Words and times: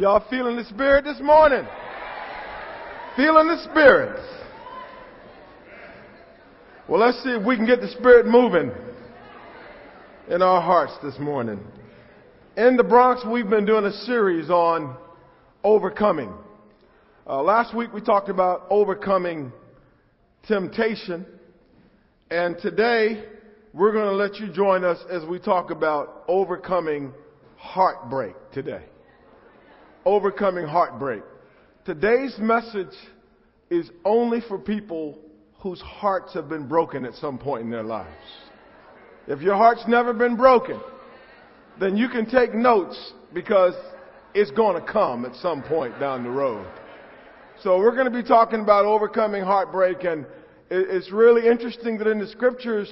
Y'all 0.00 0.24
feeling 0.30 0.56
the 0.56 0.64
spirit 0.64 1.04
this 1.04 1.20
morning? 1.20 1.62
Feeling 3.16 3.48
the 3.48 3.62
spirit. 3.70 4.18
Well, 6.88 7.02
let's 7.02 7.22
see 7.22 7.28
if 7.28 7.46
we 7.46 7.54
can 7.54 7.66
get 7.66 7.82
the 7.82 7.88
spirit 7.88 8.24
moving 8.24 8.72
in 10.30 10.40
our 10.40 10.62
hearts 10.62 10.94
this 11.02 11.18
morning. 11.18 11.60
In 12.56 12.78
the 12.78 12.82
Bronx, 12.82 13.26
we've 13.30 13.50
been 13.50 13.66
doing 13.66 13.84
a 13.84 13.92
series 13.92 14.48
on 14.48 14.96
overcoming. 15.64 16.32
Uh, 17.26 17.42
last 17.42 17.76
week 17.76 17.92
we 17.92 18.00
talked 18.00 18.30
about 18.30 18.68
overcoming 18.70 19.52
temptation, 20.48 21.26
and 22.30 22.56
today 22.62 23.22
we're 23.74 23.92
going 23.92 24.08
to 24.08 24.16
let 24.16 24.36
you 24.36 24.50
join 24.50 24.82
us 24.82 24.96
as 25.10 25.28
we 25.28 25.38
talk 25.38 25.70
about 25.70 26.24
overcoming 26.26 27.12
heartbreak 27.58 28.34
today. 28.54 28.84
Overcoming 30.04 30.66
heartbreak. 30.66 31.22
Today's 31.84 32.36
message 32.38 32.94
is 33.70 33.90
only 34.04 34.40
for 34.40 34.58
people 34.58 35.18
whose 35.58 35.80
hearts 35.80 36.32
have 36.34 36.48
been 36.48 36.66
broken 36.66 37.04
at 37.04 37.14
some 37.14 37.38
point 37.38 37.64
in 37.64 37.70
their 37.70 37.82
lives. 37.82 38.08
If 39.26 39.42
your 39.42 39.56
heart's 39.56 39.84
never 39.86 40.14
been 40.14 40.36
broken, 40.36 40.80
then 41.78 41.96
you 41.96 42.08
can 42.08 42.24
take 42.24 42.54
notes 42.54 43.12
because 43.34 43.74
it's 44.34 44.50
going 44.52 44.80
to 44.80 44.92
come 44.92 45.24
at 45.24 45.34
some 45.36 45.62
point 45.62 45.98
down 46.00 46.24
the 46.24 46.30
road. 46.30 46.66
So 47.62 47.78
we're 47.78 47.94
going 47.94 48.10
to 48.10 48.22
be 48.22 48.26
talking 48.26 48.60
about 48.60 48.86
overcoming 48.86 49.42
heartbreak 49.42 50.04
and 50.04 50.26
it's 50.70 51.10
really 51.10 51.48
interesting 51.48 51.98
that 51.98 52.06
in 52.06 52.18
the 52.18 52.28
scriptures, 52.28 52.90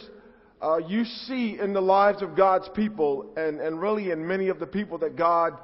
uh, 0.60 0.78
you 0.78 1.04
see 1.04 1.58
in 1.58 1.72
the 1.72 1.80
lives 1.80 2.22
of 2.22 2.36
God's 2.36 2.68
people 2.74 3.32
and, 3.36 3.60
and 3.60 3.80
really 3.80 4.10
in 4.10 4.26
many 4.26 4.48
of 4.48 4.58
the 4.58 4.66
people 4.66 4.98
that 4.98 5.16
God 5.16 5.54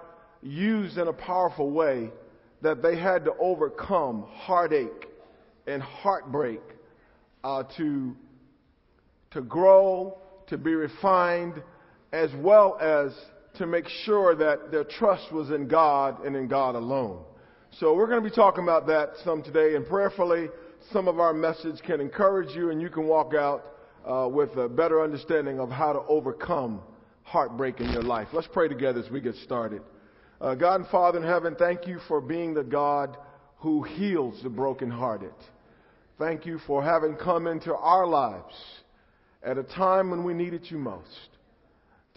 used 0.45 0.99
in 0.99 1.09
a 1.09 1.13
powerful 1.13 1.71
way 1.71 2.11
that 2.63 2.83
they 2.83 2.97
had 2.97 3.25
to 3.25 3.33
overcome 3.41 4.25
heartache 4.31 5.09
and 5.67 5.83
heartbreak 5.83 6.61
uh, 7.43 7.63
to, 7.77 8.15
to 9.31 9.43
grow, 9.43 10.19
to 10.47 10.57
be 10.57 10.75
refined, 10.75 11.63
as 12.13 12.31
well 12.37 12.79
as 12.81 13.13
to 13.59 13.67
make 13.67 13.89
sure 14.05 14.35
that 14.35 14.71
their 14.71 14.85
trust 14.85 15.33
was 15.33 15.51
in 15.51 15.67
God 15.67 16.25
and 16.25 16.37
in 16.37 16.49
God 16.49 16.75
alone. 16.75 17.23
So 17.81 17.95
we're 17.95 18.07
going 18.07 18.23
to 18.23 18.29
be 18.29 18.35
talking 18.35 18.63
about 18.63 18.87
that 18.87 19.13
some 19.25 19.43
today, 19.43 19.75
and 19.75 19.87
prayerfully, 19.87 20.49
some 20.93 21.09
of 21.09 21.19
our 21.19 21.33
message 21.33 21.77
can 21.85 22.01
encourage 22.01 22.55
you, 22.55 22.71
and 22.71 22.81
you 22.81 22.89
can 22.89 23.07
walk 23.07 23.35
out 23.35 23.65
uh, 24.07 24.29
with 24.31 24.57
a 24.57 24.69
better 24.69 25.03
understanding 25.03 25.59
of 25.59 25.71
how 25.71 25.93
to 25.93 26.01
overcome 26.09 26.81
heartbreak 27.23 27.81
in 27.81 27.91
your 27.91 28.03
life. 28.03 28.29
Let's 28.33 28.49
pray 28.53 28.69
together 28.69 29.01
as 29.01 29.11
we 29.11 29.21
get 29.21 29.35
started. 29.37 29.83
Uh, 30.41 30.55
God 30.55 30.81
and 30.81 30.89
Father 30.91 31.19
in 31.19 31.25
heaven, 31.25 31.55
thank 31.59 31.87
you 31.87 31.99
for 32.09 32.21
being 32.21 32.55
the 32.55 32.65
God 32.65 33.17
who 33.59 33.83
heals 33.83 34.43
the 34.43 34.49
brokenhearted. 34.49 35.35
Thank 36.19 36.47
you 36.47 36.59
for 36.67 36.83
having 36.83 37.17
come 37.17 37.47
into 37.47 37.75
our 37.75 38.07
lives 38.07 38.55
at 39.43 39.59
a 39.59 39.63
time 39.63 40.11
when 40.11 40.25
we 40.25 40.35
needed 40.35 40.63
you 40.71 40.79
most 40.79 41.29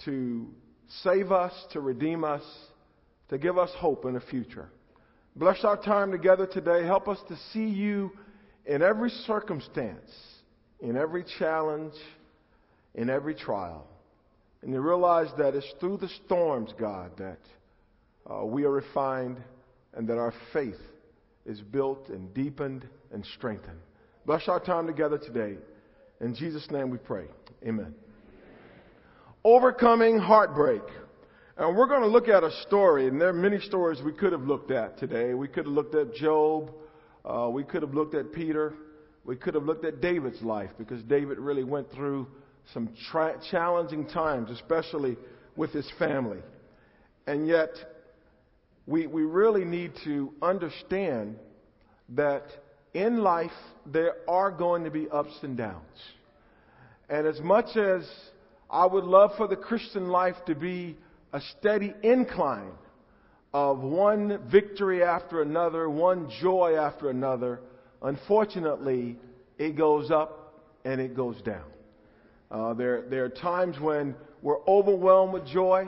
to 0.05 0.47
save 1.03 1.31
us, 1.31 1.53
to 1.71 1.79
redeem 1.79 2.23
us, 2.23 2.43
to 3.29 3.37
give 3.37 3.57
us 3.57 3.71
hope 3.77 4.05
in 4.05 4.13
the 4.13 4.21
future. 4.21 4.69
Bless 5.35 5.63
our 5.63 5.77
time 5.77 6.11
together 6.11 6.47
today. 6.47 6.85
Help 6.85 7.07
us 7.07 7.19
to 7.27 7.37
see 7.52 7.65
you 7.65 8.11
in 8.65 8.81
every 8.81 9.09
circumstance 9.09 10.11
in 10.79 10.95
every 10.95 11.25
challenge, 11.39 11.93
in 12.95 13.09
every 13.09 13.35
trial. 13.35 13.87
And 14.61 14.73
you 14.73 14.81
realize 14.81 15.29
that 15.37 15.55
it's 15.55 15.71
through 15.79 15.97
the 15.97 16.09
storms, 16.25 16.73
God, 16.79 17.11
that 17.17 17.39
uh, 18.30 18.45
we 18.45 18.64
are 18.64 18.72
refined 18.72 19.38
and 19.94 20.08
that 20.08 20.17
our 20.17 20.33
faith 20.53 20.80
is 21.45 21.61
built 21.61 22.09
and 22.09 22.33
deepened 22.33 22.88
and 23.11 23.25
strengthened. 23.38 23.80
Bless 24.25 24.47
our 24.47 24.59
time 24.59 24.86
together 24.86 25.17
today. 25.17 25.58
In 26.20 26.36
Jesus' 26.36 26.70
name 26.70 26.89
we 26.89 26.98
pray. 26.98 27.26
Amen. 27.66 27.95
Overcoming 29.43 30.17
heartbreak. 30.17 30.82
And 31.58 31.76
we're 31.76 31.87
going 31.87 32.02
to 32.02 32.08
look 32.08 32.27
at 32.27 32.43
a 32.43 32.52
story, 32.67 33.08
and 33.08 33.20
there 33.20 33.30
are 33.30 33.33
many 33.33 33.60
stories 33.60 33.99
we 34.04 34.11
could 34.14 34.32
have 34.32 34.43
looked 34.43 34.70
at 34.70 34.99
today. 34.99 35.33
We 35.33 35.48
could 35.48 35.66
have 35.66 35.73
looked 35.73 35.95
at 35.95 36.14
Job. 36.14 36.71
Uh, 37.26 37.49
we 37.52 37.64
could 37.64 37.82
have 37.82 37.93
looked 37.93 38.14
at 38.14 38.32
Peter. 38.32 38.73
We 39.26 39.36
could 39.36 39.55
have 39.55 39.64
looked 39.64 39.83
at 39.83 39.99
David's 39.99 40.42
life 40.42 40.70
because 40.77 41.02
David 41.04 41.39
really 41.39 41.64
went 41.64 41.92
through 41.92 42.27
some 42.73 42.89
tra- 43.10 43.39
challenging 43.49 44.08
times, 44.08 44.52
especially 44.52 45.17
with 45.55 45.71
his 45.71 45.89
family. 45.98 46.39
And 47.26 47.48
yet, 47.48 47.70
we, 48.87 49.05
we 49.05 49.23
really 49.23 49.65
need 49.65 49.92
to 50.05 50.33
understand 50.42 51.36
that 52.09 52.43
in 52.93 53.17
life 53.17 53.52
there 53.86 54.15
are 54.27 54.49
going 54.49 54.86
to 54.86 54.89
be 54.89 55.08
ups 55.09 55.37
and 55.43 55.55
downs. 55.55 55.83
And 57.09 57.27
as 57.27 57.39
much 57.42 57.77
as 57.77 58.09
I 58.70 58.86
would 58.86 59.03
love 59.03 59.31
for 59.37 59.48
the 59.48 59.55
Christian 59.55 60.08
life 60.08 60.36
to 60.48 60.55
be 60.55 60.98
a 61.31 61.42
steady 61.59 61.93
incline 62.02 62.71
of 63.53 63.80
one 63.80 64.39
victory 64.49 65.04
after 65.04 65.42
another, 65.42 65.89
one 65.89 66.30
joy 66.42 66.75
after 66.75 67.09
another, 67.09 67.59
Unfortunately, 68.02 69.17
it 69.58 69.75
goes 69.75 70.11
up 70.11 70.61
and 70.86 71.02
it 71.02 71.15
goes 71.15 71.42
down. 71.42 71.65
Uh, 72.49 72.73
there, 72.73 73.04
there 73.09 73.25
are 73.25 73.30
times 73.30 73.80
when 73.80 74.15
we're 74.42 74.64
overwhelmed 74.67 75.33
with 75.33 75.45
joy, 75.48 75.87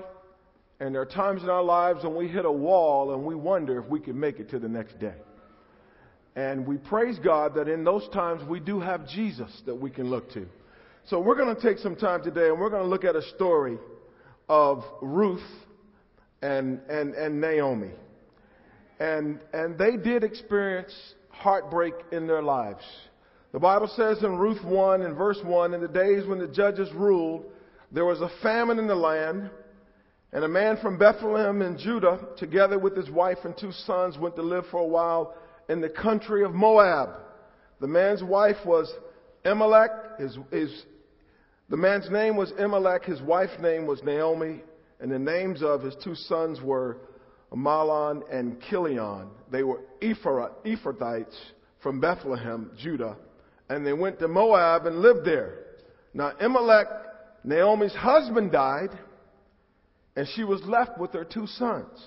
and 0.80 0.96
there 0.96 1.02
are 1.02 1.06
times 1.06 1.44
in 1.44 1.50
our 1.50 1.64
lives 1.64 2.04
when 2.04 2.16
we 2.16 2.28
hit 2.28 2.46
a 2.46 2.52
wall 2.52 3.14
and 3.14 3.24
we 3.24 3.36
wonder 3.36 3.80
if 3.80 3.90
we 3.90 4.00
can 4.00 4.20
make 4.20 4.40
it 4.40 4.50
to 4.52 4.60
the 4.60 4.70
next 4.70 5.00
day. 5.00 5.16
And 6.36 6.66
we 6.66 6.78
praise 6.78 7.20
God 7.20 7.56
that 7.56 7.68
in 7.68 7.84
those 7.84 8.08
times 8.14 8.48
we 8.48 8.60
do 8.60 8.80
have 8.80 9.08
Jesus 9.08 9.52
that 9.66 9.76
we 9.76 9.90
can 9.90 10.10
look 10.10 10.32
to. 10.34 10.46
So 11.06 11.20
we're 11.20 11.36
going 11.36 11.54
to 11.54 11.62
take 11.62 11.80
some 11.80 11.96
time 11.96 12.24
today 12.24 12.48
and 12.48 12.60
we're 12.60 12.70
going 12.70 12.84
to 12.84 12.88
look 12.88 13.04
at 13.04 13.16
a 13.16 13.22
story 13.36 13.78
of 14.48 14.84
Ruth 15.02 15.42
and, 16.42 16.80
and, 16.90 17.14
and 17.14 17.42
Naomi. 17.42 17.92
And, 19.00 19.40
and 19.54 19.78
they 19.78 19.98
did 19.98 20.24
experience 20.24 20.94
heartbreak 21.30 21.94
in 22.12 22.28
their 22.28 22.42
lives. 22.42 22.84
The 23.52 23.60
Bible 23.60 23.88
says 23.96 24.24
in 24.24 24.38
Ruth 24.38 24.64
1 24.64 25.02
and 25.02 25.18
verse 25.18 25.40
1 25.44 25.74
In 25.74 25.82
the 25.82 25.88
days 25.88 26.26
when 26.28 26.40
the 26.40 26.48
judges 26.48 26.92
ruled, 26.94 27.46
there 27.92 28.06
was 28.06 28.22
a 28.22 28.30
famine 28.44 28.78
in 28.78 28.88
the 28.88 28.96
land, 28.96 29.50
and 30.32 30.44
a 30.44 30.48
man 30.48 30.78
from 30.78 30.98
Bethlehem 30.98 31.62
in 31.62 31.78
Judah, 31.78 32.20
together 32.38 32.78
with 32.78 32.96
his 32.96 33.10
wife 33.10 33.40
and 33.44 33.58
two 33.58 33.72
sons, 33.72 34.18
went 34.18 34.36
to 34.36 34.44
live 34.44 34.66
for 34.70 34.80
a 34.80 34.86
while 34.86 35.34
in 35.70 35.82
the 35.82 35.90
country 35.90 36.44
of 36.44 36.54
Moab. 36.54 37.10
The 37.82 37.88
man's 37.88 38.24
wife 38.24 38.58
was 38.66 38.94
Elimelech. 39.44 40.20
His, 40.20 40.38
his, 40.52 40.84
the 41.70 41.78
man's 41.78 42.10
name 42.12 42.36
was 42.36 42.52
Elimelech. 42.60 43.06
His 43.06 43.22
wife's 43.22 43.60
name 43.60 43.88
was 43.88 44.04
Naomi. 44.04 44.62
And 45.00 45.12
the 45.12 45.20
names 45.20 45.64
of 45.64 45.82
his 45.82 45.96
two 46.04 46.14
sons 46.14 46.62
were 46.62 46.98
Mahlon 47.52 48.22
and 48.32 48.62
Chilion. 48.70 49.30
They 49.52 49.64
were 49.64 49.82
Ephrathites 50.02 51.36
from 51.82 52.00
Bethlehem, 52.00 52.72
Judah, 52.78 53.16
and 53.70 53.86
they 53.88 53.94
went 53.94 54.20
to 54.20 54.28
Moab 54.28 54.86
and 54.86 55.00
lived 55.00 55.26
there. 55.26 55.60
Now, 56.14 56.34
Elimelech, 56.40 56.88
Naomi's 57.44 57.96
husband, 57.96 58.52
died, 58.52 58.90
and 60.20 60.28
she 60.36 60.44
was 60.44 60.62
left 60.66 60.98
with 60.98 61.14
her 61.14 61.24
two 61.24 61.48
sons. 61.48 61.98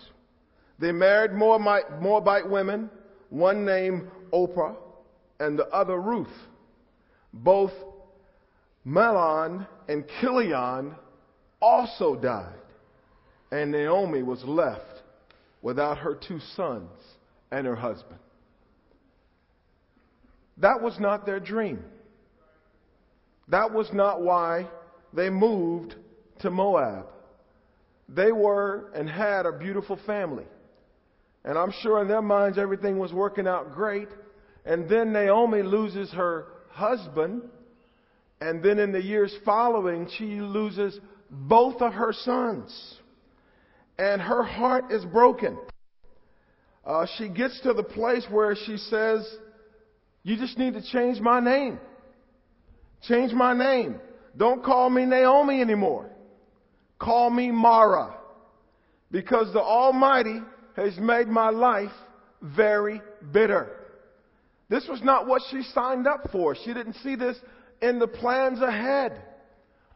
They 0.79 0.93
married 0.93 1.33
Moabite 1.33 2.47
women, 2.47 2.91
one 3.31 3.65
named 3.65 4.07
Orpah 4.31 4.75
and 5.41 5.59
the 5.59 5.67
other 5.69 5.99
Ruth. 5.99 6.29
Both 7.33 7.73
Mahlon 8.87 9.67
and 9.89 10.05
Chilion 10.21 10.95
also 11.63 12.15
died, 12.15 12.53
and 13.51 13.73
Naomi 13.73 14.23
was 14.23 14.45
left 14.45 15.01
without 15.63 15.97
her 15.97 16.15
two 16.15 16.41
sons 16.55 16.91
and 17.51 17.67
her 17.67 17.77
husband. 17.77 18.21
That 20.59 20.83
was 20.83 21.01
not 21.01 21.25
their 21.25 21.41
dream. 21.41 21.83
That 23.49 23.73
was 23.73 23.91
not 23.91 24.21
why 24.21 24.69
they 25.15 25.31
moved 25.31 25.95
to 26.41 26.51
Moab. 26.51 27.07
They 28.15 28.33
were 28.33 28.91
and 28.95 29.09
had 29.09 29.47
a 29.47 29.53
beautiful 29.53 29.99
family. 30.07 30.47
And 31.45 31.59
I'm 31.59 31.73
sure 31.83 32.01
in 32.01 32.09
their 32.09 32.23
minds 32.23 32.59
everything 32.59 32.99
was 32.99 33.13
working 33.13 33.47
out 33.47 33.73
great. 33.73 34.09
And 34.65 34.89
then 34.89 35.13
Naomi 35.13 35.63
loses 35.63 36.13
her 36.13 36.47
husband. 36.71 37.43
And 38.41 38.63
then 38.63 38.79
in 38.79 38.93
the 38.93 39.03
years 39.03 39.35
following, 39.45 40.09
she 40.19 40.41
loses 40.41 40.99
both 41.31 41.81
of 41.81 41.93
her 41.95 42.13
sons 42.13 42.99
and 43.99 44.21
her 44.21 44.43
heart 44.43 44.91
is 44.91 45.05
broken. 45.05 45.59
Uh, 46.85 47.07
she 47.19 47.29
gets 47.29 47.61
to 47.61 47.73
the 47.73 47.83
place 47.83 48.27
where 48.31 48.57
she 48.57 48.77
says, 48.77 49.29
You 50.23 50.37
just 50.37 50.59
need 50.59 50.75
to 50.75 50.83
change 50.83 51.21
my 51.21 51.41
name. 51.41 51.79
Change 53.07 53.33
my 53.33 53.57
name. 53.57 54.01
Don't 54.37 54.65
call 54.65 54.91
me 54.91 55.05
Naomi 55.05 55.61
anymore. 55.61 56.11
Call 57.03 57.31
me 57.31 57.51
Mara. 57.51 58.15
Because 59.11 59.53
the 59.53 59.61
Almighty 59.61 60.41
has 60.77 60.97
made 60.99 61.27
my 61.27 61.51
life 61.51 61.91
very 62.41 63.01
bitter. 63.33 63.71
This 64.69 64.87
was 64.89 65.03
not 65.03 65.27
what 65.27 65.43
she 65.51 65.63
signed 65.63 66.07
up 66.07 66.31
for. 66.31 66.55
She 66.55 66.73
didn't 66.73 66.97
see 67.03 67.17
this 67.17 67.37
in 67.83 67.99
the 67.99 68.07
plans 68.07 68.63
ahead. 68.63 69.21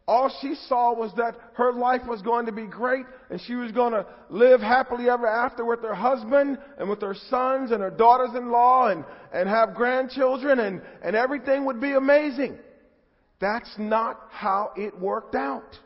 All 0.09 0.31
she 0.41 0.55
saw 0.69 0.95
was 0.95 1.13
that 1.17 1.37
her 1.55 1.73
life 1.73 2.03
was 2.07 2.23
going 2.23 2.47
to 2.47 2.53
be 2.53 2.67
great 2.67 3.07
and 3.31 3.41
she 3.41 3.55
was 3.55 3.73
going 3.73 3.93
to 3.93 4.07
live 4.29 4.61
happily 4.61 5.09
ever 5.09 5.27
after 5.27 5.65
with 5.65 5.83
her 5.83 5.95
husband 5.95 6.59
and 6.79 6.89
with 6.89 7.01
her 7.01 7.17
sons 7.29 7.71
and 7.71 7.83
her 7.83 7.91
daughters-in-law 7.91 8.89
and, 8.89 9.05
and 9.33 9.49
have 9.49 9.75
grandchildren 9.75 10.61
and, 10.61 10.83
and 11.03 11.17
everything 11.17 11.65
would 11.65 11.81
be 11.81 11.93
amazing. 11.93 12.59
That's 13.41 13.73
not 13.79 14.21
how 14.31 14.73
it 14.77 14.99
worked 15.01 15.35
out. 15.35 15.77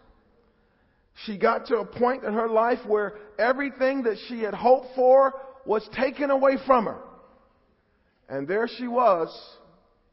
She 1.27 1.37
got 1.37 1.67
to 1.67 1.79
a 1.79 1.85
point 1.85 2.25
in 2.25 2.33
her 2.33 2.49
life 2.49 2.79
where 2.87 3.15
everything 3.39 4.03
that 4.05 4.17
she 4.29 4.41
had 4.41 4.55
hoped 4.55 4.95
for 4.95 5.35
was 5.67 5.89
taken 5.95 6.31
away 6.31 6.57
from 6.67 6.87
her. 6.87 7.01
And 8.29 8.47
there 8.47 8.69
she 8.69 8.87
was, 8.87 9.29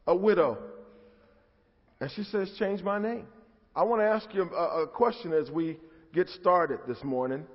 a 0.06 0.14
widow. 0.14 0.58
And 2.00 2.10
she 2.10 2.24
says, 2.24 2.52
change 2.58 2.82
my 2.82 2.98
name. 2.98 3.26
I 3.74 3.84
want 3.84 4.02
to 4.02 4.06
ask 4.06 4.32
you 4.34 4.42
a, 4.42 4.82
a 4.82 4.86
question 4.86 5.32
as 5.32 5.50
we 5.50 5.78
get 6.12 6.28
started 6.30 6.80
this 6.86 7.02
morning. 7.04 7.46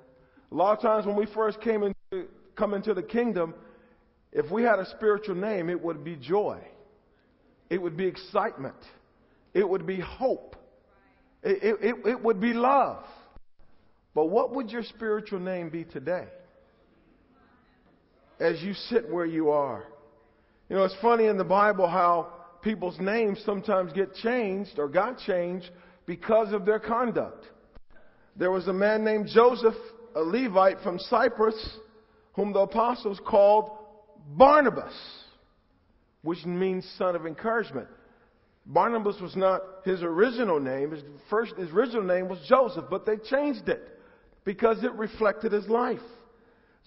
A 0.50 0.54
lot 0.54 0.76
of 0.76 0.82
times 0.82 1.06
when 1.06 1.16
we 1.16 1.26
first 1.34 1.60
came 1.60 1.82
into, 1.82 2.28
come 2.56 2.74
into 2.74 2.94
the 2.94 3.02
kingdom, 3.02 3.54
if 4.32 4.50
we 4.50 4.62
had 4.62 4.78
a 4.78 4.86
spiritual 4.90 5.36
name, 5.36 5.68
it 5.70 5.80
would 5.80 6.02
be 6.02 6.16
joy. 6.16 6.60
It 7.70 7.80
would 7.80 7.96
be 7.96 8.06
excitement. 8.06 8.76
It 9.52 9.68
would 9.68 9.86
be 9.86 10.00
hope. 10.00 10.56
It, 11.42 11.76
it, 11.82 11.96
it, 12.06 12.22
would 12.22 12.40
be 12.40 12.52
love. 12.52 13.04
But 14.14 14.26
what 14.26 14.54
would 14.54 14.70
your 14.70 14.84
spiritual 14.84 15.40
name 15.40 15.70
be 15.70 15.84
today? 15.84 16.26
As 18.38 18.62
you 18.62 18.74
sit 18.74 19.10
where 19.10 19.26
you 19.26 19.50
are. 19.50 19.84
You 20.68 20.76
know, 20.76 20.84
it's 20.84 20.96
funny 21.02 21.26
in 21.26 21.36
the 21.36 21.44
Bible 21.44 21.88
how 21.88 22.32
people's 22.62 22.98
names 22.98 23.42
sometimes 23.44 23.92
get 23.92 24.14
changed 24.14 24.78
or 24.78 24.88
got 24.88 25.18
changed 25.18 25.68
because 26.06 26.52
of 26.52 26.64
their 26.64 26.78
conduct. 26.78 27.44
There 28.36 28.50
was 28.50 28.66
a 28.68 28.72
man 28.72 29.04
named 29.04 29.28
Joseph, 29.32 29.74
a 30.14 30.20
Levite 30.20 30.80
from 30.82 30.98
Cyprus, 30.98 31.78
whom 32.32 32.52
the 32.52 32.60
apostles 32.60 33.20
called 33.26 33.70
Barnabas, 34.28 34.94
which 36.22 36.44
means 36.44 36.88
son 36.98 37.14
of 37.14 37.26
encouragement. 37.26 37.88
Barnabas 38.66 39.20
was 39.20 39.36
not 39.36 39.60
his 39.84 40.02
original 40.02 40.58
name. 40.58 40.92
His 40.92 41.02
first, 41.28 41.54
his 41.56 41.70
original 41.70 42.02
name 42.02 42.28
was 42.28 42.38
Joseph, 42.48 42.86
but 42.90 43.04
they 43.04 43.16
changed 43.18 43.68
it 43.68 43.93
because 44.44 44.82
it 44.84 44.92
reflected 44.92 45.52
his 45.52 45.66
life. 45.68 46.00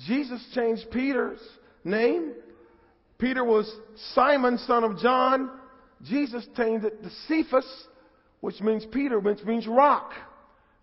Jesus 0.06 0.44
changed 0.54 0.88
Peter's 0.92 1.39
name. 1.83 2.33
Peter 3.18 3.44
was 3.44 3.71
Simon, 4.13 4.57
son 4.59 4.83
of 4.83 5.00
John. 5.00 5.50
Jesus 6.04 6.48
changed 6.56 6.86
it 6.86 7.01
to 7.01 7.09
Cephas, 7.27 7.88
which 8.42 8.62
means 8.62 8.86
Peter, 8.92 9.19
which 9.19 9.44
means 9.44 9.65
rock. 9.65 10.12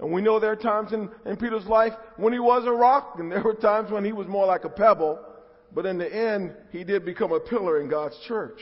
And 0.01 0.13
we 0.13 0.21
know 0.21 0.41
there 0.41 0.51
are 0.51 0.57
times 0.57 0.93
in, 0.93 1.09
in 1.25 1.37
Peter's 1.37 1.67
life 1.67 1.93
when 2.17 2.33
he 2.33 2.41
was 2.41 2.67
a 2.67 2.73
rock, 2.73 3.15
and 3.19 3.31
there 3.31 3.43
were 3.43 3.55
times 3.55 3.93
when 3.93 4.05
he 4.05 4.13
was 4.13 4.27
more 4.27 4.47
like 4.47 4.65
a 4.65 4.69
pebble. 4.69 5.21
But 5.73 5.87
in 5.87 5.99
the 5.99 6.13
end, 6.13 6.55
he 6.73 6.83
did 6.83 7.05
become 7.05 7.31
a 7.31 7.39
pillar 7.39 7.81
in 7.81 7.89
God's 7.89 8.19
church. 8.27 8.59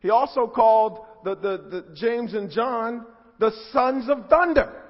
He 0.00 0.10
also 0.10 0.46
called 0.46 1.06
the, 1.24 1.34
the, 1.34 1.56
the 1.70 1.94
James 1.94 2.34
and 2.34 2.50
John 2.50 3.06
the 3.38 3.52
sons 3.72 4.08
of 4.08 4.28
thunder 4.28 4.81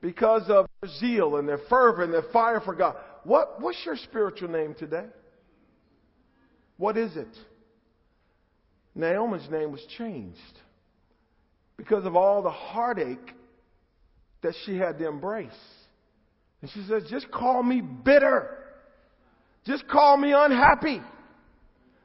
because 0.00 0.44
of 0.48 0.66
their 0.80 0.90
zeal 0.98 1.36
and 1.36 1.48
their 1.48 1.60
fervor 1.68 2.02
and 2.02 2.12
their 2.12 2.24
fire 2.32 2.60
for 2.60 2.74
God. 2.74 2.96
What, 3.24 3.60
what's 3.60 3.78
your 3.84 3.96
spiritual 3.96 4.48
name 4.48 4.74
today? 4.78 5.06
What 6.78 6.96
is 6.96 7.16
it? 7.16 7.28
Naomi's 8.94 9.48
name 9.50 9.72
was 9.72 9.84
changed 9.98 10.38
because 11.76 12.04
of 12.04 12.16
all 12.16 12.42
the 12.42 12.50
heartache 12.50 13.34
that 14.42 14.54
she 14.64 14.76
had 14.76 14.98
to 14.98 15.06
embrace. 15.06 15.50
And 16.62 16.70
she 16.70 16.84
says, 16.88 17.04
just 17.10 17.30
call 17.30 17.62
me 17.62 17.80
bitter. 17.80 18.58
Just 19.66 19.86
call 19.88 20.16
me 20.16 20.32
unhappy. 20.34 21.00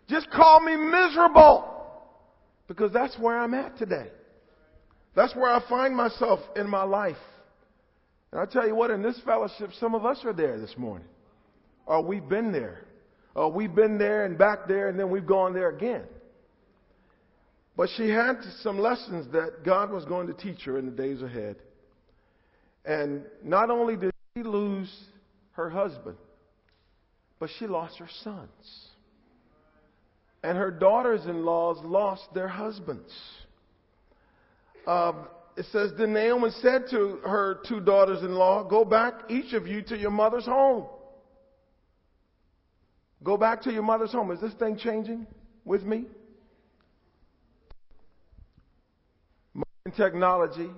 Just 0.08 0.30
call 0.30 0.60
me 0.60 0.76
miserable. 0.76 1.72
Because 2.68 2.92
that's 2.92 3.18
where 3.20 3.38
I'm 3.38 3.54
at 3.54 3.78
today. 3.78 4.08
That's 5.16 5.36
where 5.36 5.52
I 5.52 5.62
find 5.70 5.96
myself 5.96 6.40
in 6.56 6.70
my 6.70 6.84
life. 6.84 7.16
And 8.36 8.42
I 8.42 8.52
tell 8.52 8.68
you 8.68 8.76
what, 8.76 8.92
in 8.92 9.02
this 9.02 9.18
fellowship, 9.24 9.70
some 9.80 9.96
of 9.96 10.06
us 10.06 10.20
are 10.26 10.34
there 10.34 10.60
this 10.60 10.76
morning. 10.78 11.08
Or 11.86 12.02
we've 12.02 12.28
been 12.28 12.52
there. 12.52 12.82
Or 13.34 13.50
we've 13.50 13.74
been 13.74 13.98
there 13.98 14.26
and 14.26 14.38
back 14.38 14.68
there 14.68 14.90
and 14.90 15.00
then 15.00 15.10
we've 15.10 15.26
gone 15.26 15.54
there 15.54 15.70
again. 15.70 16.04
But 17.78 17.88
she 17.96 18.10
had 18.10 18.42
some 18.60 18.78
lessons 18.78 19.32
that 19.32 19.64
God 19.64 19.90
was 19.90 20.04
going 20.04 20.28
to 20.28 20.34
teach 20.34 20.64
her 20.64 20.78
in 20.78 20.86
the 20.86 20.92
days 20.92 21.22
ahead. 21.22 21.56
And 22.84 23.24
not 23.42 23.70
only 23.70 23.96
did 23.96 24.12
she 24.36 24.44
lose 24.44 24.94
her 25.54 25.70
husband, 25.70 26.18
but 27.40 27.50
she 27.58 27.68
lost 27.68 28.00
her 28.00 28.10
sons. 28.22 28.90
And 30.44 30.58
her 30.58 30.72
daughters 30.72 31.26
in 31.26 31.46
laws 31.46 31.78
lost 31.86 32.24
their 32.34 32.50
husbands. 32.50 33.14
Um, 34.86 35.26
it 35.58 35.66
says, 35.72 35.92
Then 35.98 36.14
Naomi 36.14 36.50
said 36.62 36.86
to 36.92 37.20
her 37.26 37.60
two 37.68 37.80
daughters 37.80 38.22
in 38.22 38.34
law, 38.34 38.64
Go 38.64 38.84
back, 38.84 39.14
each 39.30 39.54
of 39.54 39.68
you, 39.68 39.82
to 39.84 39.98
your 39.98 40.12
mother's 40.12 40.46
home. 40.46 40.86
Go 43.24 43.38
back 43.38 43.62
to 43.64 43.72
your 43.72 43.84
mother's 43.84 44.12
home. 44.12 44.32
Is 44.32 44.42
this 44.42 44.54
thing 44.54 44.78
changing 44.78 45.26
with 45.64 45.84
me? 45.84 46.06
Modern 49.54 49.98
technology. 49.98 50.70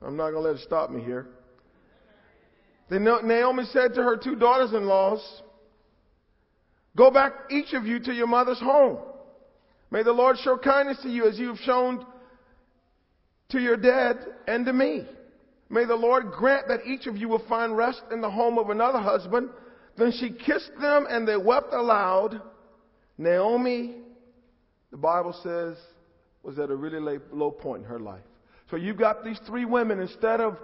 I'm 0.00 0.16
not 0.16 0.30
going 0.30 0.42
to 0.42 0.50
let 0.50 0.56
it 0.56 0.62
stop 0.62 0.90
me 0.90 1.02
here. 1.02 1.26
Then 2.88 3.04
Naomi 3.04 3.64
said 3.72 3.94
to 3.94 4.02
her 4.02 4.16
two 4.16 4.34
daughters 4.34 4.72
in 4.72 4.86
laws, 4.86 5.42
Go 6.96 7.10
back, 7.10 7.32
each 7.50 7.72
of 7.72 7.86
you, 7.86 8.00
to 8.00 8.12
your 8.12 8.26
mother's 8.26 8.60
home. 8.60 8.98
May 9.90 10.02
the 10.02 10.12
Lord 10.12 10.36
show 10.38 10.58
kindness 10.58 10.98
to 11.02 11.08
you 11.08 11.28
as 11.28 11.38
you 11.38 11.48
have 11.48 11.58
shown 11.58 12.04
to 13.52 13.60
your 13.60 13.76
dead 13.76 14.18
and 14.46 14.66
to 14.66 14.72
me. 14.72 15.06
May 15.70 15.84
the 15.84 15.96
Lord 15.96 16.32
grant 16.32 16.68
that 16.68 16.86
each 16.86 17.06
of 17.06 17.16
you 17.16 17.28
will 17.28 17.44
find 17.48 17.76
rest 17.76 18.02
in 18.10 18.20
the 18.20 18.30
home 18.30 18.58
of 18.58 18.70
another 18.70 18.98
husband. 18.98 19.48
Then 19.96 20.12
she 20.12 20.30
kissed 20.30 20.72
them 20.80 21.06
and 21.08 21.26
they 21.26 21.36
wept 21.36 21.72
aloud. 21.72 22.42
Naomi, 23.16 23.96
the 24.90 24.96
Bible 24.96 25.34
says, 25.42 25.76
was 26.42 26.58
at 26.58 26.70
a 26.70 26.76
really 26.76 27.18
low 27.32 27.50
point 27.50 27.84
in 27.84 27.88
her 27.88 28.00
life. 28.00 28.24
So 28.70 28.76
you've 28.76 28.98
got 28.98 29.24
these 29.24 29.38
three 29.46 29.64
women, 29.64 30.00
instead 30.00 30.40
of 30.40 30.58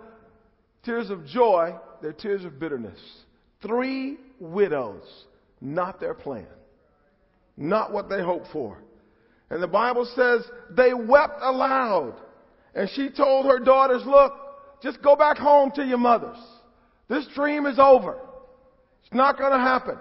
tears 0.85 1.11
of 1.11 1.27
joy, 1.27 1.75
they're 2.03 2.13
tears 2.13 2.45
of 2.45 2.59
bitterness. 2.59 2.99
Three 3.63 4.17
widows, 4.41 5.03
not 5.61 6.01
their 6.01 6.15
plan, 6.15 6.47
not 7.57 7.93
what 7.93 8.09
they 8.09 8.23
hoped 8.23 8.49
for. 8.53 8.79
And 9.51 9.63
the 9.63 9.69
Bible 9.69 10.07
says 10.15 10.43
they 10.71 10.95
wept 10.95 11.39
aloud. 11.41 12.15
And 12.79 12.89
she 12.91 13.11
told 13.11 13.47
her 13.47 13.59
daughters, 13.59 14.03
look, 14.07 14.35
just 14.81 15.03
go 15.03 15.17
back 15.17 15.37
home 15.37 15.73
to 15.73 15.85
your 15.85 15.99
mothers. 15.99 16.39
This 17.09 17.27
dream 17.35 17.67
is 17.67 17.77
over. 17.77 18.17
It's 19.03 19.13
not 19.13 19.37
going 19.37 19.51
to 19.51 19.59
happen. 19.59 19.99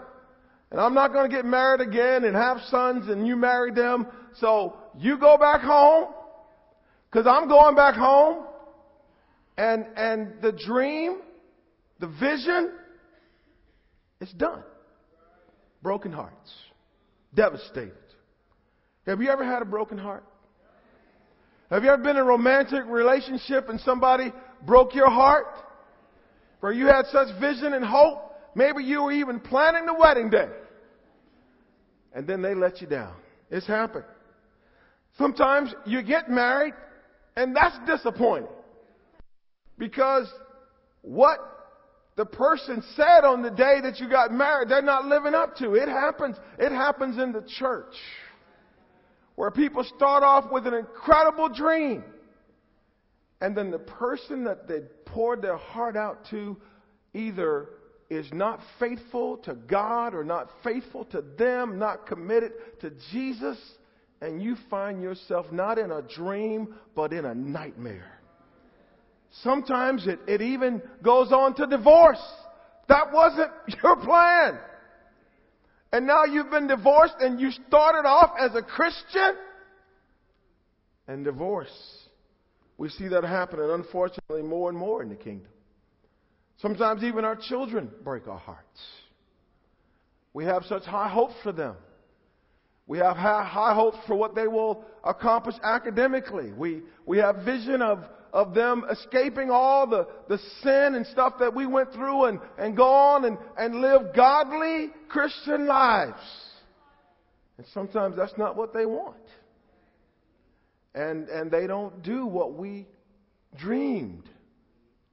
And 0.69 0.79
I'm 0.79 0.93
not 0.93 1.11
going 1.11 1.27
to 1.27 1.35
get 1.35 1.43
married 1.43 1.81
again 1.81 2.23
and 2.23 2.35
have 2.35 2.59
sons 2.69 3.09
and 3.09 3.25
you 3.25 3.35
marry 3.35 3.71
them. 3.71 4.05
So 4.39 4.75
you 4.95 5.17
go 5.17 5.39
back 5.39 5.61
home 5.61 6.13
because 7.09 7.25
I'm 7.25 7.47
going 7.47 7.75
back 7.75 7.95
home 7.95 8.45
and, 9.57 9.87
and 9.95 10.33
the 10.43 10.51
dream, 10.51 11.21
the 11.99 12.07
vision, 12.07 12.73
it's 14.21 14.33
done. 14.33 14.61
Broken 15.81 16.11
hearts. 16.11 16.53
Devastated. 17.33 17.93
Have 19.07 19.19
you 19.19 19.31
ever 19.31 19.43
had 19.43 19.63
a 19.63 19.65
broken 19.65 19.97
heart? 19.97 20.25
Have 21.69 21.83
you 21.83 21.89
ever 21.89 22.01
been 22.01 22.15
in 22.15 22.21
a 22.21 22.23
romantic 22.23 22.85
relationship 22.87 23.67
and 23.69 23.79
somebody 23.81 24.31
broke 24.65 24.95
your 24.95 25.09
heart? 25.09 25.47
Where 26.61 26.71
you 26.71 26.87
had 26.87 27.05
such 27.11 27.27
vision 27.39 27.73
and 27.73 27.83
hope? 27.83 28.33
Maybe 28.55 28.83
you 28.83 29.03
were 29.03 29.11
even 29.11 29.39
planning 29.39 29.85
the 29.85 29.93
wedding 29.93 30.29
day. 30.29 30.49
And 32.13 32.25
then 32.25 32.41
they 32.41 32.55
let 32.55 32.81
you 32.81 32.87
down. 32.87 33.15
It's 33.51 33.67
happened. 33.67 34.05
Sometimes 35.17 35.73
you 35.85 36.01
get 36.01 36.29
married 36.29 36.73
and 37.35 37.55
that's 37.55 37.77
disappointing. 37.85 38.49
Because 39.77 40.27
what 41.01 41.37
the 42.15 42.25
person 42.25 42.83
said 42.95 43.23
on 43.23 43.43
the 43.43 43.51
day 43.51 43.79
that 43.83 43.99
you 43.99 44.09
got 44.09 44.31
married, 44.31 44.69
they're 44.69 44.81
not 44.81 45.05
living 45.05 45.35
up 45.35 45.55
to. 45.57 45.75
It 45.75 45.87
happens. 45.87 46.37
It 46.57 46.71
happens 46.71 47.17
in 47.21 47.31
the 47.31 47.45
church. 47.59 47.93
Where 49.37 49.51
people 49.51 49.83
start 49.83 50.23
off 50.23 50.51
with 50.51 50.65
an 50.65 50.73
incredible 50.73 51.47
dream. 51.47 52.03
And 53.39 53.55
then 53.55 53.69
the 53.69 53.77
person 53.77 54.43
that 54.45 54.67
they 54.67 54.79
poured 55.05 55.43
their 55.43 55.57
heart 55.57 55.95
out 55.95 56.25
to 56.31 56.57
either 57.13 57.69
is 58.09 58.25
not 58.33 58.59
faithful 58.79 59.37
to 59.37 59.53
God 59.53 60.15
or 60.15 60.23
not 60.23 60.49
faithful 60.63 61.05
to 61.05 61.21
them, 61.37 61.77
not 61.77 62.07
committed 62.07 62.53
to 62.81 62.91
Jesus, 63.11 63.59
and 64.21 64.41
you 64.41 64.55
find 64.71 65.03
yourself 65.03 65.45
not 65.51 65.77
in 65.77 65.91
a 65.91 66.01
dream, 66.01 66.73
but 66.95 67.13
in 67.13 67.25
a 67.25 67.35
nightmare. 67.35 68.19
Sometimes 69.43 70.07
it, 70.07 70.19
it 70.27 70.41
even 70.41 70.81
goes 71.03 71.31
on 71.31 71.53
to 71.57 71.67
divorce. 71.67 72.23
That 72.89 73.13
wasn't 73.13 73.51
your 73.83 73.97
plan. 73.97 74.57
And 75.91 76.05
now 76.05 76.25
you've 76.25 76.51
been 76.51 76.67
divorced 76.67 77.15
and 77.19 77.39
you 77.39 77.51
started 77.67 78.07
off 78.07 78.31
as 78.39 78.55
a 78.55 78.61
Christian 78.61 79.35
and 81.07 81.23
divorce. 81.23 81.71
We 82.77 82.89
see 82.89 83.07
that 83.07 83.23
happening, 83.23 83.69
unfortunately, 83.71 84.43
more 84.43 84.69
and 84.69 84.77
more 84.77 85.01
in 85.01 85.09
the 85.09 85.15
kingdom. 85.15 85.51
Sometimes 86.57 87.03
even 87.03 87.23
our 87.23 87.35
children 87.35 87.89
break 88.03 88.27
our 88.27 88.37
hearts. 88.37 88.79
We 90.33 90.45
have 90.45 90.63
such 90.65 90.83
high 90.83 91.09
hopes 91.09 91.35
for 91.41 91.51
them. 91.51 91.75
We 92.85 92.99
have 92.99 93.17
high 93.17 93.73
hopes 93.73 93.97
for 94.07 94.15
what 94.15 94.35
they 94.35 94.47
will 94.47 94.85
accomplish 95.03 95.55
academically. 95.63 96.53
We, 96.53 96.83
we 97.05 97.17
have 97.17 97.43
vision 97.43 97.81
of, 97.81 98.03
of 98.33 98.53
them 98.53 98.85
escaping 98.91 99.49
all 99.49 99.87
the, 99.87 100.07
the 100.27 100.37
sin 100.61 100.95
and 100.95 101.05
stuff 101.07 101.33
that 101.39 101.53
we 101.53 101.65
went 101.65 101.93
through 101.93 102.25
and, 102.25 102.39
and 102.57 102.75
go 102.75 102.87
on 102.87 103.25
and, 103.25 103.37
and 103.57 103.81
live 103.81 104.15
godly 104.15 104.89
Christian 105.09 105.65
lives. 105.65 106.19
And 107.57 107.65
sometimes 107.73 108.15
that's 108.15 108.37
not 108.37 108.55
what 108.55 108.73
they 108.73 108.85
want. 108.85 109.15
And, 110.93 111.27
and 111.29 111.51
they 111.51 111.67
don't 111.67 112.03
do 112.03 112.25
what 112.25 112.53
we 112.53 112.87
dreamed 113.57 114.29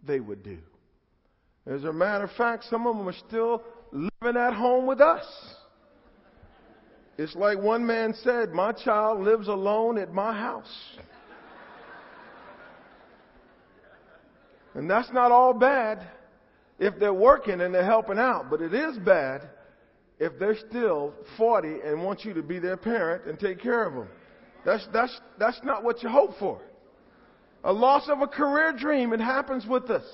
they 0.06 0.20
would 0.20 0.42
do. 0.42 0.58
As 1.66 1.84
a 1.84 1.92
matter 1.92 2.24
of 2.24 2.30
fact, 2.32 2.64
some 2.68 2.86
of 2.86 2.96
them 2.96 3.08
are 3.08 3.14
still 3.28 3.62
living 3.92 4.40
at 4.40 4.52
home 4.52 4.86
with 4.86 5.00
us. 5.00 5.24
It's 7.16 7.34
like 7.34 7.58
one 7.58 7.86
man 7.86 8.14
said, 8.22 8.50
My 8.52 8.72
child 8.72 9.20
lives 9.20 9.48
alone 9.48 9.98
at 9.98 10.12
my 10.12 10.32
house. 10.32 10.96
And 14.74 14.90
that's 14.90 15.10
not 15.12 15.30
all 15.30 15.54
bad 15.54 16.06
if 16.78 16.98
they're 16.98 17.14
working 17.14 17.60
and 17.60 17.74
they're 17.74 17.84
helping 17.84 18.18
out, 18.18 18.50
but 18.50 18.60
it 18.60 18.74
is 18.74 18.98
bad 18.98 19.48
if 20.18 20.38
they're 20.38 20.58
still 20.68 21.12
40 21.36 21.80
and 21.84 22.02
want 22.02 22.24
you 22.24 22.34
to 22.34 22.42
be 22.42 22.58
their 22.58 22.76
parent 22.76 23.26
and 23.26 23.38
take 23.38 23.60
care 23.60 23.84
of 23.84 23.94
them. 23.94 24.08
That's, 24.64 24.86
that's, 24.92 25.20
that's 25.38 25.60
not 25.62 25.84
what 25.84 26.02
you 26.02 26.08
hope 26.08 26.32
for. 26.38 26.60
A 27.62 27.72
loss 27.72 28.08
of 28.08 28.20
a 28.20 28.26
career 28.26 28.72
dream, 28.76 29.12
it 29.12 29.20
happens 29.20 29.66
with 29.66 29.90
us. 29.90 30.04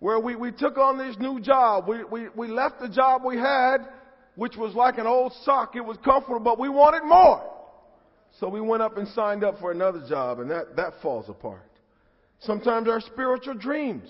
Where 0.00 0.18
we, 0.18 0.36
we 0.36 0.52
took 0.52 0.76
on 0.76 0.98
this 0.98 1.16
new 1.18 1.40
job. 1.40 1.88
We, 1.88 2.04
we, 2.04 2.28
we 2.36 2.48
left 2.48 2.80
the 2.80 2.88
job 2.88 3.22
we 3.24 3.36
had, 3.36 3.78
which 4.34 4.56
was 4.56 4.74
like 4.74 4.98
an 4.98 5.06
old 5.06 5.32
sock. 5.44 5.76
It 5.76 5.84
was 5.84 5.96
comfortable, 6.04 6.40
but 6.40 6.58
we 6.58 6.68
wanted 6.68 7.04
more. 7.04 7.50
So 8.40 8.48
we 8.48 8.60
went 8.60 8.82
up 8.82 8.98
and 8.98 9.06
signed 9.08 9.44
up 9.44 9.60
for 9.60 9.70
another 9.70 10.04
job, 10.08 10.40
and 10.40 10.50
that, 10.50 10.76
that 10.76 10.94
falls 11.00 11.28
apart. 11.28 11.73
Sometimes 12.40 12.88
our 12.88 13.00
spiritual 13.00 13.54
dreams 13.54 14.08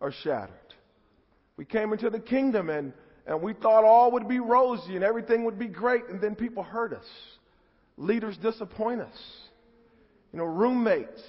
are 0.00 0.12
shattered. 0.12 0.50
We 1.56 1.64
came 1.64 1.92
into 1.92 2.10
the 2.10 2.20
kingdom 2.20 2.70
and, 2.70 2.92
and 3.26 3.40
we 3.40 3.54
thought 3.54 3.84
all 3.84 4.12
would 4.12 4.28
be 4.28 4.40
rosy 4.40 4.96
and 4.96 5.04
everything 5.04 5.44
would 5.44 5.58
be 5.58 5.68
great, 5.68 6.04
and 6.08 6.20
then 6.20 6.34
people 6.34 6.62
hurt 6.62 6.92
us. 6.92 7.06
Leaders 7.96 8.36
disappoint 8.36 9.00
us. 9.00 9.16
You 10.32 10.38
know, 10.38 10.44
roommates, 10.44 11.22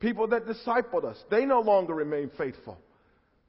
people 0.00 0.28
that 0.28 0.46
discipled 0.46 1.04
us, 1.04 1.22
they 1.30 1.44
no 1.44 1.60
longer 1.60 1.94
remain 1.94 2.30
faithful. 2.38 2.78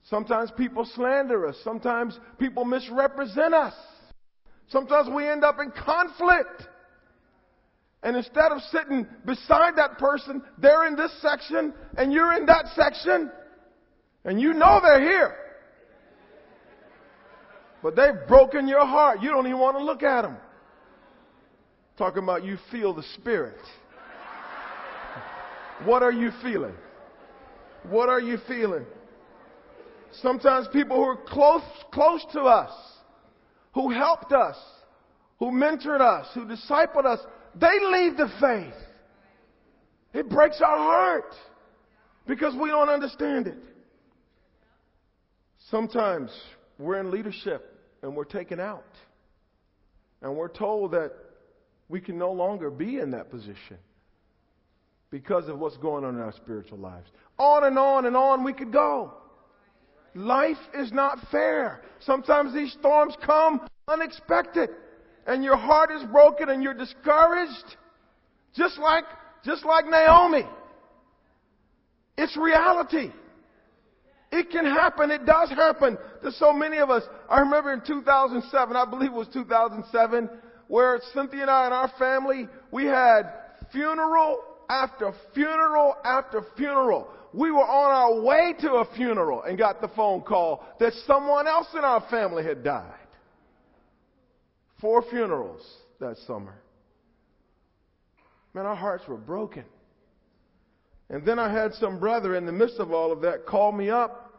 Sometimes 0.10 0.52
people 0.52 0.86
slander 0.96 1.48
us. 1.48 1.58
Sometimes 1.64 2.20
people 2.40 2.66
misrepresent 2.66 3.54
us. 3.54 3.74
Sometimes 4.70 5.10
we 5.14 5.28
end 5.28 5.44
up 5.44 5.60
in 5.60 5.72
conflict. 5.72 6.68
And 8.04 8.16
instead 8.16 8.52
of 8.52 8.62
sitting 8.72 9.08
beside 9.26 9.76
that 9.78 9.98
person, 9.98 10.42
they're 10.58 10.86
in 10.88 10.96
this 10.96 11.12
section 11.22 11.74
and 11.98 12.14
you're 12.14 12.34
in 12.34 12.46
that 12.46 12.66
section. 12.76 13.32
And 14.24 14.40
you 14.40 14.54
know 14.54 14.80
they're 14.82 15.02
here. 15.02 15.36
But 17.82 17.96
they've 17.96 18.28
broken 18.28 18.68
your 18.68 18.86
heart. 18.86 19.22
You 19.22 19.30
don't 19.30 19.48
even 19.48 19.60
want 19.60 19.78
to 19.78 19.84
look 19.84 20.04
at 20.04 20.24
them. 20.24 20.38
Talking 21.98 22.24
about 22.24 22.44
you 22.44 22.58
feel 22.72 22.94
the 22.94 23.04
Spirit. 23.16 23.58
What 25.86 26.04
are 26.04 26.12
you 26.12 26.32
feeling? 26.44 26.74
What 27.90 28.10
are 28.10 28.20
you 28.20 28.38
feeling? 28.48 28.86
Sometimes 30.22 30.68
people 30.74 30.98
who 30.98 31.04
are 31.04 31.18
close, 31.18 31.62
close 31.92 32.26
to 32.34 32.42
us, 32.42 32.72
who 33.74 33.90
helped 33.92 34.32
us, 34.32 34.58
who 35.40 35.52
mentored 35.52 36.02
us, 36.02 36.28
who 36.34 36.46
discipled 36.46 37.06
us, 37.06 37.20
they 37.60 37.80
leave 37.92 38.18
the 38.18 38.30
faith. 38.40 38.74
It 40.14 40.30
breaks 40.30 40.62
our 40.62 40.78
heart 40.78 41.36
because 42.26 42.56
we 42.56 42.70
don't 42.70 42.90
understand 42.90 43.48
it. 43.48 43.58
Sometimes 45.70 46.32
we're 46.80 47.00
in 47.00 47.12
leadership 47.12 47.74
and 48.02 48.16
we're 48.16 48.26
taken 48.26 48.60
out. 48.60 48.86
And 50.22 50.36
we're 50.36 50.48
told 50.48 50.92
that 50.92 51.12
we 51.90 52.02
can 52.02 52.18
no 52.18 52.32
longer 52.32 52.70
be 52.70 53.00
in 53.00 53.12
that 53.12 53.30
position 53.30 53.78
because 55.12 55.48
of 55.48 55.60
what's 55.60 55.78
going 55.78 56.04
on 56.04 56.16
in 56.16 56.22
our 56.22 56.34
spiritual 56.34 56.80
lives. 56.80 57.10
On 57.38 57.64
and 57.64 57.78
on 57.78 58.06
and 58.06 58.16
on 58.16 58.44
we 58.44 58.54
could 58.54 58.74
go. 58.74 59.14
Life 60.16 60.58
is 60.74 60.92
not 60.92 61.20
fair. 61.32 61.82
Sometimes 62.00 62.54
these 62.54 62.74
storms 62.74 63.16
come 63.24 63.62
unexpected 63.88 64.70
and 65.28 65.44
your 65.44 65.58
heart 65.58 65.92
is 65.92 66.04
broken 66.04 66.50
and 66.50 66.64
you're 66.64 66.74
discouraged. 66.74 67.76
Just 68.56 68.80
like, 68.80 69.04
just 69.44 69.66
like 69.66 69.86
Naomi. 69.86 70.44
It's 72.18 72.36
reality. 72.36 73.12
It 74.32 74.50
can 74.50 74.66
happen. 74.66 75.12
It 75.12 75.26
does 75.26 75.50
happen 75.50 75.98
to 76.24 76.32
so 76.32 76.52
many 76.52 76.78
of 76.78 76.90
us. 76.90 77.04
I 77.30 77.42
remember 77.42 77.74
in 77.74 77.82
2007, 77.86 78.76
I 78.76 78.86
believe 78.86 79.12
it 79.12 79.16
was 79.16 79.28
2007, 79.32 80.30
where 80.68 81.00
Cynthia 81.14 81.42
and 81.42 81.52
I 81.52 81.66
and 81.66 81.74
our 81.74 81.92
family, 82.00 82.48
we 82.72 82.86
had 82.86 83.24
funeral 83.72 84.40
after 84.70 85.14
funeral 85.34 85.96
after 86.04 86.42
funeral. 86.58 87.10
We 87.34 87.52
were 87.52 87.60
on 87.60 87.92
our 87.92 88.22
way 88.22 88.54
to 88.62 88.72
a 88.76 88.96
funeral 88.96 89.44
and 89.44 89.58
got 89.58 89.82
the 89.82 89.90
phone 89.90 90.22
call 90.22 90.66
that 90.80 90.94
someone 91.06 91.48
else 91.48 91.68
in 91.74 91.84
our 91.84 92.02
family 92.10 92.44
had 92.44 92.64
died. 92.64 93.07
Four 94.80 95.04
funerals 95.10 95.62
that 96.00 96.18
summer. 96.28 96.56
Man, 98.54 98.66
our 98.66 98.76
hearts 98.76 99.08
were 99.08 99.18
broken. 99.18 99.66
And 101.10 101.26
then 101.26 101.40
I 101.40 101.52
had 101.52 101.74
some 101.76 102.00
brother 102.00 102.36
in 102.36 102.46
the 102.46 102.52
midst 102.52 102.80
of 102.80 102.92
all 102.92 103.12
of 103.12 103.22
that 103.22 103.46
call 103.46 103.72
me 103.72 103.90
up 103.90 104.34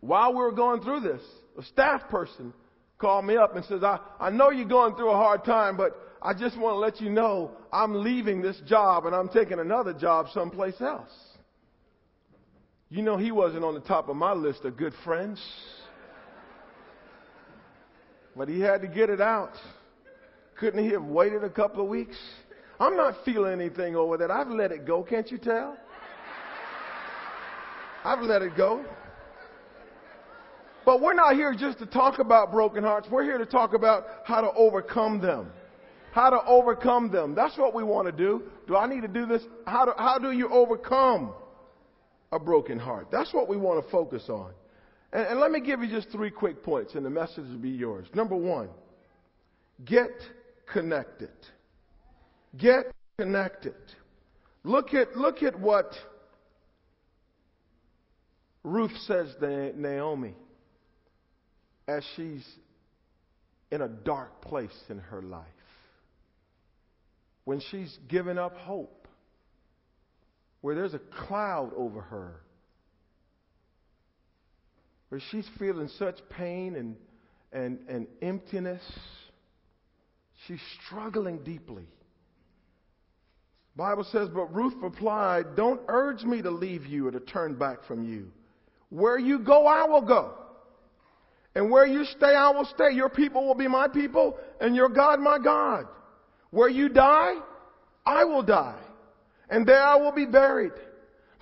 while 0.00 0.32
we 0.32 0.38
were 0.38 0.52
going 0.52 0.80
through 0.82 1.00
this. 1.00 1.22
A 1.58 1.62
staff 1.64 2.08
person 2.08 2.52
called 2.98 3.24
me 3.24 3.36
up 3.36 3.54
and 3.54 3.64
says, 3.66 3.82
I, 3.82 3.98
I 4.18 4.30
know 4.30 4.50
you're 4.50 4.64
going 4.66 4.94
through 4.96 5.10
a 5.10 5.16
hard 5.16 5.44
time, 5.44 5.76
but 5.76 5.96
I 6.22 6.32
just 6.32 6.58
want 6.58 6.74
to 6.74 6.78
let 6.78 7.00
you 7.00 7.10
know 7.10 7.50
I'm 7.72 8.02
leaving 8.02 8.40
this 8.40 8.60
job 8.66 9.04
and 9.06 9.14
I'm 9.14 9.28
taking 9.28 9.58
another 9.58 9.92
job 9.92 10.26
someplace 10.32 10.80
else. 10.80 11.10
You 12.88 13.02
know, 13.02 13.16
he 13.16 13.32
wasn't 13.32 13.64
on 13.64 13.74
the 13.74 13.80
top 13.80 14.08
of 14.08 14.16
my 14.16 14.32
list 14.32 14.64
of 14.64 14.76
good 14.76 14.94
friends. 15.04 15.42
But 18.36 18.48
he 18.48 18.60
had 18.60 18.82
to 18.82 18.88
get 18.88 19.10
it 19.10 19.20
out. 19.20 19.52
Couldn't 20.58 20.84
he 20.84 20.90
have 20.90 21.04
waited 21.04 21.44
a 21.44 21.50
couple 21.50 21.82
of 21.82 21.88
weeks? 21.88 22.16
I'm 22.80 22.96
not 22.96 23.14
feeling 23.24 23.52
anything 23.52 23.94
over 23.94 24.16
that. 24.18 24.30
I've 24.30 24.48
let 24.48 24.72
it 24.72 24.86
go, 24.86 25.02
can't 25.02 25.30
you 25.30 25.38
tell? 25.38 25.76
I've 28.04 28.20
let 28.20 28.42
it 28.42 28.56
go. 28.56 28.84
But 30.84 31.00
we're 31.00 31.14
not 31.14 31.34
here 31.34 31.54
just 31.54 31.78
to 31.78 31.86
talk 31.86 32.18
about 32.18 32.52
broken 32.52 32.84
hearts. 32.84 33.08
We're 33.10 33.24
here 33.24 33.38
to 33.38 33.46
talk 33.46 33.72
about 33.72 34.04
how 34.24 34.42
to 34.42 34.52
overcome 34.52 35.20
them. 35.20 35.50
How 36.12 36.30
to 36.30 36.44
overcome 36.46 37.10
them. 37.10 37.34
That's 37.34 37.56
what 37.56 37.74
we 37.74 37.82
want 37.82 38.06
to 38.06 38.12
do. 38.12 38.42
Do 38.66 38.76
I 38.76 38.86
need 38.86 39.00
to 39.02 39.08
do 39.08 39.26
this? 39.26 39.42
How 39.66 39.86
do, 39.86 39.92
how 39.96 40.18
do 40.18 40.30
you 40.30 40.48
overcome 40.48 41.32
a 42.30 42.38
broken 42.38 42.78
heart? 42.78 43.08
That's 43.10 43.32
what 43.32 43.48
we 43.48 43.56
want 43.56 43.84
to 43.84 43.90
focus 43.90 44.24
on. 44.28 44.52
And, 45.14 45.26
and 45.28 45.40
let 45.40 45.50
me 45.50 45.60
give 45.60 45.80
you 45.80 45.88
just 45.88 46.10
three 46.10 46.30
quick 46.30 46.62
points, 46.62 46.94
and 46.94 47.06
the 47.06 47.10
message 47.10 47.46
will 47.48 47.58
be 47.58 47.70
yours. 47.70 48.06
Number 48.12 48.36
one, 48.36 48.68
get 49.84 50.10
connected. 50.70 51.30
Get 52.58 52.86
connected. 53.18 53.74
Look 54.64 54.92
at, 54.92 55.16
look 55.16 55.42
at 55.42 55.58
what 55.58 55.92
Ruth 58.64 58.96
says 59.06 59.28
to 59.40 59.78
Naomi 59.80 60.34
as 61.86 62.02
she's 62.16 62.44
in 63.70 63.82
a 63.82 63.88
dark 63.88 64.40
place 64.40 64.76
in 64.88 64.98
her 64.98 65.22
life. 65.22 65.44
When 67.44 67.60
she's 67.70 67.98
given 68.08 68.38
up 68.38 68.56
hope, 68.56 69.06
where 70.62 70.74
there's 70.74 70.94
a 70.94 70.98
cloud 70.98 71.72
over 71.76 72.00
her, 72.00 72.40
where 75.14 75.22
she's 75.30 75.48
feeling 75.60 75.86
such 75.96 76.18
pain 76.28 76.74
and, 76.74 76.96
and, 77.52 77.78
and 77.88 78.08
emptiness. 78.20 78.82
She's 80.44 80.58
struggling 80.84 81.38
deeply. 81.44 81.84
Bible 83.76 84.02
says, 84.10 84.28
but 84.28 84.52
Ruth 84.52 84.74
replied, 84.82 85.54
Don't 85.54 85.80
urge 85.86 86.24
me 86.24 86.42
to 86.42 86.50
leave 86.50 86.84
you 86.84 87.06
or 87.06 87.12
to 87.12 87.20
turn 87.20 87.54
back 87.54 87.84
from 87.86 88.02
you. 88.02 88.32
Where 88.88 89.16
you 89.16 89.38
go, 89.38 89.68
I 89.68 89.86
will 89.86 90.02
go. 90.02 90.34
And 91.54 91.70
where 91.70 91.86
you 91.86 92.04
stay, 92.06 92.34
I 92.34 92.50
will 92.50 92.64
stay. 92.64 92.90
Your 92.92 93.08
people 93.08 93.46
will 93.46 93.54
be 93.54 93.68
my 93.68 93.86
people, 93.86 94.36
and 94.60 94.74
your 94.74 94.88
God 94.88 95.20
my 95.20 95.38
God. 95.38 95.86
Where 96.50 96.68
you 96.68 96.88
die, 96.88 97.34
I 98.04 98.24
will 98.24 98.42
die. 98.42 98.82
And 99.48 99.64
there 99.64 99.80
I 99.80 99.94
will 99.94 100.10
be 100.10 100.26
buried. 100.26 100.72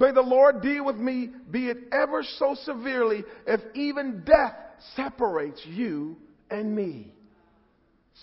May 0.00 0.12
the 0.12 0.22
Lord 0.22 0.62
deal 0.62 0.84
with 0.84 0.96
me, 0.96 1.30
be 1.50 1.68
it 1.68 1.78
ever 1.92 2.22
so 2.38 2.56
severely, 2.64 3.24
if 3.46 3.60
even 3.74 4.22
death 4.24 4.54
separates 4.96 5.60
you 5.66 6.16
and 6.50 6.74
me. 6.74 7.12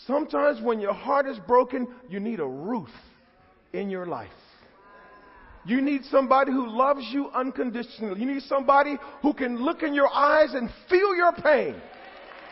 Sometimes 0.05 0.61
when 0.61 0.79
your 0.79 0.93
heart 0.93 1.27
is 1.27 1.37
broken, 1.47 1.87
you 2.09 2.19
need 2.19 2.39
a 2.39 2.45
Ruth 2.45 2.89
in 3.73 3.89
your 3.89 4.05
life. 4.05 4.29
You 5.65 5.81
need 5.81 6.03
somebody 6.05 6.51
who 6.51 6.67
loves 6.67 7.05
you 7.11 7.29
unconditionally. 7.29 8.19
You 8.19 8.25
need 8.33 8.43
somebody 8.43 8.97
who 9.21 9.33
can 9.33 9.57
look 9.57 9.83
in 9.83 9.93
your 9.93 10.11
eyes 10.11 10.53
and 10.53 10.69
feel 10.89 11.15
your 11.15 11.33
pain. 11.33 11.75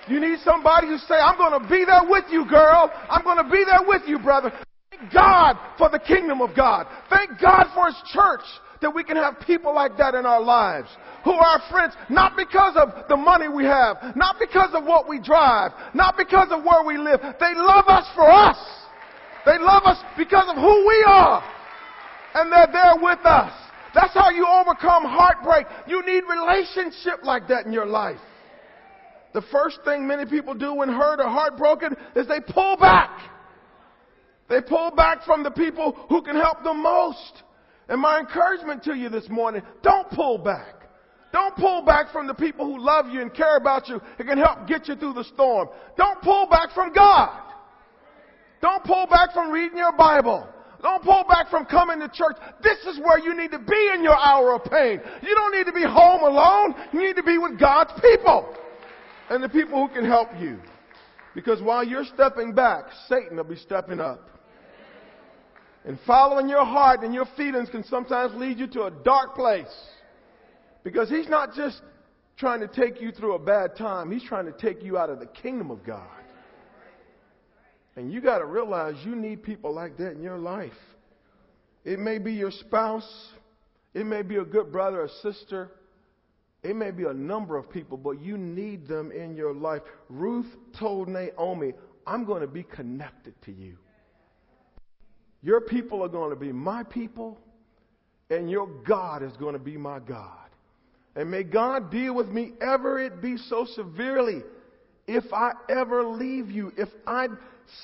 You 0.08 0.20
need 0.20 0.40
somebody 0.44 0.88
who 0.88 0.98
say, 1.00 1.16
I'm 1.16 1.38
going 1.38 1.62
to 1.62 1.68
be 1.68 1.84
there 1.86 2.04
with 2.08 2.26
you, 2.30 2.48
girl. 2.48 2.92
I'm 3.10 3.24
going 3.24 3.44
to 3.44 3.52
be 3.52 3.64
there 3.66 3.88
with 3.88 4.04
you, 4.08 4.20
brother. 4.20 4.52
Thank 4.92 5.12
God 5.14 5.58
for 5.78 5.90
the 5.90 6.00
kingdom 6.00 6.42
of 6.42 6.56
God. 6.56 6.88
Thank 7.10 7.42
God 7.42 7.66
for 7.74 7.88
His 7.88 8.02
church 8.14 8.46
that 8.82 8.94
we 8.94 9.04
can 9.04 9.18
have 9.18 9.40
people 9.46 9.74
like 9.74 9.98
that 9.98 10.16
in 10.16 10.26
our 10.26 10.42
lives 10.42 10.90
who 11.24 11.32
are 11.32 11.62
friends, 11.70 11.94
not 12.10 12.38
because 12.38 12.76
of 12.76 13.08
the 13.10 13.18
money 13.18 13.48
we 13.48 13.66
have, 13.66 13.98
not 14.16 14.38
because 14.40 14.70
of 14.74 14.84
what 14.84 15.10
we 15.10 15.20
drive, 15.20 15.72
not 15.94 16.16
because 16.18 16.48
of 16.52 16.64
where 16.64 16.84
we 16.86 16.98
live. 16.98 17.20
They 17.22 17.54
love 17.56 17.86
us 17.88 18.06
for 18.16 18.30
us. 18.30 18.58
They 19.46 19.58
love 19.60 19.84
us 19.86 19.98
because 20.18 20.46
of 20.50 20.56
who 20.56 20.88
we 20.88 21.06
are. 21.08 21.44
And 22.36 22.52
they're 22.52 22.70
there 22.72 22.96
with 23.02 23.26
us. 23.26 23.54
That's 23.96 24.14
how 24.14 24.30
you 24.30 24.46
overcome 24.46 25.04
heartbreak. 25.06 25.66
You 25.88 26.06
need 26.06 26.24
relationship 26.30 27.24
like 27.24 27.48
that 27.48 27.66
in 27.66 27.74
your 27.74 27.86
life. 27.86 28.20
The 29.34 29.42
first 29.52 29.80
thing 29.86 30.08
many 30.08 30.26
people 30.26 30.54
do 30.54 30.74
when 30.76 30.90
hurt 30.90 31.20
or 31.20 31.30
heartbroken 31.30 31.96
is 32.16 32.28
they 32.28 32.40
pull 32.40 32.78
back. 32.78 33.10
They 34.50 34.62
pull 34.62 34.92
back 34.92 35.24
from 35.26 35.44
the 35.44 35.52
people 35.52 35.94
who 36.10 36.22
can 36.22 36.36
help 36.36 36.64
them 36.64 36.82
most. 36.82 37.44
And 37.90 38.02
my 38.02 38.20
encouragement 38.20 38.84
to 38.84 38.96
you 38.96 39.10
this 39.10 39.30
morning, 39.30 39.62
don't 39.82 40.10
pull 40.10 40.38
back. 40.38 40.76
Don't 41.32 41.56
pull 41.56 41.84
back 41.84 42.12
from 42.12 42.28
the 42.28 42.34
people 42.34 42.66
who 42.66 42.84
love 42.84 43.08
you 43.10 43.22
and 43.22 43.34
care 43.34 43.58
about 43.58 43.88
you 43.88 44.02
and 44.18 44.28
can 44.28 44.38
help 44.38 44.68
get 44.68 44.88
you 44.88 44.96
through 44.96 45.14
the 45.14 45.24
storm. 45.26 45.70
Don't 45.98 46.22
pull 46.22 46.48
back 46.48 46.72
from 46.74 46.94
God. 46.94 47.44
Don't 48.62 48.84
pull 48.84 49.06
back 49.08 49.34
from 49.34 49.52
reading 49.52 49.78
your 49.78 49.96
Bible. 49.96 50.48
Don't 50.82 51.04
pull 51.04 51.24
back 51.28 51.50
from 51.50 51.66
coming 51.66 52.00
to 52.00 52.08
church. 52.08 52.38
This 52.64 52.78
is 52.86 53.00
where 53.00 53.20
you 53.20 53.36
need 53.36 53.52
to 53.52 53.60
be 53.60 53.92
in 53.94 54.04
your 54.04 54.18
hour 54.18 54.54
of 54.54 54.64
pain. 54.64 55.02
You 55.22 55.36
don't 55.36 55.56
need 55.56 55.66
to 55.66 55.74
be 55.74 55.84
home 55.84 56.22
alone. 56.22 56.76
You 56.94 57.02
need 57.02 57.16
to 57.16 57.24
be 57.24 57.38
with 57.38 57.60
God's 57.60 57.92
people 58.02 58.56
and 59.30 59.44
the 59.44 59.50
people 59.50 59.86
who 59.86 59.94
can 59.94 60.06
help 60.06 60.30
you. 60.40 60.60
Because 61.36 61.62
while 61.62 61.84
you're 61.84 62.06
stepping 62.06 62.54
back, 62.54 62.86
Satan 63.08 63.38
will 63.38 63.44
be 63.44 63.58
stepping 63.58 64.00
up. 64.00 64.37
And 65.88 65.98
following 66.06 66.50
your 66.50 66.66
heart 66.66 67.02
and 67.04 67.14
your 67.14 67.26
feelings 67.38 67.70
can 67.70 67.82
sometimes 67.86 68.36
lead 68.36 68.60
you 68.60 68.68
to 68.68 68.84
a 68.84 68.92
dark 68.92 69.36
place. 69.36 69.74
Because 70.84 71.10
he's 71.10 71.30
not 71.30 71.54
just 71.54 71.82
trying 72.36 72.60
to 72.60 72.68
take 72.68 73.00
you 73.00 73.14
through 73.14 73.36
a 73.36 73.40
bad 73.40 73.78
time, 73.78 74.12
he's 74.12 74.24
trying 74.24 74.48
to 74.48 74.52
take 74.52 74.84
you 74.84 74.98
out 74.98 75.10
of 75.10 75.22
the 75.22 75.28
kingdom 75.28 75.72
of 75.72 75.86
God. 75.86 76.10
And 77.96 78.12
you 78.12 78.20
got 78.20 78.40
to 78.40 78.46
realize 78.46 78.96
you 79.06 79.16
need 79.16 79.42
people 79.42 79.74
like 79.74 79.96
that 79.98 80.12
in 80.12 80.22
your 80.22 80.38
life. 80.38 80.74
It 81.86 82.00
may 82.00 82.18
be 82.18 82.34
your 82.34 82.52
spouse, 82.52 83.30
it 83.94 84.06
may 84.06 84.24
be 84.24 84.36
a 84.36 84.44
good 84.44 84.74
brother 84.74 85.02
or 85.02 85.10
sister, 85.24 85.72
it 86.64 86.76
may 86.76 86.92
be 86.92 87.06
a 87.06 87.14
number 87.14 87.56
of 87.56 87.70
people, 87.70 87.96
but 87.96 88.22
you 88.22 88.38
need 88.38 88.90
them 88.90 89.14
in 89.14 89.38
your 89.38 89.54
life. 89.54 89.84
Ruth 90.10 90.54
told 90.78 91.08
Naomi, 91.08 91.72
I'm 92.06 92.26
going 92.26 92.42
to 92.42 92.48
be 92.48 92.64
connected 92.64 93.42
to 93.46 93.54
you. 93.54 93.78
Your 95.42 95.62
people 95.62 96.04
are 96.04 96.10
going 96.10 96.30
to 96.32 96.36
be 96.36 96.52
my 96.52 96.84
people, 96.84 97.38
and 98.30 98.50
your 98.50 98.68
God 98.88 99.24
is 99.24 99.34
going 99.38 99.54
to 99.54 99.60
be 99.60 99.78
my 99.78 100.00
God. 100.00 100.50
And 101.16 101.32
may 101.32 101.44
God 101.44 101.92
deal 101.92 102.14
with 102.14 102.28
me 102.28 102.54
ever 102.62 103.00
it 103.00 103.22
be 103.22 103.38
so 103.38 103.66
severely 103.66 104.44
if 105.08 105.24
I 105.34 105.54
ever 105.70 106.04
leave 106.04 106.52
you, 106.52 106.72
if 106.78 106.90
I 107.06 107.28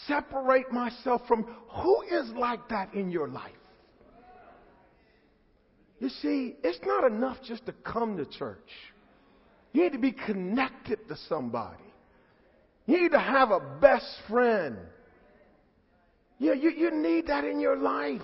separate 0.07 0.71
myself 0.71 1.21
from 1.27 1.43
who 1.69 2.01
is 2.03 2.29
like 2.31 2.69
that 2.69 2.93
in 2.93 3.09
your 3.09 3.27
life. 3.27 3.51
You 5.99 6.09
see, 6.09 6.55
it's 6.63 6.79
not 6.85 7.05
enough 7.05 7.37
just 7.43 7.65
to 7.65 7.71
come 7.71 8.17
to 8.17 8.25
church. 8.25 8.69
You 9.71 9.83
need 9.83 9.93
to 9.93 9.99
be 9.99 10.11
connected 10.11 11.07
to 11.07 11.17
somebody. 11.29 11.77
You 12.85 13.01
need 13.03 13.11
to 13.13 13.19
have 13.19 13.51
a 13.51 13.59
best 13.59 14.05
friend. 14.29 14.77
Yeah, 16.43 16.53
you, 16.53 16.71
you 16.71 16.91
need 16.91 17.27
that 17.27 17.45
in 17.45 17.61
your 17.61 17.77
life. 17.77 18.21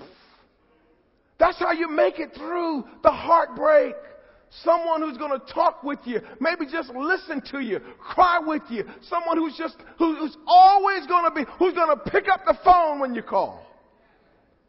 That's 1.40 1.58
how 1.58 1.72
you 1.72 1.90
make 1.90 2.20
it 2.20 2.32
through 2.36 2.84
the 3.02 3.12
heartbreak. 3.12 3.96
Someone 4.62 5.02
who's 5.02 5.18
going 5.18 5.40
to 5.40 5.54
talk 5.54 5.84
with 5.84 6.00
you, 6.04 6.20
maybe 6.42 6.70
just 6.70 6.90
listen 6.90 7.42
to 7.52 7.62
you, 7.62 7.80
cry 7.98 8.40
with 8.46 8.64
you. 8.70 8.84
Someone 9.04 9.38
who's 9.38 9.56
just, 9.56 9.78
who, 9.98 10.18
who's 10.18 10.36
always 10.46 11.08
going 11.08 11.24
to 11.24 11.32
be, 11.32 11.50
who's 11.58 11.74
going 11.74 11.96
to 11.96 12.12
pick 12.12 12.28
up 12.28 12.42
the 12.46 12.58
phone 12.62 13.00
when 13.00 13.16
you 13.16 13.22
call. 13.22 13.66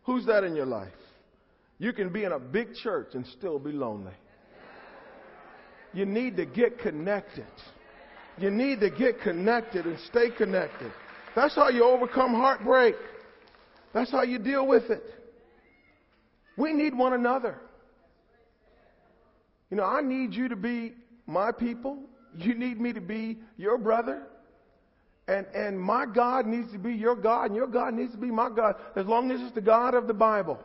Who's 0.04 0.24
that 0.26 0.44
in 0.44 0.54
your 0.54 0.66
life? 0.66 0.92
You 1.78 1.92
can 1.92 2.12
be 2.12 2.22
in 2.22 2.30
a 2.30 2.38
big 2.38 2.74
church 2.74 3.08
and 3.14 3.26
still 3.26 3.58
be 3.58 3.72
lonely. 3.72 4.12
You 5.92 6.06
need 6.06 6.36
to 6.36 6.46
get 6.46 6.78
connected. 6.78 7.46
You 8.38 8.50
need 8.50 8.78
to 8.78 8.90
get 8.90 9.20
connected 9.22 9.86
and 9.86 9.98
stay 10.06 10.30
connected. 10.30 10.92
That's 11.34 11.56
how 11.56 11.68
you 11.68 11.82
overcome 11.84 12.32
heartbreak. 12.34 12.94
That's 13.92 14.10
how 14.10 14.22
you 14.22 14.38
deal 14.38 14.66
with 14.66 14.90
it. 14.90 15.02
We 16.56 16.72
need 16.72 16.96
one 16.96 17.12
another. 17.12 17.58
You 19.70 19.76
know, 19.76 19.84
I 19.84 20.00
need 20.00 20.34
you 20.34 20.48
to 20.48 20.56
be 20.56 20.92
my 21.26 21.52
people. 21.52 21.98
You 22.36 22.54
need 22.54 22.80
me 22.80 22.92
to 22.92 23.00
be 23.00 23.38
your 23.56 23.78
brother. 23.78 24.22
And, 25.28 25.46
and 25.54 25.80
my 25.80 26.06
God 26.06 26.46
needs 26.46 26.72
to 26.72 26.78
be 26.78 26.92
your 26.92 27.14
God, 27.14 27.46
and 27.46 27.54
your 27.54 27.68
God 27.68 27.94
needs 27.94 28.12
to 28.12 28.18
be 28.18 28.30
my 28.30 28.48
God, 28.48 28.74
as 28.96 29.06
long 29.06 29.30
as 29.30 29.40
it's 29.40 29.54
the 29.54 29.60
God 29.60 29.94
of 29.94 30.08
the 30.08 30.14
Bible. 30.14 30.58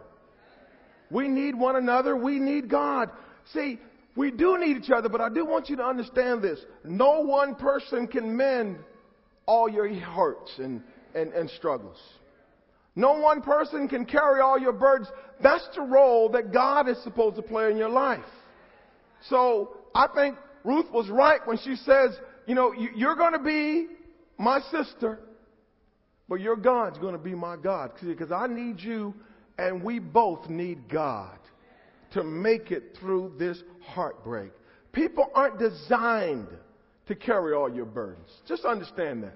We 1.12 1.28
need 1.28 1.54
one 1.54 1.76
another. 1.76 2.16
We 2.16 2.40
need 2.40 2.68
God. 2.68 3.12
See, 3.54 3.80
we 4.16 4.32
do 4.32 4.58
need 4.58 4.78
each 4.78 4.90
other, 4.90 5.08
but 5.08 5.22
I 5.22 5.30
do 5.30 5.46
want 5.46 5.70
you 5.70 5.76
to 5.76 5.84
understand 5.84 6.42
this. 6.42 6.60
No 6.84 7.22
one 7.22 7.54
person 7.56 8.08
can 8.08 8.36
mend 8.36 8.78
all 9.46 9.70
your 9.70 9.88
hurts 9.94 10.52
and, 10.58 10.82
and, 11.14 11.32
and 11.34 11.50
struggles. 11.52 11.98
No 12.96 13.14
one 13.14 13.42
person 13.42 13.88
can 13.88 14.06
carry 14.06 14.42
all 14.42 14.58
your 14.58 14.72
burdens. 14.72 15.10
That's 15.44 15.68
the 15.76 15.82
role 15.82 16.30
that 16.30 16.54
God 16.54 16.88
is 16.88 17.02
supposed 17.04 17.36
to 17.36 17.42
play 17.42 17.70
in 17.70 17.78
your 17.78 17.90
life. 17.90 18.24
So 19.30 19.78
I 19.94 20.08
think 20.16 20.38
Ruth 20.64 20.90
was 20.92 21.10
right 21.10 21.40
when 21.46 21.58
she 21.58 21.76
says, 21.76 22.18
you 22.48 22.56
know, 22.56 22.74
you're 22.74 23.16
going 23.16 23.34
to 23.34 23.40
be 23.40 23.88
my 24.38 24.60
sister, 24.72 25.20
but 26.30 26.36
your 26.36 26.56
God's 26.56 26.98
going 27.00 27.14
to 27.14 27.22
be 27.22 27.36
my 27.36 27.58
God. 27.58 27.92
Because 28.02 28.32
I 28.32 28.48
need 28.48 28.80
you, 28.80 29.14
and 29.58 29.84
we 29.84 30.00
both 30.00 30.50
need 30.50 30.90
God 30.90 31.38
to 32.14 32.24
make 32.24 32.72
it 32.72 32.98
through 33.00 33.34
this 33.38 33.62
heartbreak. 33.86 34.52
People 34.94 35.30
aren't 35.36 35.60
designed 35.60 36.48
to 37.08 37.16
carry 37.16 37.54
all 37.54 37.74
your 37.74 37.86
burdens. 37.86 38.30
Just 38.48 38.64
understand 38.64 39.24
that. 39.24 39.34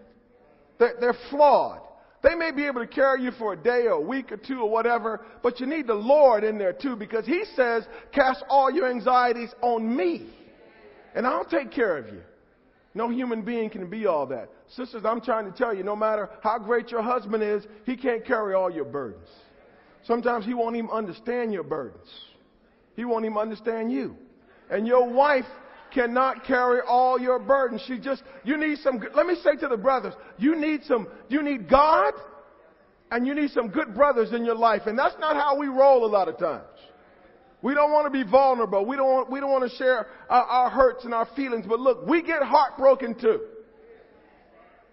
They're, 0.99 1.13
flawed. 1.29 1.81
They 2.21 2.35
may 2.35 2.51
be 2.51 2.65
able 2.65 2.81
to 2.81 2.87
carry 2.87 3.23
you 3.23 3.31
for 3.31 3.53
a 3.53 3.57
day 3.57 3.83
or 3.83 3.91
a 3.93 4.01
week 4.01 4.31
or 4.31 4.37
two 4.37 4.61
or 4.61 4.69
whatever, 4.69 5.21
but 5.41 5.59
you 5.59 5.65
need 5.65 5.87
the 5.87 5.93
Lord 5.93 6.43
in 6.43 6.57
there 6.57 6.73
too 6.73 6.95
because 6.95 7.25
He 7.25 7.45
says, 7.55 7.85
cast 8.11 8.43
all 8.49 8.69
your 8.69 8.89
anxieties 8.89 9.49
on 9.61 9.95
me 9.95 10.29
and 11.15 11.25
I'll 11.25 11.45
take 11.45 11.71
care 11.71 11.97
of 11.97 12.07
you. 12.07 12.21
No 12.93 13.09
human 13.09 13.43
being 13.43 13.69
can 13.69 13.89
be 13.89 14.05
all 14.07 14.25
that. 14.27 14.49
Sisters, 14.75 15.03
I'm 15.05 15.21
trying 15.21 15.49
to 15.49 15.57
tell 15.57 15.73
you, 15.73 15.83
no 15.83 15.95
matter 15.95 16.29
how 16.41 16.57
great 16.59 16.89
your 16.89 17.01
husband 17.01 17.43
is, 17.43 17.63
he 17.85 17.95
can't 17.95 18.25
carry 18.25 18.53
all 18.53 18.69
your 18.69 18.85
burdens. 18.85 19.29
Sometimes 20.03 20.45
he 20.45 20.53
won't 20.53 20.75
even 20.75 20.89
understand 20.89 21.53
your 21.53 21.63
burdens. 21.63 22.07
He 22.95 23.05
won't 23.05 23.25
even 23.25 23.37
understand 23.37 23.91
you. 23.91 24.15
And 24.69 24.87
your 24.87 25.11
wife 25.11 25.45
cannot 25.91 26.45
carry 26.45 26.79
all 26.81 27.19
your 27.19 27.39
burdens. 27.39 27.83
She 27.87 27.99
just, 27.99 28.23
you 28.43 28.57
need 28.57 28.79
some, 28.79 29.01
let 29.15 29.25
me 29.25 29.35
say 29.43 29.55
to 29.57 29.67
the 29.67 29.77
brothers, 29.77 30.13
you 30.37 30.55
need 30.55 30.83
some, 30.85 31.07
you 31.27 31.41
need 31.41 31.69
God 31.69 32.13
and 33.11 33.25
you 33.25 33.33
need 33.33 33.51
some 33.51 33.69
good 33.69 33.93
brothers 33.95 34.33
in 34.33 34.45
your 34.45 34.55
life. 34.55 34.83
And 34.85 34.97
that's 34.97 35.15
not 35.19 35.35
how 35.35 35.57
we 35.57 35.67
roll 35.67 36.05
a 36.05 36.07
lot 36.07 36.27
of 36.27 36.37
times. 36.37 36.63
We 37.61 37.73
don't 37.73 37.91
want 37.91 38.05
to 38.05 38.11
be 38.11 38.29
vulnerable. 38.29 38.85
We 38.85 38.95
don't 38.95 39.07
want, 39.07 39.31
we 39.31 39.39
don't 39.39 39.51
want 39.51 39.69
to 39.69 39.77
share 39.77 40.07
our, 40.29 40.43
our 40.43 40.69
hurts 40.69 41.03
and 41.03 41.13
our 41.13 41.27
feelings. 41.35 41.65
But 41.67 41.79
look, 41.79 42.05
we 42.07 42.21
get 42.21 42.41
heartbroken 42.41 43.15
too. 43.15 43.41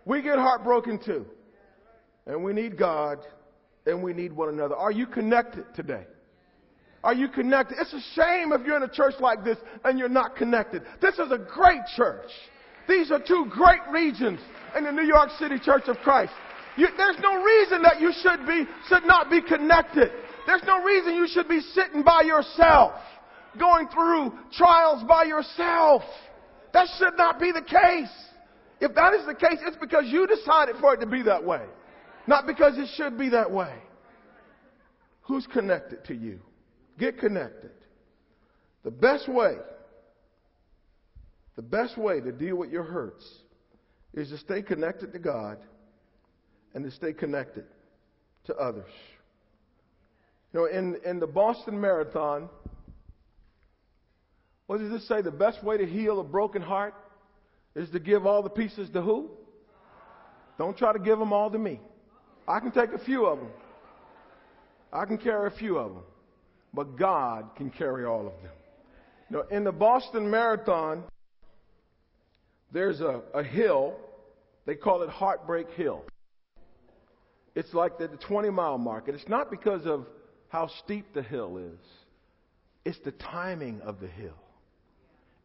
We 0.04 0.22
get 0.22 0.38
heartbroken 0.38 0.98
too. 1.04 1.26
And 2.26 2.42
we 2.42 2.52
need 2.52 2.76
God 2.76 3.18
and 3.86 4.02
we 4.02 4.12
need 4.12 4.32
one 4.32 4.48
another. 4.48 4.74
Are 4.74 4.90
you 4.90 5.06
connected 5.06 5.64
today? 5.74 6.06
Are 7.06 7.14
you 7.14 7.28
connected? 7.28 7.78
It's 7.80 7.92
a 7.92 8.00
shame 8.16 8.50
if 8.50 8.66
you're 8.66 8.76
in 8.76 8.82
a 8.82 8.88
church 8.88 9.14
like 9.20 9.44
this 9.44 9.58
and 9.84 9.96
you're 9.96 10.08
not 10.08 10.34
connected. 10.34 10.82
This 11.00 11.14
is 11.20 11.30
a 11.30 11.38
great 11.38 11.82
church. 11.96 12.28
These 12.88 13.12
are 13.12 13.20
two 13.20 13.46
great 13.48 13.78
regions 13.92 14.40
in 14.76 14.82
the 14.82 14.90
New 14.90 15.04
York 15.04 15.30
City 15.38 15.60
Church 15.60 15.84
of 15.86 15.98
Christ. 15.98 16.32
You, 16.76 16.88
there's 16.96 17.18
no 17.20 17.44
reason 17.44 17.82
that 17.82 18.00
you 18.00 18.12
should 18.12 18.44
be, 18.44 18.64
should 18.88 19.04
not 19.04 19.30
be 19.30 19.40
connected. 19.40 20.10
There's 20.48 20.64
no 20.66 20.82
reason 20.82 21.14
you 21.14 21.28
should 21.28 21.48
be 21.48 21.60
sitting 21.60 22.02
by 22.02 22.22
yourself, 22.22 22.94
going 23.56 23.86
through 23.86 24.32
trials 24.52 25.04
by 25.04 25.26
yourself. 25.26 26.02
That 26.72 26.88
should 26.98 27.16
not 27.16 27.38
be 27.38 27.52
the 27.52 27.62
case. 27.62 28.10
If 28.80 28.96
that 28.96 29.14
is 29.14 29.24
the 29.26 29.34
case, 29.36 29.60
it's 29.64 29.76
because 29.76 30.06
you 30.08 30.26
decided 30.26 30.74
for 30.80 30.94
it 30.94 30.98
to 31.02 31.06
be 31.06 31.22
that 31.22 31.44
way, 31.44 31.62
not 32.26 32.48
because 32.48 32.76
it 32.76 32.88
should 32.96 33.16
be 33.16 33.28
that 33.28 33.48
way. 33.48 33.74
Who's 35.22 35.46
connected 35.46 36.04
to 36.06 36.14
you? 36.14 36.40
Get 36.98 37.18
connected. 37.18 37.70
The 38.84 38.90
best 38.90 39.28
way, 39.28 39.56
the 41.56 41.62
best 41.62 41.98
way 41.98 42.20
to 42.20 42.32
deal 42.32 42.56
with 42.56 42.70
your 42.70 42.84
hurts 42.84 43.24
is 44.14 44.30
to 44.30 44.38
stay 44.38 44.62
connected 44.62 45.12
to 45.12 45.18
God 45.18 45.58
and 46.74 46.84
to 46.84 46.90
stay 46.90 47.12
connected 47.12 47.64
to 48.44 48.54
others. 48.56 48.90
You 50.52 50.60
know, 50.60 50.66
in, 50.66 50.96
in 51.04 51.20
the 51.20 51.26
Boston 51.26 51.80
Marathon, 51.80 52.48
what 54.66 54.78
does 54.78 54.92
it 54.92 55.06
say? 55.06 55.20
The 55.20 55.30
best 55.30 55.62
way 55.62 55.76
to 55.76 55.86
heal 55.86 56.20
a 56.20 56.24
broken 56.24 56.62
heart 56.62 56.94
is 57.74 57.90
to 57.90 57.98
give 57.98 58.26
all 58.26 58.42
the 58.42 58.50
pieces 58.50 58.88
to 58.90 59.02
who? 59.02 59.30
Don't 60.58 60.76
try 60.76 60.92
to 60.92 60.98
give 60.98 61.18
them 61.18 61.32
all 61.32 61.50
to 61.50 61.58
me. 61.58 61.80
I 62.48 62.60
can 62.60 62.70
take 62.70 62.92
a 62.92 62.98
few 63.04 63.26
of 63.26 63.38
them. 63.38 63.50
I 64.92 65.04
can 65.04 65.18
carry 65.18 65.48
a 65.48 65.58
few 65.58 65.76
of 65.76 65.94
them. 65.94 66.02
But 66.76 66.96
God 66.96 67.56
can 67.56 67.70
carry 67.70 68.04
all 68.04 68.26
of 68.26 68.34
them. 68.42 68.52
Now, 69.30 69.42
in 69.50 69.64
the 69.64 69.72
Boston 69.72 70.30
Marathon, 70.30 71.04
there's 72.70 73.00
a, 73.00 73.22
a 73.32 73.42
hill. 73.42 73.96
They 74.66 74.74
call 74.74 75.02
it 75.02 75.08
Heartbreak 75.08 75.70
Hill. 75.70 76.04
It's 77.54 77.72
like 77.72 77.96
the 77.96 78.08
20 78.08 78.50
mile 78.50 78.76
mark. 78.76 79.08
And 79.08 79.18
it's 79.18 79.28
not 79.28 79.50
because 79.50 79.86
of 79.86 80.06
how 80.48 80.68
steep 80.84 81.14
the 81.14 81.22
hill 81.22 81.56
is, 81.56 81.80
it's 82.84 82.98
the 83.04 83.12
timing 83.12 83.80
of 83.80 83.98
the 83.98 84.06
hill. 84.06 84.36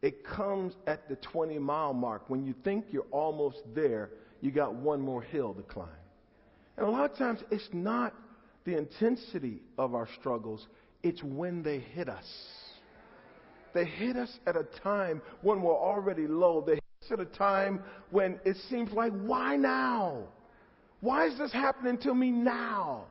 It 0.02 0.24
comes 0.24 0.74
at 0.86 1.08
the 1.08 1.16
20 1.16 1.58
mile 1.58 1.94
mark. 1.94 2.28
When 2.28 2.44
you 2.44 2.54
think 2.62 2.86
you're 2.90 3.06
almost 3.10 3.62
there, 3.74 4.10
you 4.42 4.50
got 4.50 4.74
one 4.74 5.00
more 5.00 5.22
hill 5.22 5.54
to 5.54 5.62
climb. 5.62 5.88
And 6.76 6.86
a 6.86 6.90
lot 6.90 7.10
of 7.10 7.16
times, 7.16 7.40
it's 7.50 7.68
not 7.72 8.14
the 8.64 8.76
intensity 8.76 9.60
of 9.78 9.94
our 9.94 10.08
struggles, 10.20 10.66
it's 11.02 11.22
when 11.22 11.62
they 11.62 11.80
hit 11.80 12.08
us. 12.08 12.26
They 13.74 13.84
hit 13.84 14.16
us 14.16 14.30
at 14.46 14.56
a 14.56 14.64
time 14.82 15.22
when 15.40 15.62
we're 15.62 15.76
already 15.76 16.26
low. 16.26 16.62
They 16.66 16.74
hit 16.74 16.84
us 17.02 17.12
at 17.12 17.20
a 17.20 17.26
time 17.26 17.82
when 18.10 18.38
it 18.44 18.56
seems 18.68 18.92
like, 18.92 19.12
why 19.12 19.56
now? 19.56 20.24
Why 21.00 21.26
is 21.26 21.38
this 21.38 21.52
happening 21.52 21.98
to 22.02 22.14
me 22.14 22.30
now? 22.30 23.06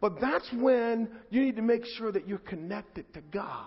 But 0.00 0.20
that's 0.20 0.48
when 0.58 1.08
you 1.30 1.42
need 1.42 1.56
to 1.56 1.62
make 1.62 1.84
sure 1.96 2.12
that 2.12 2.28
you're 2.28 2.38
connected 2.38 3.12
to 3.14 3.20
God. 3.20 3.66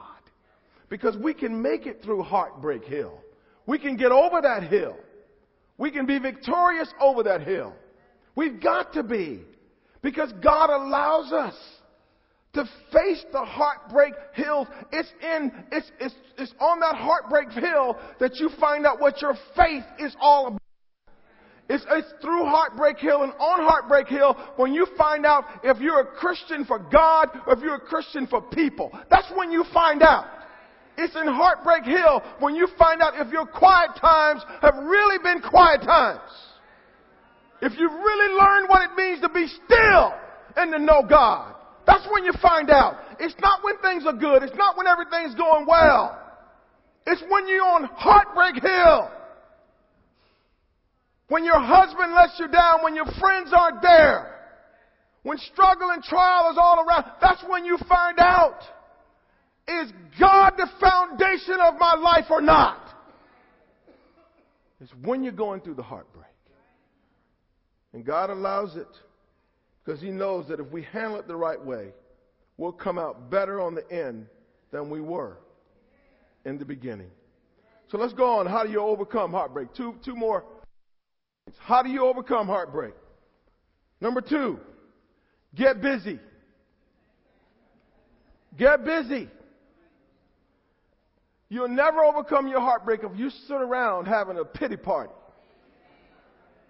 Because 0.89 1.17
we 1.17 1.33
can 1.33 1.61
make 1.61 1.85
it 1.85 2.01
through 2.03 2.23
Heartbreak 2.23 2.83
Hill. 2.83 3.19
We 3.65 3.79
can 3.79 3.97
get 3.97 4.11
over 4.11 4.41
that 4.41 4.63
hill. 4.63 4.95
We 5.77 5.91
can 5.91 6.05
be 6.05 6.19
victorious 6.19 6.93
over 7.01 7.23
that 7.23 7.41
hill. 7.41 7.73
We've 8.35 8.61
got 8.61 8.93
to 8.93 9.03
be. 9.03 9.41
Because 10.01 10.31
God 10.43 10.69
allows 10.69 11.31
us 11.31 11.55
to 12.55 12.65
face 12.91 13.23
the 13.31 13.43
heartbreak 13.43 14.13
hills. 14.33 14.67
It's 14.91 15.11
in, 15.21 15.51
it's, 15.71 15.91
it's, 15.99 16.15
it's 16.37 16.53
on 16.59 16.79
that 16.79 16.95
heartbreak 16.95 17.51
hill 17.51 17.97
that 18.19 18.35
you 18.35 18.49
find 18.59 18.85
out 18.85 18.99
what 18.99 19.21
your 19.21 19.35
faith 19.55 19.83
is 19.99 20.15
all 20.19 20.47
about. 20.47 20.61
It's, 21.67 21.83
it's 21.89 22.13
through 22.21 22.45
Heartbreak 22.45 22.99
Hill 22.99 23.23
and 23.23 23.33
on 23.33 23.67
Heartbreak 23.67 24.07
Hill 24.07 24.35
when 24.55 24.73
you 24.73 24.85
find 24.97 25.25
out 25.25 25.45
if 25.63 25.79
you're 25.79 26.01
a 26.01 26.05
Christian 26.05 26.63
for 26.63 26.77
God 26.77 27.29
or 27.47 27.53
if 27.53 27.59
you're 27.59 27.75
a 27.75 27.79
Christian 27.79 28.27
for 28.27 28.41
people. 28.41 28.91
That's 29.09 29.31
when 29.35 29.51
you 29.51 29.65
find 29.73 30.03
out. 30.03 30.27
It's 30.97 31.15
in 31.15 31.27
Heartbreak 31.27 31.83
Hill 31.83 32.21
when 32.39 32.55
you 32.55 32.67
find 32.77 33.01
out 33.01 33.13
if 33.15 33.33
your 33.33 33.47
quiet 33.47 33.91
times 33.99 34.43
have 34.61 34.75
really 34.75 35.17
been 35.23 35.41
quiet 35.41 35.81
times. 35.81 36.31
If 37.61 37.73
you've 37.79 37.91
really 37.91 38.35
learned 38.35 38.69
what 38.69 38.89
it 38.89 38.95
means 38.95 39.21
to 39.21 39.29
be 39.29 39.47
still 39.47 40.13
and 40.55 40.71
to 40.71 40.79
know 40.79 41.03
God. 41.09 41.55
That's 41.85 42.05
when 42.11 42.25
you 42.25 42.33
find 42.41 42.69
out. 42.69 42.97
It's 43.19 43.35
not 43.41 43.63
when 43.63 43.77
things 43.79 44.05
are 44.05 44.13
good. 44.13 44.43
It's 44.43 44.55
not 44.55 44.77
when 44.77 44.87
everything's 44.87 45.35
going 45.35 45.65
well. 45.67 46.21
It's 47.05 47.21
when 47.29 47.47
you're 47.47 47.63
on 47.63 47.83
Heartbreak 47.93 48.61
Hill. 48.61 49.11
When 51.27 51.43
your 51.43 51.59
husband 51.59 52.13
lets 52.13 52.39
you 52.39 52.47
down, 52.47 52.83
when 52.83 52.95
your 52.95 53.05
friends 53.19 53.51
aren't 53.55 53.81
there. 53.81 54.31
When 55.23 55.37
struggle 55.39 55.89
and 55.89 56.03
trial 56.03 56.51
is 56.51 56.57
all 56.59 56.85
around, 56.87 57.05
that's 57.19 57.43
when 57.47 57.65
you 57.65 57.77
find 57.87 58.19
out 58.19 58.59
is 59.67 59.91
God 60.19 60.53
the 60.57 60.67
foundation 60.79 61.57
of 61.59 61.79
my 61.79 61.95
life 61.95 62.25
or 62.29 62.41
not? 62.41 62.79
It's 64.79 64.91
when 65.03 65.23
you're 65.23 65.33
going 65.33 65.61
through 65.61 65.75
the 65.75 65.83
heartbreak. 65.83 66.25
And 67.93 68.05
God 68.05 68.29
allows 68.29 68.75
it 68.75 68.87
because 69.85 70.01
He 70.01 70.09
knows 70.09 70.47
that 70.47 70.59
if 70.59 70.67
we 70.71 70.83
handle 70.83 71.19
it 71.19 71.27
the 71.27 71.35
right 71.35 71.63
way, 71.63 71.89
we'll 72.57 72.71
come 72.71 72.97
out 72.97 73.29
better 73.29 73.61
on 73.61 73.75
the 73.75 73.89
end 73.91 74.27
than 74.71 74.89
we 74.89 74.99
were 74.99 75.37
in 76.45 76.57
the 76.57 76.65
beginning. 76.65 77.11
So 77.89 77.97
let's 77.97 78.13
go 78.13 78.39
on. 78.39 78.47
How 78.47 78.63
do 78.63 78.71
you 78.71 78.81
overcome 78.81 79.31
heartbreak? 79.31 79.73
Two, 79.73 79.95
two 80.03 80.15
more. 80.15 80.43
How 81.59 81.83
do 81.83 81.89
you 81.89 82.05
overcome 82.05 82.47
heartbreak? 82.47 82.93
Number 84.01 84.21
two, 84.21 84.59
get 85.53 85.81
busy. 85.81 86.19
Get 88.57 88.83
busy. 88.83 89.29
You'll 91.49 91.67
never 91.67 92.03
overcome 92.03 92.47
your 92.47 92.59
heartbreak 92.59 93.01
if 93.03 93.17
you 93.17 93.29
sit 93.29 93.61
around 93.61 94.05
having 94.05 94.39
a 94.39 94.45
pity 94.45 94.77
party. 94.77 95.13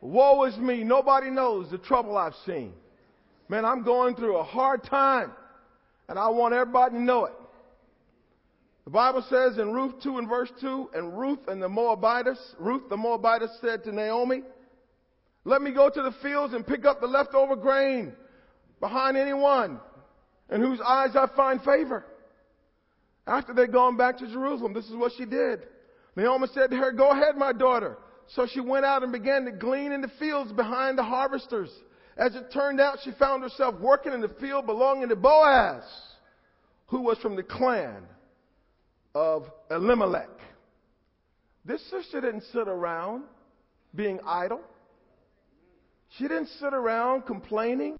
Woe 0.01 0.43
is 0.43 0.57
me. 0.57 0.83
Nobody 0.83 1.29
knows 1.29 1.71
the 1.71 1.77
trouble 1.77 2.17
I've 2.17 2.35
seen. 2.45 2.73
Man, 3.47 3.65
I'm 3.65 3.83
going 3.83 4.15
through 4.15 4.37
a 4.37 4.43
hard 4.43 4.83
time, 4.83 5.31
and 6.09 6.17
I 6.17 6.29
want 6.29 6.53
everybody 6.53 6.95
to 6.95 7.01
know 7.01 7.25
it. 7.25 7.33
The 8.85 8.91
Bible 8.91 9.23
says 9.29 9.57
in 9.57 9.71
Ruth 9.73 9.95
2 10.03 10.19
and 10.19 10.29
verse 10.29 10.51
2, 10.61 10.91
and 10.93 11.17
Ruth 11.17 11.47
and 11.47 11.61
the 11.61 11.69
Moabitess, 11.69 12.55
Ruth 12.59 12.83
the 12.89 12.97
Moabitess 12.97 13.57
said 13.59 13.83
to 13.83 13.91
Naomi, 13.91 14.43
Let 15.43 15.61
me 15.61 15.71
go 15.71 15.89
to 15.89 16.01
the 16.01 16.13
fields 16.21 16.53
and 16.53 16.65
pick 16.65 16.85
up 16.85 17.01
the 17.01 17.07
leftover 17.07 17.55
grain 17.55 18.13
behind 18.79 19.17
anyone 19.17 19.79
in 20.51 20.61
whose 20.61 20.79
eyes 20.81 21.15
I 21.15 21.27
find 21.35 21.61
favor. 21.63 22.05
After 23.27 23.53
they'd 23.53 23.71
gone 23.71 23.97
back 23.97 24.19
to 24.19 24.27
Jerusalem, 24.27 24.73
this 24.73 24.85
is 24.85 24.95
what 24.95 25.13
she 25.17 25.25
did. 25.25 25.61
Naomi 26.15 26.47
said 26.53 26.69
to 26.69 26.77
her, 26.77 26.91
Go 26.91 27.09
ahead, 27.09 27.37
my 27.37 27.53
daughter. 27.53 27.97
So 28.27 28.47
she 28.47 28.59
went 28.59 28.85
out 28.85 29.03
and 29.03 29.11
began 29.11 29.45
to 29.45 29.51
glean 29.51 29.91
in 29.91 30.01
the 30.01 30.11
fields 30.19 30.51
behind 30.51 30.97
the 30.97 31.03
harvesters. 31.03 31.71
As 32.17 32.35
it 32.35 32.51
turned 32.51 32.79
out, 32.79 32.99
she 33.03 33.11
found 33.11 33.43
herself 33.43 33.75
working 33.79 34.13
in 34.13 34.21
the 34.21 34.29
field 34.39 34.65
belonging 34.65 35.09
to 35.09 35.15
Boaz, 35.15 35.83
who 36.87 37.01
was 37.01 37.17
from 37.17 37.35
the 37.35 37.43
clan 37.43 38.03
of 39.13 39.43
Elimelech. 39.69 40.29
This 41.65 41.81
sister 41.89 42.21
didn't 42.21 42.43
sit 42.53 42.67
around 42.67 43.23
being 43.93 44.19
idle. 44.25 44.61
She 46.17 46.23
didn't 46.23 46.49
sit 46.59 46.73
around 46.73 47.23
complaining 47.23 47.97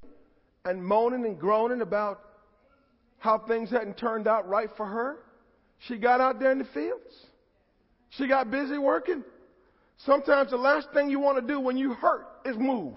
and 0.63 0.83
moaning 0.83 1.25
and 1.25 1.37
groaning 1.37 1.81
about 1.81 2.21
how 3.17 3.39
things 3.39 3.69
hadn't 3.69 3.97
turned 3.97 4.27
out 4.27 4.47
right 4.47 4.69
for 4.77 4.85
her. 4.85 5.17
She 5.87 5.97
got 5.97 6.21
out 6.21 6.39
there 6.39 6.51
in 6.51 6.59
the 6.59 6.67
fields. 6.73 7.13
She 8.11 8.27
got 8.27 8.49
busy 8.49 8.77
working. 8.77 9.23
Sometimes 9.97 10.51
the 10.51 10.57
last 10.57 10.87
thing 10.93 11.09
you 11.09 11.19
want 11.19 11.39
to 11.41 11.53
do 11.53 11.59
when 11.59 11.75
you 11.75 11.93
hurt 11.93 12.27
is 12.45 12.55
move. 12.57 12.95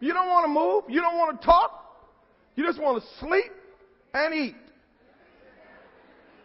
You 0.00 0.12
don't 0.12 0.28
want 0.28 0.44
to 0.46 0.52
move. 0.52 0.84
You 0.88 1.00
don't 1.00 1.16
want 1.16 1.40
to 1.40 1.46
talk. 1.46 1.70
You 2.56 2.64
just 2.64 2.80
want 2.80 3.02
to 3.02 3.08
sleep 3.20 3.52
and 4.12 4.34
eat. 4.34 4.56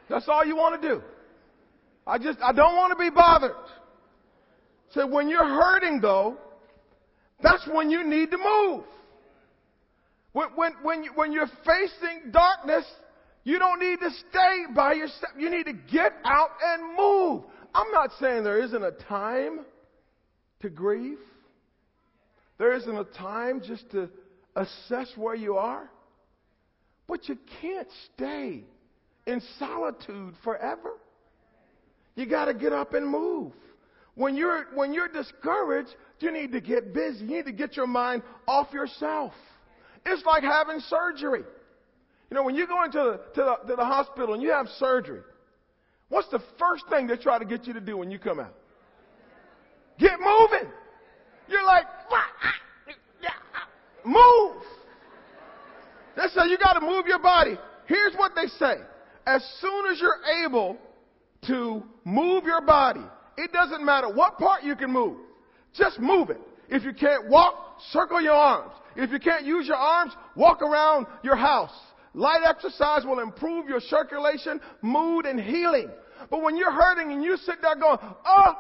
That's 0.10 0.28
all 0.28 0.46
you 0.46 0.56
want 0.56 0.82
to 0.82 0.88
do. 0.88 1.02
I 2.06 2.20
just, 2.20 2.38
I 2.44 2.54
don't 2.54 2.76
want 2.76 2.92
to 2.92 3.04
be 3.04 3.10
bothered. 3.10 3.56
So 4.94 5.08
when 5.08 5.28
you're 5.28 5.44
hurting 5.44 6.00
though, 6.02 6.38
that's 7.42 7.68
when 7.72 7.90
you 7.90 8.06
need 8.06 8.30
to 8.32 8.38
move. 8.38 8.84
When, 10.34 10.50
when, 10.56 10.74
when, 10.84 11.04
you, 11.04 11.12
when 11.16 11.32
you're 11.32 11.50
facing 11.66 12.32
darkness, 12.32 12.86
You 13.46 13.60
don't 13.60 13.80
need 13.80 14.00
to 14.00 14.10
stay 14.10 14.74
by 14.76 14.94
yourself. 14.94 15.34
You 15.38 15.52
need 15.52 15.68
to 15.68 15.74
get 15.74 16.14
out 16.26 16.50
and 16.62 16.98
move. 16.98 17.44
I'm 17.76 17.92
not 17.92 18.10
saying 18.20 18.44
there 18.44 18.62
isn't 18.64 18.84
a 18.84 18.92
time 18.92 19.60
to 20.62 20.70
grieve. 20.70 21.20
There 22.58 22.74
isn't 22.74 22.96
a 22.96 23.04
time 23.04 23.62
just 23.62 23.90
to 23.92 24.10
assess 24.56 25.12
where 25.16 25.36
you 25.36 25.58
are. 25.58 25.90
But 27.08 27.28
you 27.30 27.38
can't 27.62 27.88
stay 28.14 28.64
in 29.28 29.42
solitude 29.60 30.34
forever. 30.44 30.94
You 32.16 32.26
got 32.26 32.46
to 32.46 32.54
get 32.54 32.74
up 32.74 32.94
and 32.94 33.08
move. 33.08 33.52
When 34.16 34.36
you're, 34.36 34.68
when 34.74 34.94
you're 34.94 35.10
discouraged, 35.10 35.90
you 36.20 36.32
need 36.32 36.54
to 36.54 36.62
get 36.62 36.94
busy. 36.94 37.26
You 37.26 37.28
need 37.28 37.46
to 37.46 37.52
get 37.52 37.76
your 37.76 37.88
mind 37.88 38.24
off 38.48 38.72
yourself. 38.74 39.34
It's 40.06 40.26
like 40.26 40.44
having 40.44 40.80
surgery. 40.80 41.44
You 42.30 42.36
know, 42.36 42.44
when 42.44 42.56
you 42.56 42.66
go 42.66 42.84
into 42.84 42.98
the, 42.98 43.18
to 43.36 43.58
the, 43.66 43.68
to 43.68 43.76
the 43.76 43.86
hospital 43.86 44.34
and 44.34 44.42
you 44.42 44.52
have 44.52 44.68
surgery, 44.80 45.22
what's 46.10 46.30
the 46.30 46.40
first 46.58 46.86
thing 46.90 47.08
they 47.08 47.18
try 47.18 47.38
to 47.38 47.46
get 47.46 47.68
you 47.68 47.74
to 47.74 47.82
do 47.82 47.98
when 47.98 48.10
you 48.10 48.18
come 48.18 48.40
out? 48.40 48.54
Get 50.00 50.20
moving. 50.20 50.72
You're 51.48 51.66
like, 51.66 51.86
move. 54.06 54.62
They 56.16 56.28
say 56.34 56.48
you 56.48 56.58
got 56.58 56.74
to 56.74 56.82
move 56.82 57.08
your 57.08 57.20
body. 57.20 57.58
Here's 57.88 58.14
what 58.16 58.34
they 58.36 58.48
say. 58.48 58.76
As 59.28 59.44
soon 59.60 59.92
as 59.92 60.00
you're 60.00 60.46
able 60.46 60.78
to 61.48 61.84
move 62.04 62.44
your 62.46 62.62
body, 62.62 63.02
it 63.38 63.52
doesn't 63.52 63.84
matter 63.84 64.10
what 64.10 64.38
part 64.38 64.64
you 64.64 64.76
can 64.76 64.92
move. 64.92 65.18
Just 65.74 66.00
move 66.00 66.30
it. 66.30 66.40
If 66.70 66.84
you 66.84 66.94
can't 66.94 67.30
walk, 67.30 67.80
circle 67.92 68.22
your 68.22 68.34
arms. 68.34 68.72
If 68.96 69.12
you 69.12 69.20
can't 69.20 69.46
use 69.46 69.68
your 69.68 69.78
arms, 69.78 70.14
walk 70.36 70.62
around 70.62 71.08
your 71.24 71.36
house. 71.36 71.74
Light 72.14 72.42
exercise 72.48 73.04
will 73.04 73.20
improve 73.20 73.68
your 73.68 73.82
circulation, 73.82 74.62
mood, 74.82 75.26
and 75.26 75.40
healing. 75.40 75.90
But 76.30 76.42
when 76.42 76.56
you're 76.56 76.72
hurting 76.72 77.12
and 77.12 77.24
you 77.24 77.36
sit 77.38 77.56
there 77.62 77.76
going, 77.76 77.98
oh, 78.02 78.54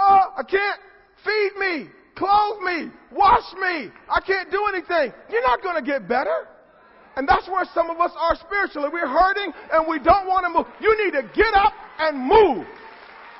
oh, 0.00 0.20
I 0.36 0.42
can't, 0.42 0.80
feed 1.22 1.50
me, 1.58 1.90
clothe 2.16 2.62
me, 2.62 2.90
wash 3.12 3.52
me, 3.60 3.90
I 4.08 4.20
can't 4.20 4.50
do 4.50 4.64
anything, 4.72 5.12
you're 5.30 5.42
not 5.42 5.62
going 5.62 5.76
to 5.76 5.82
get 5.82 6.08
better. 6.08 6.48
And 7.16 7.28
that's 7.28 7.46
where 7.48 7.64
some 7.72 7.90
of 7.90 8.00
us 8.00 8.10
are 8.18 8.34
spiritually. 8.36 8.88
We're 8.92 9.06
hurting 9.06 9.52
and 9.72 9.86
we 9.86 9.98
don't 10.00 10.26
want 10.26 10.46
to 10.46 10.50
move. 10.50 10.66
You 10.80 10.90
need 11.04 11.12
to 11.14 11.22
get 11.34 11.54
up 11.54 11.72
and 11.98 12.18
move. 12.18 12.66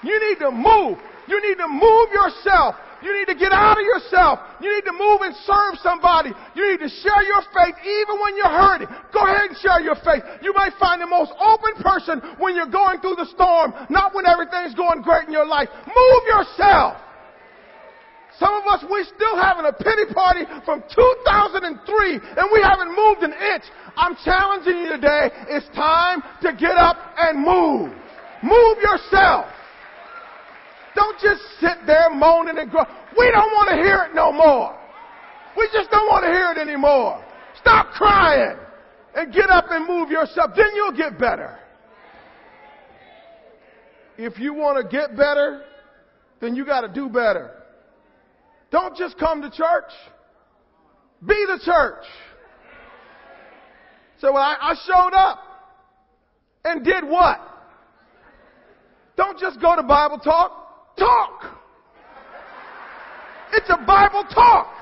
You 0.04 0.14
need 0.30 0.38
to 0.46 0.50
move. 0.50 0.98
You 1.26 1.42
need 1.42 1.58
to 1.58 1.66
move 1.66 2.08
yourself. 2.12 2.76
You 3.02 3.12
need 3.12 3.26
to 3.26 3.34
get 3.34 3.52
out 3.52 3.76
of 3.76 3.84
yourself. 3.84 4.38
You 4.62 4.72
need 4.72 4.87
to 4.87 4.92
move 4.96 5.20
and 5.26 5.34
serve 5.44 5.76
somebody. 5.82 6.30
You 6.54 6.70
need 6.70 6.80
to 6.80 6.88
share 6.88 7.22
your 7.26 7.42
faith 7.52 7.76
even 7.82 8.16
when 8.22 8.37
you're 8.37 8.48
hurting. 8.48 8.88
Go 9.12 9.20
ahead 9.20 9.50
and 9.52 9.58
share 9.58 9.80
your 9.82 9.96
faith. 10.00 10.22
You 10.40 10.54
might 10.54 10.72
find 10.80 11.02
the 11.02 11.10
most 11.10 11.32
open 11.37 11.82
person 11.82 12.22
when 12.38 12.54
you're 12.56 12.70
going 12.70 13.00
through 13.00 13.16
the 13.16 13.28
storm, 13.34 13.74
not 13.90 14.14
when 14.14 14.24
everything's 14.24 14.74
going 14.74 15.02
great 15.02 15.26
in 15.26 15.32
your 15.32 15.46
life. 15.46 15.68
Move 15.84 16.22
yourself. 16.30 16.96
Some 18.38 18.55
of 18.55 18.66
us, 18.66 18.85
we're 18.90 19.05
still 19.05 19.37
having 19.37 19.64
a 19.64 19.73
pity 19.73 20.12
party 20.12 20.42
from 20.64 20.83
2003 20.83 22.14
and 22.14 22.47
we 22.53 22.61
haven't 22.62 22.90
moved 22.90 23.23
an 23.23 23.33
inch. 23.33 23.64
I'm 23.97 24.16
challenging 24.25 24.83
you 24.83 24.88
today. 24.90 25.31
It's 25.49 25.66
time 25.75 26.23
to 26.42 26.53
get 26.53 26.77
up 26.77 26.97
and 27.16 27.38
move. 27.38 27.94
Move 28.42 28.79
yourself. 28.83 29.47
Don't 30.94 31.18
just 31.20 31.42
sit 31.61 31.87
there 31.87 32.11
moaning 32.11 32.59
and 32.59 32.70
groaning. 32.70 32.92
We 33.16 33.31
don't 33.31 33.51
want 33.53 33.70
to 33.70 33.77
hear 33.77 34.07
it 34.09 34.14
no 34.14 34.33
more. 34.33 34.77
We 35.57 35.68
just 35.73 35.90
don't 35.90 36.09
want 36.09 36.25
to 36.25 36.31
hear 36.31 36.51
it 36.51 36.59
anymore. 36.59 37.25
Stop 37.61 37.92
crying 37.92 38.57
and 39.14 39.33
get 39.33 39.49
up 39.49 39.66
and 39.70 39.87
move 39.87 40.11
yourself. 40.11 40.51
Then 40.57 40.68
you'll 40.75 40.97
get 40.97 41.18
better. 41.18 41.59
If 44.16 44.38
you 44.38 44.55
want 44.55 44.79
to 44.79 44.97
get 44.97 45.16
better, 45.16 45.62
then 46.40 46.57
you 46.57 46.64
got 46.64 46.83
to 46.83 46.88
do 46.88 47.09
better. 47.09 47.63
Don't 48.74 48.96
just 48.96 49.16
come 49.18 49.40
to 49.40 49.50
church. 49.50 49.92
Be 51.24 51.46
the 51.46 51.60
church. 51.64 52.02
So 54.18 54.32
well, 54.32 54.42
I, 54.42 54.56
I 54.60 54.74
showed 54.84 55.16
up 55.16 55.38
and 56.64 56.84
did 56.84 57.04
what? 57.04 57.38
Don't 59.16 59.38
just 59.38 59.60
go 59.60 59.76
to 59.76 59.82
Bible 59.84 60.18
talk 60.18 60.96
talk. 60.98 61.56
It's 63.52 63.70
a 63.70 63.78
Bible 63.87 64.24
talk. 64.34 64.74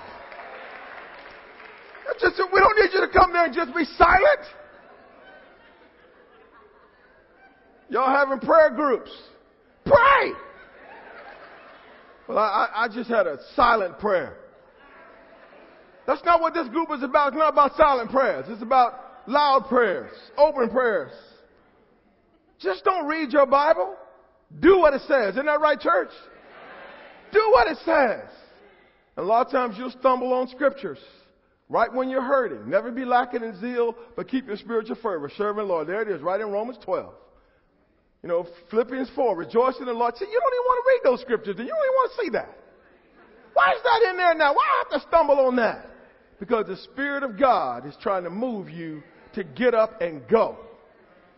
It's 2.13 2.23
just, 2.23 2.41
we 2.51 2.61
don't 2.61 2.79
need 2.81 2.95
you 2.95 3.07
to 3.07 3.13
come 3.13 3.35
there 3.35 3.45
and 3.45 3.55
just 3.55 3.77
be 3.77 3.85
silent. 3.85 4.41
Y'all 7.91 8.09
having 8.09 8.39
prayer 8.39 8.71
groups. 8.71 9.11
Pray. 9.85 10.33
Well, 12.33 12.43
I, 12.43 12.69
I 12.75 12.89
just 12.89 13.11
had 13.11 13.27
a 13.27 13.39
silent 13.55 13.99
prayer. 13.99 14.39
That's 16.07 16.25
not 16.25 16.41
what 16.41 16.55
this 16.55 16.67
group 16.69 16.89
is 16.91 17.03
about. 17.03 17.29
It's 17.29 17.37
not 17.37 17.53
about 17.53 17.77
silent 17.77 18.11
prayers. 18.11 18.47
It's 18.49 18.63
about 18.63 18.95
loud 19.27 19.67
prayers, 19.69 20.13
open 20.39 20.71
prayers. 20.71 21.13
Just 22.59 22.85
don't 22.85 23.07
read 23.07 23.33
your 23.33 23.47
Bible. 23.47 23.97
Do 24.61 24.79
what 24.79 24.95
it 24.95 25.03
says. 25.03 25.35
Isn't 25.35 25.47
that 25.47 25.61
right, 25.61 25.79
church? 25.79 26.11
Do 27.33 27.51
what 27.53 27.69
it 27.69 27.79
says. 27.85 28.29
And 29.17 29.25
a 29.25 29.29
lot 29.29 29.47
of 29.47 29.53
times 29.53 29.77
you'll 29.79 29.91
stumble 29.91 30.33
on 30.33 30.49
scriptures 30.49 30.99
right 31.69 31.93
when 31.93 32.09
you're 32.09 32.23
hurting. 32.23 32.69
Never 32.69 32.91
be 32.91 33.05
lacking 33.05 33.43
in 33.43 33.61
zeal, 33.61 33.95
but 34.17 34.29
keep 34.29 34.47
your 34.47 34.57
spiritual 34.57 34.97
fervor. 35.03 35.31
Serving 35.37 35.67
Lord. 35.67 35.87
There 35.87 36.01
it 36.01 36.09
is, 36.09 36.23
right 36.23 36.41
in 36.41 36.49
Romans 36.49 36.79
12. 36.83 37.13
You 38.23 38.29
know, 38.29 38.47
Philippians 38.71 39.11
4, 39.17 39.37
rejoice 39.37 39.75
in 39.81 39.87
the 39.87 39.93
Lord. 39.93 40.17
See, 40.17 40.27
you 40.27 40.41
don't 40.41 40.55
even 40.55 40.65
want 40.65 40.85
to 40.85 40.89
read 40.89 41.13
those 41.13 41.21
scriptures, 41.23 41.57
and 41.59 41.67
you 41.67 41.75
don't 41.75 41.85
even 41.85 41.95
want 41.95 42.13
to 42.13 42.23
see 42.23 42.31
that. 42.31 42.59
Why 43.53 43.73
is 43.73 43.83
that 43.83 44.11
in 44.11 44.17
there 44.17 44.35
now? 44.35 44.55
Why 44.55 44.63
I 44.63 44.85
have 44.85 45.03
to 45.03 45.09
stumble 45.09 45.41
on 45.41 45.57
that? 45.57 45.87
Because 46.39 46.67
the 46.67 46.77
Spirit 46.77 47.23
of 47.25 47.39
God 47.39 47.87
is 47.87 47.95
trying 48.01 48.25
to 48.25 48.31
move 48.31 48.71
you 48.71 49.03
to 49.35 49.45
get 49.45 49.75
up 49.75 50.01
and 50.01 50.27
go. 50.29 50.57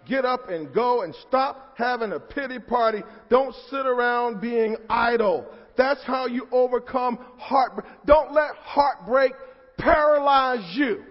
Get 0.07 0.27
up 0.27 0.51
and 0.51 0.73
go 0.75 1.03
and 1.03 1.14
stop 1.27 1.75
having 1.77 2.12
a 2.12 2.20
pity 2.20 2.59
party. 2.59 3.03
Don't 3.31 3.55
sit 3.70 3.87
around 3.87 4.40
being 4.40 4.77
idle. 4.90 5.47
That's 5.77 6.03
how 6.05 6.27
you 6.27 6.47
overcome 6.53 7.18
heartbreak. 7.38 7.87
Don't 8.05 8.33
let 8.33 8.55
heartbreak 8.57 9.33
paralyze 9.79 10.77
you. 10.77 11.03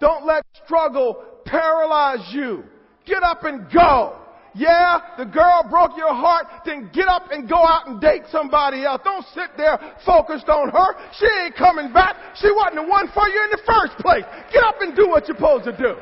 Don't 0.00 0.26
let 0.26 0.44
struggle 0.64 1.22
paralyze 1.46 2.32
you. 2.32 2.64
Get 3.06 3.22
up 3.22 3.44
and 3.44 3.70
go. 3.72 4.16
Yeah, 4.54 5.00
the 5.16 5.24
girl 5.24 5.64
broke 5.70 5.96
your 5.96 6.12
heart, 6.12 6.46
then 6.64 6.90
get 6.92 7.06
up 7.06 7.30
and 7.30 7.48
go 7.48 7.56
out 7.56 7.86
and 7.86 8.00
date 8.00 8.22
somebody 8.32 8.84
else. 8.84 9.00
Don't 9.04 9.24
sit 9.32 9.50
there 9.56 9.78
focused 10.04 10.48
on 10.48 10.70
her. 10.70 10.96
She 11.18 11.26
ain't 11.44 11.54
coming 11.54 11.92
back. 11.92 12.16
She 12.34 12.50
wasn't 12.50 12.76
the 12.76 12.90
one 12.90 13.08
for 13.14 13.28
you 13.28 13.44
in 13.44 13.50
the 13.50 13.62
first 13.64 13.98
place. 13.98 14.24
Get 14.52 14.64
up 14.64 14.76
and 14.80 14.96
do 14.96 15.08
what 15.08 15.28
you're 15.28 15.36
supposed 15.36 15.64
to 15.64 15.76
do. 15.76 15.94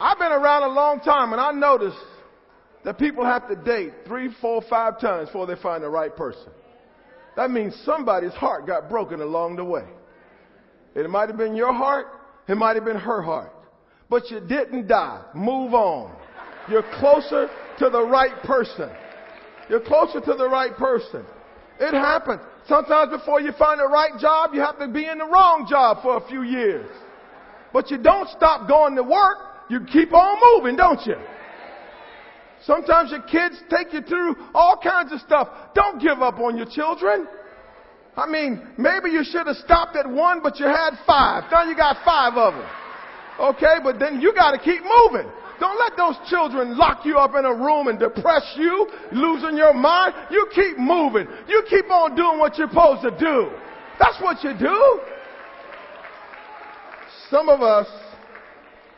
I've 0.00 0.18
been 0.18 0.32
around 0.32 0.64
a 0.64 0.74
long 0.74 1.00
time 1.00 1.32
and 1.32 1.40
I 1.40 1.52
noticed 1.52 1.96
that 2.84 2.98
people 2.98 3.24
have 3.24 3.48
to 3.48 3.56
date 3.56 3.92
three, 4.06 4.30
four, 4.40 4.62
five 4.68 5.00
times 5.00 5.28
before 5.28 5.46
they 5.46 5.56
find 5.62 5.82
the 5.82 5.88
right 5.88 6.14
person. 6.14 6.50
That 7.36 7.50
means 7.50 7.74
somebody's 7.84 8.32
heart 8.32 8.66
got 8.66 8.88
broken 8.88 9.20
along 9.20 9.56
the 9.56 9.64
way. 9.64 9.84
It 10.94 11.08
might 11.08 11.28
have 11.28 11.38
been 11.38 11.56
your 11.56 11.72
heart, 11.72 12.06
it 12.48 12.56
might 12.56 12.76
have 12.76 12.84
been 12.84 12.98
her 12.98 13.22
heart. 13.22 13.52
But 14.10 14.30
you 14.30 14.40
didn't 14.40 14.86
die. 14.86 15.24
Move 15.34 15.74
on. 15.74 16.14
You're 16.68 16.84
closer 16.98 17.48
to 17.78 17.90
the 17.90 18.02
right 18.02 18.42
person. 18.44 18.90
You're 19.68 19.80
closer 19.80 20.20
to 20.20 20.34
the 20.34 20.48
right 20.48 20.76
person. 20.76 21.24
It 21.80 21.92
happens. 21.92 22.40
Sometimes 22.68 23.10
before 23.10 23.40
you 23.40 23.52
find 23.58 23.80
the 23.80 23.88
right 23.88 24.18
job, 24.18 24.50
you 24.54 24.60
have 24.60 24.78
to 24.78 24.88
be 24.88 25.06
in 25.06 25.18
the 25.18 25.26
wrong 25.26 25.66
job 25.68 26.02
for 26.02 26.16
a 26.16 26.28
few 26.28 26.42
years. 26.42 26.88
But 27.72 27.90
you 27.90 27.98
don't 27.98 28.28
stop 28.28 28.68
going 28.68 28.94
to 28.96 29.02
work 29.02 29.54
you 29.68 29.80
keep 29.80 30.12
on 30.12 30.38
moving, 30.54 30.76
don't 30.76 31.04
you? 31.06 31.16
Sometimes 32.64 33.10
your 33.10 33.22
kids 33.22 33.60
take 33.70 33.92
you 33.92 34.00
through 34.02 34.36
all 34.54 34.78
kinds 34.82 35.12
of 35.12 35.20
stuff. 35.20 35.48
Don't 35.74 36.00
give 36.00 36.22
up 36.22 36.38
on 36.38 36.56
your 36.56 36.66
children. 36.66 37.26
I 38.16 38.26
mean, 38.26 38.68
maybe 38.78 39.10
you 39.10 39.24
should 39.24 39.46
have 39.46 39.56
stopped 39.56 39.96
at 39.96 40.08
one, 40.08 40.40
but 40.42 40.58
you 40.58 40.66
had 40.66 40.92
five. 41.06 41.44
Now 41.50 41.64
you 41.64 41.76
got 41.76 42.04
five 42.04 42.34
of 42.34 42.54
them. 42.54 42.68
Okay, 43.40 43.76
but 43.82 43.98
then 43.98 44.20
you 44.20 44.32
got 44.34 44.52
to 44.52 44.58
keep 44.58 44.80
moving. 44.82 45.30
Don't 45.60 45.78
let 45.78 45.96
those 45.96 46.16
children 46.28 46.76
lock 46.76 47.04
you 47.04 47.16
up 47.16 47.34
in 47.36 47.44
a 47.44 47.54
room 47.54 47.88
and 47.88 47.98
depress 47.98 48.54
you, 48.56 48.88
losing 49.12 49.56
your 49.56 49.74
mind. 49.74 50.14
You 50.30 50.48
keep 50.54 50.78
moving. 50.78 51.26
You 51.48 51.64
keep 51.68 51.90
on 51.90 52.16
doing 52.16 52.38
what 52.38 52.58
you're 52.58 52.68
supposed 52.68 53.02
to 53.02 53.10
do. 53.10 53.50
That's 53.98 54.20
what 54.20 54.42
you 54.42 54.52
do. 54.58 55.00
Some 57.30 57.48
of 57.48 57.62
us 57.62 57.86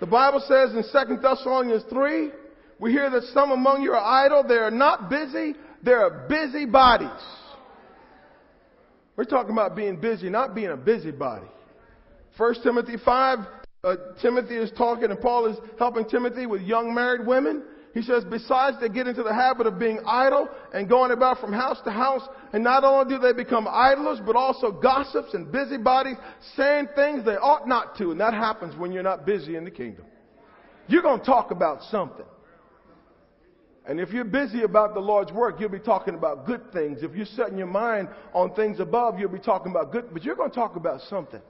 the 0.01 0.07
Bible 0.07 0.40
says 0.40 0.75
in 0.75 0.83
2 0.83 1.16
Thessalonians 1.23 1.85
3, 1.88 2.31
we 2.79 2.92
hear 2.92 3.09
that 3.09 3.23
some 3.33 3.51
among 3.51 3.83
you 3.83 3.92
are 3.92 4.27
idle. 4.27 4.45
They 4.47 4.57
are 4.57 4.71
not 4.71 5.09
busy. 5.09 5.55
They 5.83 5.92
are 5.92 6.27
busybodies. 6.29 7.09
We're 9.16 9.25
talking 9.25 9.53
about 9.53 9.75
being 9.75 9.99
busy, 9.99 10.29
not 10.29 10.55
being 10.55 10.71
a 10.71 10.77
busybody. 10.77 11.47
1 12.37 12.55
Timothy 12.62 12.97
5, 13.03 13.38
uh, 13.87 13.96
Timothy 14.20 14.57
is 14.57 14.70
talking 14.77 15.11
and 15.11 15.20
Paul 15.20 15.46
is 15.46 15.57
helping 15.79 16.09
Timothy 16.09 16.46
with 16.46 16.62
young 16.62 16.92
married 16.92 17.25
women. 17.25 17.62
He 17.94 18.03
says, 18.03 18.25
besides 18.29 18.77
they 18.81 18.88
get 18.88 19.07
into 19.07 19.22
the 19.22 19.33
habit 19.33 19.66
of 19.66 19.79
being 19.79 20.01
idle 20.05 20.49
and 20.75 20.88
going 20.88 21.12
about 21.12 21.40
from 21.40 21.53
house 21.53 21.79
to 21.85 21.90
house, 21.90 22.29
and 22.53 22.62
not 22.62 22.85
only 22.85 23.14
do 23.14 23.18
they 23.18 23.33
become 23.33 23.66
idlers, 23.70 24.18
but 24.27 24.37
also 24.37 24.70
gossips 24.70 25.33
and 25.33 25.51
busybodies, 25.51 26.16
saying 26.57 26.88
things 26.94 27.25
they 27.25 27.37
ought 27.37 27.66
not 27.66 27.96
to. 27.96 28.11
And 28.11 28.20
that 28.20 28.35
happens 28.35 28.77
when 28.77 28.92
you're 28.92 29.03
not 29.03 29.25
busy 29.25 29.57
in 29.57 29.64
the 29.64 29.70
kingdom. 29.70 30.05
You're 30.88 31.03
going 31.03 31.20
to 31.20 31.25
talk 31.25 31.53
about 31.53 31.81
something. 31.85 32.27
And 33.88 34.01
if 34.01 34.11
you're 34.11 34.25
busy 34.25 34.62
about 34.62 34.94
the 34.94 35.01
Lord's 35.01 35.33
work, 35.33 35.61
you'll 35.61 35.68
be 35.68 35.79
talking 35.79 36.14
about 36.14 36.44
good 36.44 36.72
things. 36.72 36.99
If 37.03 37.14
you're 37.14 37.25
setting 37.25 37.57
your 37.57 37.68
mind 37.68 38.09
on 38.35 38.53
things 38.55 38.81
above, 38.81 39.18
you'll 39.18 39.31
be 39.31 39.38
talking 39.38 39.70
about 39.70 39.92
good, 39.92 40.07
but 40.12 40.25
you're 40.25 40.35
going 40.35 40.51
to 40.51 40.57
talk 40.57 40.75
about 40.75 41.01
something. 41.03 41.40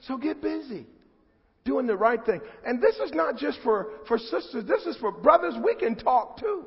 So 0.00 0.18
get 0.18 0.42
busy 0.42 0.84
doing 1.64 1.86
the 1.86 1.96
right 1.96 2.24
thing. 2.24 2.40
And 2.64 2.82
this 2.82 2.96
is 2.96 3.12
not 3.12 3.36
just 3.36 3.58
for, 3.62 3.88
for 4.08 4.18
sisters, 4.18 4.64
this 4.66 4.84
is 4.86 4.96
for 4.96 5.12
brothers. 5.12 5.54
We 5.62 5.74
can 5.74 5.96
talk 5.96 6.38
too. 6.38 6.66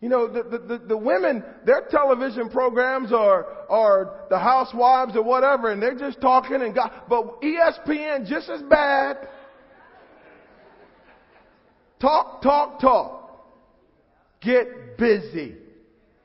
You 0.00 0.08
know, 0.08 0.28
the, 0.28 0.44
the, 0.44 0.58
the, 0.58 0.78
the, 0.86 0.96
women, 0.96 1.42
their 1.66 1.82
television 1.90 2.50
programs 2.50 3.12
are, 3.12 3.46
are 3.68 4.26
the 4.30 4.38
housewives 4.38 5.16
or 5.16 5.24
whatever, 5.24 5.72
and 5.72 5.82
they're 5.82 5.98
just 5.98 6.20
talking 6.20 6.62
and 6.62 6.72
got, 6.72 7.08
but 7.08 7.42
ESPN 7.42 8.24
just 8.28 8.48
as 8.48 8.62
bad. 8.62 9.28
Talk, 12.00 12.42
talk, 12.42 12.80
talk. 12.80 13.44
Get 14.40 14.96
busy. 14.96 15.56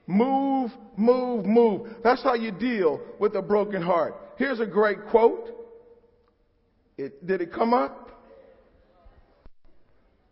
Move, 0.06 0.70
move, 0.96 1.46
move. 1.46 1.89
That's 2.04 2.22
how 2.22 2.36
you 2.36 2.52
deal 2.52 3.02
with 3.20 3.36
a 3.36 3.42
broken 3.42 3.82
heart. 3.82 4.13
Here's 4.38 4.60
a 4.60 4.68
great 4.68 5.08
quote. 5.10 5.50
It, 6.97 7.25
did 7.25 7.41
it 7.41 7.51
come 7.51 7.73
up? 7.73 8.10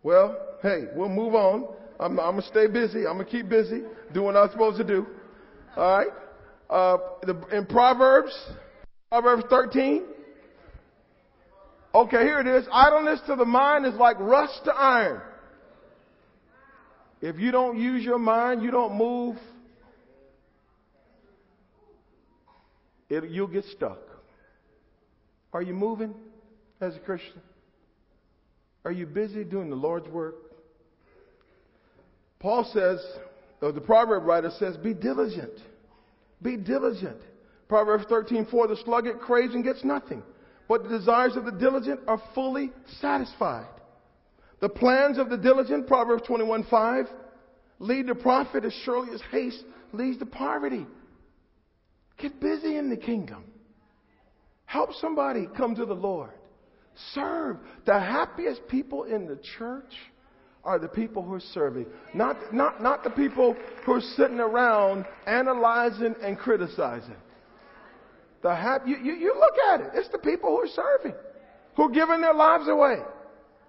Well, 0.03 0.37
hey, 0.61 0.85
we'll 0.95 1.09
move 1.09 1.35
on. 1.35 1.67
I'm, 1.99 2.19
I'm 2.19 2.35
gonna 2.35 2.41
stay 2.43 2.67
busy. 2.67 2.99
I'm 2.99 3.17
gonna 3.17 3.25
keep 3.25 3.49
busy 3.49 3.81
doing 4.13 4.25
what 4.27 4.37
I'm 4.37 4.49
supposed 4.51 4.77
to 4.77 4.83
do. 4.83 5.05
All 5.75 5.97
right. 5.97 6.07
Uh, 6.69 6.97
the, 7.23 7.57
in 7.57 7.65
Proverbs, 7.65 8.33
Proverbs 9.09 9.43
13. 9.49 10.03
Okay, 11.93 12.23
here 12.23 12.39
it 12.39 12.47
is. 12.47 12.65
Idleness 12.71 13.19
to 13.27 13.35
the 13.35 13.45
mind 13.45 13.85
is 13.85 13.93
like 13.95 14.17
rust 14.19 14.61
to 14.65 14.73
iron. 14.73 15.21
If 17.21 17.37
you 17.37 17.51
don't 17.51 17.77
use 17.77 18.03
your 18.03 18.17
mind, 18.17 18.63
you 18.63 18.71
don't 18.71 18.97
move, 18.97 19.37
it, 23.09 23.29
you'll 23.29 23.47
get 23.47 23.65
stuck. 23.65 23.99
Are 25.53 25.61
you 25.61 25.73
moving? 25.73 26.15
As 26.81 26.95
a 26.95 26.99
Christian? 26.99 27.41
Are 28.83 28.91
you 28.91 29.05
busy 29.05 29.43
doing 29.43 29.69
the 29.69 29.75
Lord's 29.75 30.07
work? 30.09 30.35
Paul 32.39 32.69
says, 32.73 32.99
or 33.61 33.71
the 33.71 33.81
proverb 33.81 34.25
writer 34.25 34.51
says, 34.57 34.75
be 34.77 34.93
diligent. 34.93 35.53
Be 36.41 36.57
diligent. 36.57 37.17
Proverbs 37.69 38.05
13, 38.09 38.47
4, 38.49 38.67
the 38.67 38.77
sluggard 38.83 39.19
craves 39.19 39.53
and 39.53 39.63
gets 39.63 39.83
nothing, 39.83 40.23
but 40.67 40.83
the 40.83 40.89
desires 40.89 41.37
of 41.37 41.45
the 41.45 41.51
diligent 41.51 41.99
are 42.07 42.21
fully 42.33 42.71
satisfied. 42.99 43.69
The 44.59 44.69
plans 44.69 45.17
of 45.17 45.29
the 45.29 45.37
diligent, 45.37 45.87
Proverbs 45.87 46.23
21, 46.27 46.65
5, 46.69 47.05
lead 47.79 48.07
to 48.07 48.15
profit 48.15 48.65
as 48.65 48.73
surely 48.83 49.13
as 49.13 49.21
haste 49.31 49.63
leads 49.93 50.17
to 50.19 50.25
poverty. 50.25 50.85
Get 52.17 52.39
busy 52.39 52.77
in 52.77 52.89
the 52.89 52.97
kingdom. 52.97 53.43
Help 54.65 54.93
somebody 54.99 55.47
come 55.55 55.75
to 55.75 55.85
the 55.85 55.93
Lord. 55.93 56.31
Serve. 57.13 57.57
The 57.85 57.99
happiest 57.99 58.67
people 58.67 59.03
in 59.03 59.27
the 59.27 59.39
church 59.57 59.93
are 60.63 60.77
the 60.77 60.87
people 60.87 61.23
who 61.23 61.33
are 61.33 61.41
serving. 61.53 61.87
Not, 62.13 62.53
not, 62.53 62.81
not 62.81 63.03
the 63.03 63.09
people 63.09 63.55
who 63.85 63.93
are 63.93 64.01
sitting 64.01 64.39
around 64.39 65.05
analyzing 65.25 66.15
and 66.21 66.37
criticizing. 66.37 67.15
The 68.43 68.55
hap- 68.55 68.87
you, 68.87 68.97
you, 68.97 69.13
you 69.13 69.35
look 69.35 69.55
at 69.71 69.81
it. 69.81 69.91
It's 69.95 70.09
the 70.09 70.19
people 70.19 70.49
who 70.49 70.57
are 70.57 70.67
serving, 70.67 71.17
who 71.75 71.83
are 71.83 71.89
giving 71.89 72.21
their 72.21 72.33
lives 72.33 72.67
away. 72.67 72.97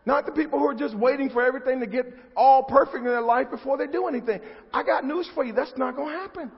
Not 0.05 0.27
the 0.27 0.33
people 0.33 0.59
who 0.59 0.67
are 0.67 0.75
just 0.75 0.97
waiting 0.97 1.31
for 1.31 1.45
everything 1.45 1.81
to 1.81 1.87
get 1.87 2.07
all 2.37 2.65
perfect 2.65 2.97
in 2.97 3.05
their 3.05 3.21
life 3.21 3.51
before 3.51 3.79
they 3.79 3.87
do 3.87 4.09
anything. 4.09 4.41
I 4.73 4.83
got 4.83 5.05
news 5.05 5.29
for 5.35 5.45
you. 5.45 5.53
That's 5.53 5.73
not 5.77 5.95
going 5.95 6.13
to 6.13 6.19
happen. 6.19 6.51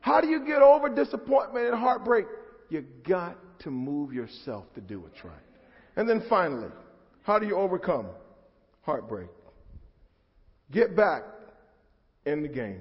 How 0.00 0.20
do 0.20 0.28
you 0.28 0.44
get 0.44 0.60
over 0.60 0.88
disappointment 0.88 1.66
and 1.68 1.78
heartbreak? 1.78 2.26
You 2.68 2.84
got 3.06 3.36
to 3.62 3.70
move 3.70 4.12
yourself 4.12 4.64
to 4.74 4.80
do 4.80 5.00
what's 5.00 5.24
right. 5.24 5.32
And 5.96 6.08
then 6.08 6.22
finally, 6.28 6.68
how 7.22 7.38
do 7.38 7.46
you 7.46 7.56
overcome 7.56 8.06
heartbreak? 8.82 9.28
Get 10.70 10.96
back 10.96 11.22
in 12.24 12.42
the 12.42 12.48
game. 12.48 12.80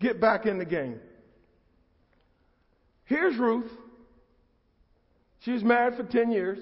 Get 0.00 0.20
back 0.20 0.46
in 0.46 0.58
the 0.58 0.64
game. 0.64 1.00
Here's 3.04 3.36
Ruth. 3.38 3.70
She 5.40 5.52
was 5.52 5.62
married 5.62 5.96
for 5.96 6.04
10 6.04 6.30
years. 6.30 6.58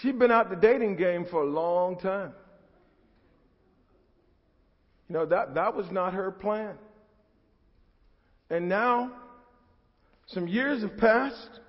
She'd 0.00 0.18
been 0.18 0.30
out 0.30 0.50
the 0.50 0.56
dating 0.56 0.96
game 0.96 1.26
for 1.28 1.42
a 1.42 1.46
long 1.46 1.98
time. 1.98 2.32
You 5.08 5.14
know, 5.14 5.26
that, 5.26 5.54
that 5.54 5.74
was 5.74 5.90
not 5.90 6.12
her 6.12 6.30
plan. 6.30 6.76
And 8.50 8.68
now 8.68 9.12
some 10.28 10.46
years 10.46 10.82
have 10.82 10.96
passed. 10.96 11.60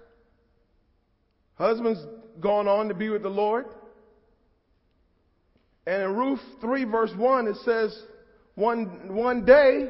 Husband's 1.55 2.05
gone 2.39 2.67
on 2.67 2.87
to 2.89 2.93
be 2.93 3.09
with 3.09 3.23
the 3.23 3.29
Lord. 3.29 3.65
And 5.87 6.03
in 6.03 6.15
Ruth 6.15 6.41
3 6.61 6.83
verse 6.85 7.11
1 7.15 7.47
it 7.47 7.55
says, 7.65 7.97
one, 8.55 9.15
one 9.15 9.45
day, 9.45 9.89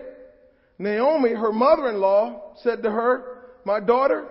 Naomi, 0.78 1.32
her 1.34 1.52
mother-in-law, 1.52 2.56
said 2.62 2.84
to 2.84 2.92
her, 2.92 3.40
my 3.66 3.80
daughter, 3.80 4.28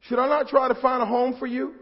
should 0.00 0.18
I 0.18 0.28
not 0.28 0.48
try 0.48 0.68
to 0.68 0.74
find 0.74 1.02
a 1.02 1.06
home 1.06 1.36
for 1.38 1.46
you? 1.46 1.74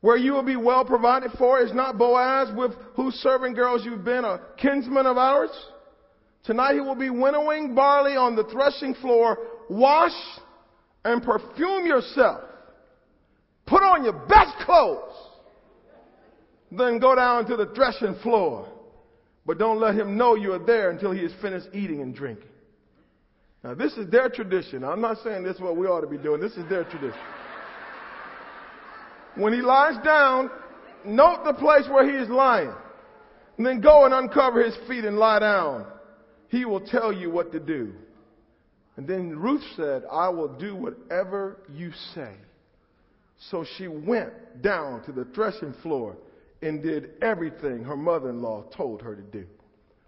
Where 0.00 0.16
you 0.16 0.32
will 0.32 0.44
be 0.44 0.56
well 0.56 0.84
provided 0.84 1.32
for 1.38 1.60
is 1.60 1.72
not 1.72 1.98
Boaz 1.98 2.48
with 2.54 2.72
whose 2.94 3.14
servant 3.14 3.56
girls 3.56 3.84
you've 3.84 4.04
been 4.04 4.24
a 4.24 4.40
kinsman 4.56 5.06
of 5.06 5.16
ours? 5.16 5.50
Tonight 6.48 6.76
he 6.76 6.80
will 6.80 6.94
be 6.94 7.10
winnowing 7.10 7.74
barley 7.74 8.16
on 8.16 8.34
the 8.34 8.44
threshing 8.44 8.94
floor. 8.94 9.36
Wash 9.68 10.18
and 11.04 11.22
perfume 11.22 11.84
yourself. 11.84 12.40
Put 13.66 13.82
on 13.82 14.02
your 14.02 14.14
best 14.14 14.56
clothes. 14.64 15.12
Then 16.72 17.00
go 17.00 17.14
down 17.14 17.44
to 17.48 17.56
the 17.56 17.66
threshing 17.74 18.14
floor. 18.22 18.66
But 19.44 19.58
don't 19.58 19.78
let 19.78 19.94
him 19.94 20.16
know 20.16 20.36
you 20.36 20.54
are 20.54 20.58
there 20.58 20.88
until 20.88 21.12
he 21.12 21.20
is 21.20 21.32
finished 21.42 21.66
eating 21.74 22.00
and 22.00 22.14
drinking. 22.14 22.48
Now 23.62 23.74
this 23.74 23.92
is 23.98 24.10
their 24.10 24.30
tradition. 24.30 24.84
I'm 24.84 25.02
not 25.02 25.18
saying 25.22 25.42
this 25.42 25.56
is 25.56 25.60
what 25.60 25.76
we 25.76 25.86
ought 25.86 26.00
to 26.00 26.06
be 26.06 26.16
doing. 26.16 26.40
This 26.40 26.52
is 26.52 26.66
their 26.70 26.84
tradition. 26.84 27.20
When 29.34 29.52
he 29.52 29.60
lies 29.60 30.02
down, 30.02 30.48
note 31.04 31.44
the 31.44 31.52
place 31.52 31.86
where 31.90 32.10
he 32.10 32.16
is 32.16 32.30
lying. 32.30 32.72
And 33.58 33.66
then 33.66 33.82
go 33.82 34.06
and 34.06 34.14
uncover 34.14 34.64
his 34.64 34.74
feet 34.88 35.04
and 35.04 35.18
lie 35.18 35.40
down. 35.40 35.84
He 36.48 36.64
will 36.64 36.80
tell 36.80 37.12
you 37.12 37.30
what 37.30 37.52
to 37.52 37.60
do. 37.60 37.92
And 38.96 39.06
then 39.06 39.38
Ruth 39.38 39.62
said, 39.76 40.02
I 40.10 40.28
will 40.28 40.48
do 40.48 40.74
whatever 40.74 41.58
you 41.72 41.92
say. 42.14 42.32
So 43.50 43.64
she 43.76 43.86
went 43.86 44.62
down 44.62 45.04
to 45.04 45.12
the 45.12 45.24
threshing 45.34 45.74
floor 45.82 46.16
and 46.62 46.82
did 46.82 47.10
everything 47.22 47.84
her 47.84 47.96
mother-in-law 47.96 48.64
told 48.76 49.02
her 49.02 49.14
to 49.14 49.22
do. 49.22 49.46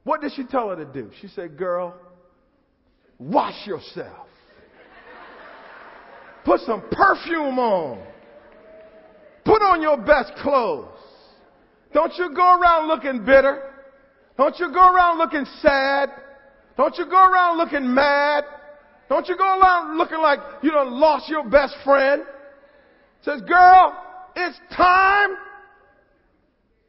What 0.03 0.20
did 0.20 0.33
she 0.35 0.44
tell 0.44 0.70
her 0.70 0.76
to 0.76 0.85
do? 0.85 1.11
She 1.20 1.29
said, 1.29 1.57
girl, 1.57 1.94
wash 3.18 3.66
yourself. 3.66 4.26
Put 6.44 6.61
some 6.62 6.83
perfume 6.90 7.59
on. 7.59 8.03
Put 9.45 9.62
on 9.62 9.82
your 9.82 9.99
best 9.99 10.32
clothes. 10.43 10.88
Don't 11.93 12.12
you 12.16 12.34
go 12.34 12.59
around 12.59 12.88
looking 12.88 13.24
bitter. 13.24 13.72
Don't 14.36 14.59
you 14.59 14.72
go 14.72 14.93
around 14.93 15.18
looking 15.18 15.45
sad. 15.61 16.11
Don't 16.77 16.97
you 16.97 17.07
go 17.07 17.31
around 17.31 17.59
looking 17.59 17.95
mad. 17.95 18.45
Don't 19.09 19.29
you 19.29 19.37
go 19.37 19.59
around 19.61 19.99
looking 19.99 20.18
like 20.18 20.39
you 20.62 20.71
done 20.71 20.93
lost 21.01 21.29
your 21.29 21.49
best 21.49 21.75
friend. 21.85 22.23
Says, 23.23 23.43
girl, 23.43 23.97
it's 24.37 24.59
time 24.77 25.31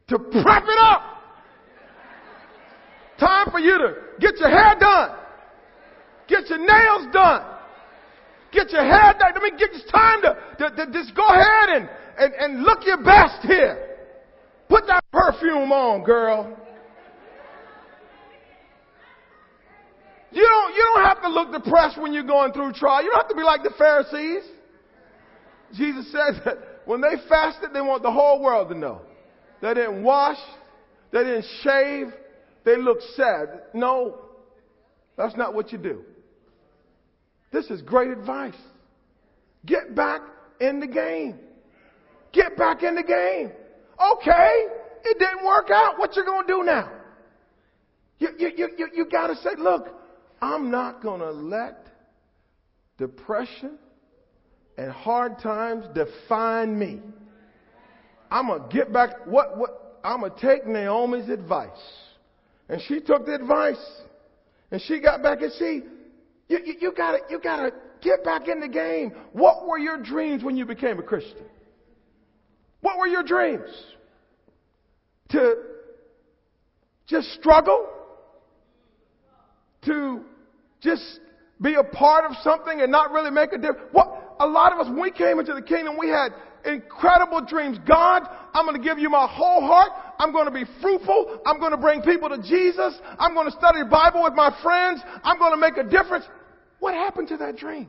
to 0.07 0.19
prep 0.19 0.63
it 0.63 0.79
up. 0.79 1.01
Time 3.19 3.51
for 3.51 3.59
you 3.59 3.77
to 3.77 3.95
get 4.19 4.37
your 4.37 4.49
hair 4.49 4.75
done. 4.79 5.17
Get 6.27 6.47
your 6.49 6.59
nails 6.59 7.13
done. 7.13 7.43
Get 8.51 8.71
your 8.71 8.83
hair 8.83 9.13
done. 9.19 9.33
I 9.35 9.39
mean, 9.41 9.57
get, 9.57 9.69
it's 9.73 9.91
time 9.91 10.21
to, 10.21 10.37
to, 10.59 10.85
to 10.85 10.91
just 10.91 11.15
go 11.15 11.27
ahead 11.27 11.69
and, 11.69 11.89
and, 12.17 12.33
and 12.33 12.63
look 12.63 12.79
your 12.85 13.03
best 13.03 13.41
here. 13.43 13.97
Put 14.69 14.87
that 14.87 15.03
perfume 15.11 15.71
on, 15.71 16.03
girl. 16.03 16.57
You 20.31 20.41
don't, 20.41 20.73
you 20.75 20.91
don't 20.93 21.05
have 21.05 21.21
to 21.23 21.29
look 21.29 21.51
depressed 21.51 22.01
when 22.01 22.13
you're 22.13 22.23
going 22.23 22.53
through 22.53 22.73
trial. 22.73 23.03
You 23.03 23.11
don't 23.11 23.19
have 23.19 23.29
to 23.29 23.35
be 23.35 23.43
like 23.43 23.63
the 23.63 23.73
Pharisees. 23.77 24.43
Jesus 25.73 26.11
said 26.11 26.41
that 26.45 26.57
when 26.85 27.01
they 27.01 27.15
fasted, 27.29 27.69
they 27.73 27.81
want 27.81 28.03
the 28.03 28.11
whole 28.11 28.41
world 28.41 28.69
to 28.69 28.77
know. 28.77 29.01
They 29.61 29.73
didn't 29.73 30.03
wash, 30.03 30.37
they 31.11 31.19
didn't 31.19 31.45
shave, 31.61 32.07
they 32.63 32.77
looked 32.77 33.03
sad. 33.15 33.63
No, 33.73 34.19
that's 35.17 35.35
not 35.35 35.53
what 35.53 35.71
you 35.71 35.77
do. 35.77 36.03
This 37.51 37.69
is 37.69 37.81
great 37.81 38.09
advice. 38.09 38.55
Get 39.65 39.93
back 39.95 40.21
in 40.59 40.79
the 40.79 40.87
game. 40.87 41.39
Get 42.31 42.57
back 42.57 42.81
in 42.81 42.95
the 42.95 43.03
game. 43.03 43.51
Okay, 44.13 44.65
it 45.03 45.19
didn't 45.19 45.45
work 45.45 45.69
out. 45.71 45.99
What 45.99 46.15
you 46.15 46.25
gonna 46.25 46.47
do 46.47 46.63
now? 46.63 46.89
You, 48.19 48.29
you, 48.37 48.51
you, 48.55 48.69
you, 48.77 48.87
you 48.93 49.05
gotta 49.11 49.35
say, 49.35 49.51
look, 49.57 49.87
I'm 50.41 50.71
not 50.71 51.03
gonna 51.03 51.31
let 51.31 51.87
depression 52.97 53.77
and 54.77 54.91
hard 54.91 55.39
times 55.39 55.85
define 55.93 56.77
me. 56.77 57.01
I'm 58.31 58.47
gonna 58.47 58.67
get 58.69 58.91
back, 58.91 59.25
what, 59.25 59.57
what, 59.57 59.99
I'm 60.03 60.21
gonna 60.21 60.33
take 60.39 60.65
Naomi's 60.65 61.29
advice. 61.29 61.69
And 62.69 62.81
she 62.87 63.01
took 63.01 63.25
the 63.25 63.35
advice. 63.35 63.83
And 64.71 64.81
she 64.81 65.01
got 65.01 65.21
back 65.21 65.41
and 65.41 65.51
see, 65.53 65.83
you, 66.47 66.59
you, 66.65 66.75
you 66.79 66.93
gotta, 66.95 67.19
you 67.29 67.39
gotta 67.39 67.71
get 68.01 68.23
back 68.23 68.47
in 68.47 68.59
the 68.59 68.69
game. 68.69 69.11
What 69.33 69.67
were 69.67 69.77
your 69.77 70.01
dreams 70.01 70.43
when 70.43 70.55
you 70.55 70.65
became 70.65 70.97
a 70.97 71.03
Christian? 71.03 71.45
What 72.79 72.97
were 72.97 73.07
your 73.07 73.23
dreams? 73.23 73.69
To 75.29 75.55
just 77.07 77.27
struggle? 77.33 77.87
To 79.85 80.21
just 80.81 81.19
be 81.61 81.75
a 81.75 81.83
part 81.83 82.25
of 82.25 82.35
something 82.43 82.81
and 82.81 82.91
not 82.91 83.11
really 83.11 83.31
make 83.31 83.53
a 83.53 83.57
difference? 83.57 83.89
What, 83.91 84.35
a 84.39 84.47
lot 84.47 84.73
of 84.73 84.79
us, 84.79 84.87
when 84.87 85.01
we 85.01 85.11
came 85.11 85.39
into 85.39 85.53
the 85.53 85.61
kingdom, 85.61 85.95
we 85.97 86.09
had 86.09 86.33
incredible 86.65 87.41
dreams. 87.41 87.77
God, 87.87 88.23
I'm 88.53 88.65
going 88.65 88.79
to 88.79 88.83
give 88.87 88.99
you 88.99 89.09
my 89.09 89.27
whole 89.29 89.61
heart. 89.61 89.91
I'm 90.19 90.31
going 90.31 90.45
to 90.45 90.51
be 90.51 90.65
fruitful. 90.81 91.41
I'm 91.45 91.59
going 91.59 91.71
to 91.71 91.77
bring 91.77 92.01
people 92.01 92.29
to 92.29 92.37
Jesus. 92.41 92.99
I'm 93.19 93.33
going 93.33 93.45
to 93.45 93.51
study 93.51 93.79
the 93.83 93.89
Bible 93.89 94.23
with 94.23 94.33
my 94.33 94.55
friends. 94.61 95.01
I'm 95.23 95.37
going 95.37 95.53
to 95.53 95.57
make 95.57 95.77
a 95.77 95.83
difference. 95.83 96.25
What 96.79 96.93
happened 96.93 97.27
to 97.29 97.37
that 97.37 97.57
dream? 97.57 97.87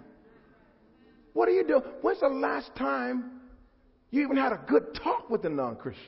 What 1.33 1.49
are 1.49 1.53
you 1.53 1.67
doing? 1.67 1.83
When's 2.03 2.21
the 2.21 2.29
last 2.29 2.75
time 2.77 3.41
you 4.11 4.23
even 4.23 4.37
had 4.37 4.53
a 4.53 4.61
good 4.69 4.99
talk 5.03 5.31
with 5.31 5.45
a 5.45 5.49
non-Christian? 5.49 6.05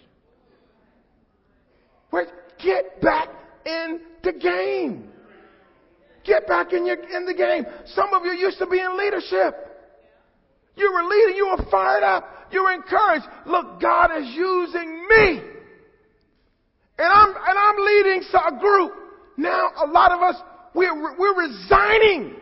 Where, 2.11 2.27
get 2.63 3.01
back 3.01 3.29
in 3.65 4.01
the 4.23 4.33
game. 4.33 5.11
Get 6.25 6.47
back 6.47 6.73
in, 6.73 6.87
your, 6.87 6.97
in 6.97 7.27
the 7.27 7.35
game. 7.35 7.67
Some 7.95 8.13
of 8.15 8.25
you 8.25 8.33
used 8.33 8.59
to 8.59 8.67
be 8.67 8.81
in 8.81 8.99
leadership. 8.99 9.55
You 10.77 10.93
were 10.93 11.05
leading, 11.05 11.37
you 11.37 11.49
were 11.57 11.71
fired 11.71 12.03
up, 12.03 12.29
you 12.51 12.63
were 12.63 12.73
encouraged. 12.73 13.27
Look, 13.47 13.81
God 13.81 14.11
is 14.19 14.29
using 14.35 15.07
me. 15.09 15.43
And 16.97 17.09
I'm, 17.09 17.29
and 17.29 17.59
I'm 17.59 17.77
leading 17.79 18.23
a 18.33 18.61
group. 18.61 18.93
Now, 19.37 19.71
a 19.85 19.87
lot 19.87 20.13
of 20.13 20.21
us, 20.23 20.37
we're, 20.75 21.19
we're 21.19 21.49
resigning 21.49 22.37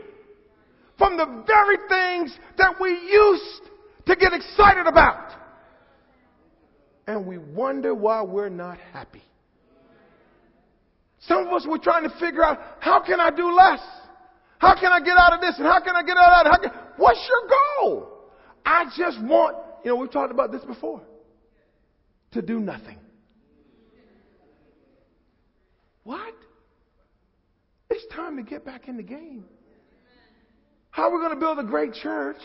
from 0.98 1.16
the 1.16 1.44
very 1.46 1.76
things 1.88 2.36
that 2.58 2.74
we 2.80 2.90
used 2.90 3.62
to 4.06 4.16
get 4.16 4.32
excited 4.32 4.86
about. 4.86 5.32
And 7.06 7.26
we 7.26 7.38
wonder 7.38 7.94
why 7.94 8.22
we're 8.22 8.48
not 8.48 8.78
happy. 8.92 9.22
Some 11.28 11.46
of 11.46 11.52
us 11.52 11.66
were 11.66 11.78
trying 11.78 12.02
to 12.04 12.14
figure 12.18 12.44
out 12.44 12.58
how 12.80 13.00
can 13.00 13.20
I 13.20 13.30
do 13.30 13.52
less? 13.54 13.80
How 14.58 14.74
can 14.78 14.92
I 14.92 15.00
get 15.00 15.16
out 15.16 15.32
of 15.32 15.40
this 15.40 15.56
and 15.58 15.66
how 15.66 15.80
can 15.80 15.94
I 15.96 16.02
get 16.02 16.16
out 16.16 16.46
of 16.46 16.62
that? 16.62 16.94
What's 16.96 17.28
your 17.28 17.48
goal? 17.90 18.08
I 18.64 18.84
just 18.96 19.20
want, 19.22 19.56
you 19.84 19.90
know, 19.90 19.96
we've 19.96 20.10
talked 20.10 20.32
about 20.32 20.52
this 20.52 20.62
before, 20.62 21.02
to 22.32 22.42
do 22.42 22.60
nothing. 22.60 22.98
What? 26.04 26.34
It's 27.90 28.06
time 28.14 28.36
to 28.36 28.42
get 28.42 28.64
back 28.64 28.88
in 28.88 28.96
the 28.96 29.02
game. 29.02 29.44
How 30.90 31.10
are 31.10 31.12
we 31.12 31.18
going 31.18 31.34
to 31.34 31.40
build 31.40 31.58
a 31.58 31.64
great 31.64 31.94
church? 31.94 32.38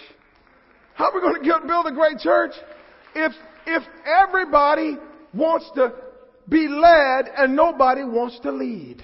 How 0.94 1.06
are 1.10 1.14
we 1.14 1.22
going 1.22 1.44
to 1.44 1.68
build 1.68 1.86
a 1.88 1.92
great 1.92 2.20
church 2.20 2.54
if, 3.16 3.32
if 3.66 3.84
everybody 4.06 4.98
wants 5.34 5.70
to 5.76 5.94
be 6.50 6.68
led 6.68 7.26
and 7.38 7.56
nobody 7.56 8.04
wants 8.04 8.40
to 8.42 8.52
lead? 8.52 9.04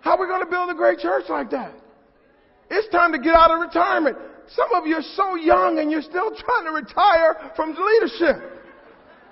How 0.00 0.16
are 0.16 0.20
we 0.20 0.26
going 0.26 0.44
to 0.44 0.50
build 0.50 0.70
a 0.70 0.74
great 0.74 1.00
church 1.00 1.24
like 1.28 1.50
that? 1.50 1.72
It's 2.70 2.88
time 2.88 3.12
to 3.12 3.18
get 3.18 3.34
out 3.34 3.50
of 3.50 3.60
retirement. 3.60 4.16
Some 4.48 4.68
of 4.74 4.86
you 4.86 4.96
are 4.96 5.02
so 5.14 5.34
young 5.34 5.78
and 5.78 5.90
you're 5.90 6.02
still 6.02 6.30
trying 6.30 6.64
to 6.64 6.72
retire 6.72 7.52
from 7.56 7.70
leadership. 7.70 8.36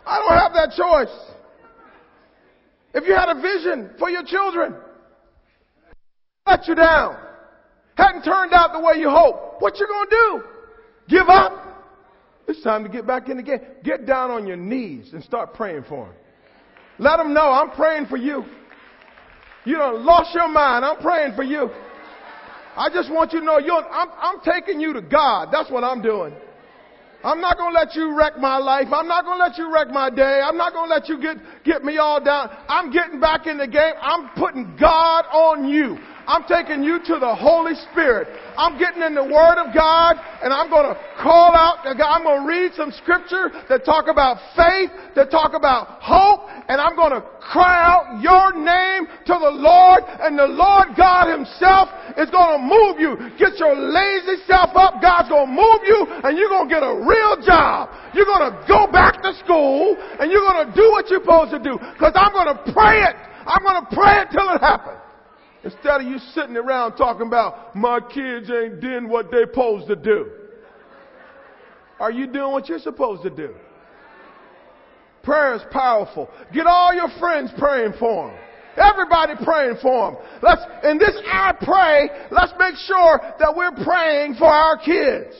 I 0.07 0.19
don't 0.19 0.39
have 0.39 0.53
that 0.55 0.73
choice. 0.77 1.17
If 2.95 3.07
you 3.07 3.15
had 3.15 3.29
a 3.29 3.41
vision 3.41 3.91
for 3.99 4.11
your 4.11 4.25
children, 4.25 4.75
let 6.47 6.67
you 6.69 6.75
down, 6.75 7.17
hadn't 7.97 8.23
turned 8.23 8.53
out 8.53 8.73
the 8.73 8.81
way 8.81 8.95
you 8.99 9.11
hoped, 9.11 9.63
what 9.63 9.79
you 9.79 9.87
gonna 9.87 10.11
do? 10.11 10.45
Give 11.09 11.29
up? 11.29 11.74
It's 12.47 12.63
time 12.63 12.83
to 12.85 12.91
get 12.91 13.07
back 13.07 13.29
in 13.29 13.37
the 13.37 13.43
game. 13.43 13.61
Get 13.83 14.07
down 14.07 14.31
on 14.31 14.47
your 14.47 14.57
knees 14.57 15.13
and 15.13 15.23
start 15.25 15.55
praying 15.55 15.85
for 15.89 16.07
him. 16.07 16.15
Let 16.99 17.19
him 17.19 17.35
know 17.35 17.51
I'm 17.51 17.71
praying 17.71 18.07
for 18.07 18.17
you. 18.17 18.45
You 19.65 19.77
don't 19.77 20.05
lost 20.05 20.35
your 20.35 20.49
mind. 20.49 20.85
I'm 20.85 20.99
praying 20.99 21.35
for 21.35 21.43
you. 21.43 21.71
I 22.77 22.89
just 22.91 23.11
want 23.11 23.33
you 23.33 23.41
to 23.41 23.45
know 23.45 23.59
you're, 23.59 23.75
I'm, 23.75 24.09
I'm 24.19 24.41
taking 24.41 24.81
you 24.81 24.93
to 24.93 25.01
God. 25.01 25.49
That's 25.53 25.71
what 25.71 25.85
I'm 25.85 26.03
doing. 26.03 26.35
I'm 27.25 27.41
not 27.41 27.57
going 27.57 27.73
to 27.73 27.81
let 27.81 27.95
you 27.95 28.15
wreck 28.15 28.37
my 28.39 28.59
life. 28.59 28.89
I'm 28.93 29.09
not 29.09 29.25
going 29.25 29.39
to 29.39 29.45
let 29.45 29.57
you 29.57 29.73
wreck 29.73 29.89
my 29.89 30.11
day. 30.11 30.43
I'm 30.45 30.59
not 30.59 30.75
going 30.75 30.91
to 30.91 30.95
let 30.95 31.09
you 31.09 31.19
get, 31.19 31.39
get 31.65 31.83
me 31.83 31.97
all 31.97 32.23
down. 32.23 32.51
I'm 32.69 32.93
getting 32.93 33.19
back 33.19 33.47
in 33.47 33.57
the 33.57 33.67
game. 33.67 33.95
I'm 34.03 34.29
putting 34.37 34.77
God 34.79 35.14
on 35.35 35.67
you. 35.69 35.99
I'm 36.27 36.45
taking 36.49 36.83
you 36.83 36.99
to 37.05 37.21
the 37.21 37.35
Holy 37.35 37.75
Spirit. 37.93 38.29
I'm 38.57 38.79
getting 38.79 39.03
in 39.03 39.15
the 39.15 39.25
Word 39.25 39.61
of 39.61 39.75
God 39.75 40.17
and 40.41 40.55
I'm 40.55 40.71
going 40.73 40.89
to 40.89 40.97
call 41.21 41.53
out, 41.53 41.85
I'm 41.85 42.25
going 42.25 42.41
to 42.41 42.49
read 42.49 42.73
some 42.73 42.93
scripture 42.97 43.53
that 43.69 43.85
talk 43.85 44.09
about 44.09 44.41
faith, 44.57 44.89
that 45.17 45.29
talk 45.31 45.53
about 45.53 46.01
hope, 46.01 46.49
and 46.69 46.81
I'm 46.81 46.97
going 46.97 47.13
to 47.13 47.21
cry 47.45 47.77
out 47.77 48.25
your 48.25 48.57
name 48.57 49.05
to 49.29 49.35
the 49.37 49.53
Lord 49.53 50.01
and 50.25 50.39
the 50.39 50.49
Lord 50.49 50.97
God 50.97 51.29
Himself 51.29 51.93
is 52.17 52.33
going 52.33 52.57
to 52.57 52.63
move 52.65 52.97
you. 52.97 53.13
Get 53.37 53.61
your 53.61 53.77
lazy 53.77 54.41
self 54.49 54.73
up. 54.73 55.05
God's 55.05 55.29
going 55.29 55.53
to 55.53 55.53
move 55.53 55.81
you 55.85 56.09
and 56.25 56.41
you're 56.41 56.49
going 56.49 56.69
to 56.69 56.73
get 56.73 56.81
a 56.81 56.95
real 57.05 57.37
job. 57.45 57.93
You're 58.17 58.29
going 58.29 58.49
to 58.49 58.55
go 58.65 58.89
back 58.89 59.21
to 59.21 59.37
school 59.45 59.93
and 60.17 60.33
you're 60.33 60.47
going 60.47 60.65
to 60.65 60.73
do 60.73 60.89
what 60.97 61.13
you're 61.13 61.21
supposed 61.21 61.53
to 61.53 61.61
do 61.61 61.77
because 61.77 62.17
I'm 62.17 62.33
going 62.33 62.49
to 62.49 62.61
pray 62.73 63.05
it. 63.05 63.17
I'm 63.45 63.61
going 63.61 63.77
to 63.85 63.89
pray 63.93 64.25
it 64.25 64.33
till 64.33 64.49
it 64.57 64.65
happens. 64.65 65.04
Instead 65.65 66.03
of 66.03 66.07
you 66.07 66.19
sitting 66.35 66.57
around 66.57 66.97
talking 66.97 67.27
about 67.27 67.75
my 67.75 67.99
kids 68.01 68.51
ain't 68.51 68.81
doing 68.81 69.09
what 69.09 69.31
they're 69.31 69.47
supposed 69.47 69.89
to 69.89 69.97
do. 69.97 70.31
Are 71.99 72.13
you 72.13 72.27
doing 72.27 72.53
what 72.53 72.69
you're 72.69 72.79
supposed 72.79 73.23
to 73.23 73.31
do? 73.31 73.55
Prayer 75.23 75.55
is 75.55 75.63
powerful. 75.71 76.29
Get 76.53 76.67
all 76.67 76.93
your 76.93 77.09
friends 77.19 77.51
praying 77.57 77.95
for 77.99 78.29
them. 78.29 78.39
Everybody 78.77 79.43
praying 79.43 79.77
for 79.81 80.11
them. 80.11 80.23
Let's, 80.43 80.61
in 80.85 80.99
this 80.99 81.17
I 81.25 81.53
pray, 81.63 82.11
let's 82.31 82.53
make 82.59 82.75
sure 82.75 83.21
that 83.39 83.55
we're 83.57 83.85
praying 83.85 84.35
for 84.35 84.47
our 84.47 84.77
kids. 84.77 85.35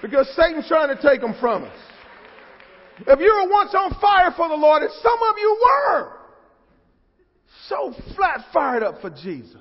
Because 0.00 0.30
Satan's 0.36 0.68
trying 0.68 0.94
to 0.94 1.02
take 1.02 1.20
them 1.20 1.34
from 1.40 1.64
us. 1.64 1.78
If 3.00 3.18
you 3.18 3.42
were 3.42 3.50
once 3.50 3.74
on 3.74 3.98
fire 4.00 4.32
for 4.36 4.48
the 4.48 4.54
Lord, 4.54 4.82
and 4.82 4.92
some 5.02 5.18
of 5.28 5.34
you 5.38 5.58
were, 5.60 6.15
so 7.68 7.94
flat 8.14 8.40
fired 8.52 8.82
up 8.82 9.00
for 9.00 9.10
Jesus. 9.10 9.56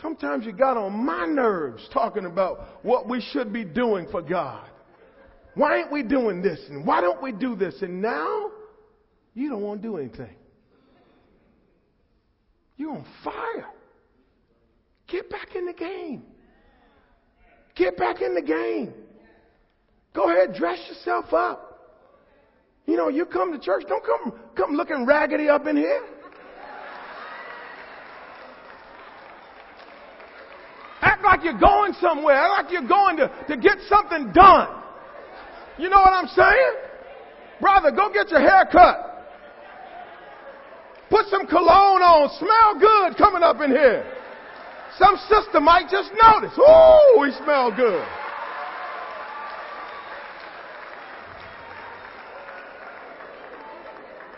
Sometimes 0.00 0.44
you 0.44 0.52
got 0.52 0.76
on 0.76 0.92
my 1.04 1.24
nerves 1.26 1.88
talking 1.92 2.26
about 2.26 2.84
what 2.84 3.08
we 3.08 3.20
should 3.32 3.52
be 3.52 3.64
doing 3.64 4.06
for 4.10 4.22
God. 4.22 4.68
Why 5.54 5.78
ain't 5.78 5.92
we 5.92 6.02
doing 6.02 6.42
this? 6.42 6.60
And 6.68 6.84
why 6.84 7.00
don't 7.00 7.22
we 7.22 7.30
do 7.30 7.54
this? 7.54 7.80
And 7.80 8.02
now 8.02 8.50
you 9.34 9.48
don't 9.48 9.62
want 9.62 9.82
to 9.82 9.88
do 9.88 9.96
anything. 9.98 10.34
You're 12.76 12.90
on 12.90 13.06
fire. 13.22 13.66
Get 15.06 15.30
back 15.30 15.54
in 15.54 15.66
the 15.66 15.72
game. 15.72 16.24
Get 17.76 17.96
back 17.96 18.20
in 18.20 18.34
the 18.34 18.42
game. 18.42 18.92
Go 20.14 20.30
ahead, 20.30 20.54
dress 20.54 20.78
yourself 20.88 21.32
up. 21.32 21.74
You 22.86 22.96
know, 22.96 23.08
you 23.08 23.24
come 23.24 23.52
to 23.52 23.58
church, 23.58 23.84
don't 23.88 24.04
come 24.04 24.38
come 24.56 24.74
looking 24.74 25.06
raggedy 25.06 25.48
up 25.48 25.66
in 25.66 25.76
here. 25.76 26.02
Act 31.00 31.24
like 31.24 31.33
you're 31.44 31.58
going 31.58 31.92
somewhere. 32.00 32.48
Like 32.48 32.72
you're 32.72 32.88
going 32.88 33.18
to, 33.18 33.30
to 33.48 33.56
get 33.56 33.78
something 33.88 34.32
done. 34.32 34.82
You 35.78 35.88
know 35.88 35.98
what 35.98 36.12
I'm 36.12 36.28
saying? 36.28 36.74
Brother, 37.60 37.90
go 37.90 38.12
get 38.12 38.30
your 38.30 38.40
hair 38.40 38.66
cut. 38.70 39.14
Put 41.10 41.26
some 41.26 41.46
cologne 41.46 42.02
on. 42.02 42.30
Smell 42.38 42.80
good 42.80 43.16
coming 43.16 43.42
up 43.42 43.60
in 43.60 43.70
here. 43.70 44.04
Some 44.98 45.16
sister 45.28 45.60
might 45.60 45.88
just 45.90 46.10
notice. 46.20 46.56
Ooh, 46.58 47.20
we 47.20 47.32
smell 47.44 47.74
good. 47.74 48.06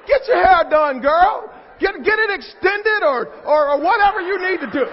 Get 0.07 0.27
your 0.29 0.45
hair 0.45 0.65
done, 0.71 1.01
girl. 1.01 1.53
Get, 1.79 2.03
get 2.03 2.19
it 2.19 2.31
extended 2.31 3.03
or, 3.03 3.27
or, 3.45 3.71
or 3.71 3.81
whatever 3.81 4.21
you 4.21 4.39
need 4.39 4.61
to 4.61 4.71
do. 4.71 4.87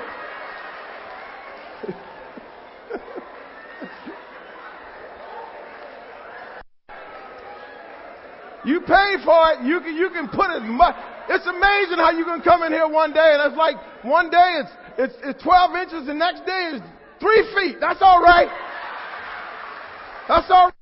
You 8.65 8.79
pay 8.81 9.19
for 9.23 9.51
it. 9.51 9.65
You 9.65 9.79
can, 9.81 9.95
you 9.95 10.09
can 10.09 10.27
put 10.29 10.49
as 10.51 10.63
much. 10.63 10.95
It's 11.29 11.45
amazing 11.45 11.97
how 11.97 12.11
you 12.11 12.25
can 12.25 12.41
come 12.41 12.63
in 12.63 12.71
here 12.71 12.87
one 12.87 13.13
day 13.13 13.35
and 13.35 13.51
it's 13.51 13.57
like 13.57 13.75
one 14.03 14.29
day 14.29 14.59
it's, 14.59 14.71
it's, 14.97 15.15
it's 15.23 15.43
12 15.43 15.75
inches, 15.75 16.07
the 16.07 16.13
next 16.13 16.45
day 16.45 16.75
is 16.75 16.81
three 17.19 17.43
feet. 17.55 17.77
That's 17.79 18.01
all 18.01 18.21
right. 18.21 18.47
That's 20.27 20.47
all 20.49 20.71
right. 20.71 20.73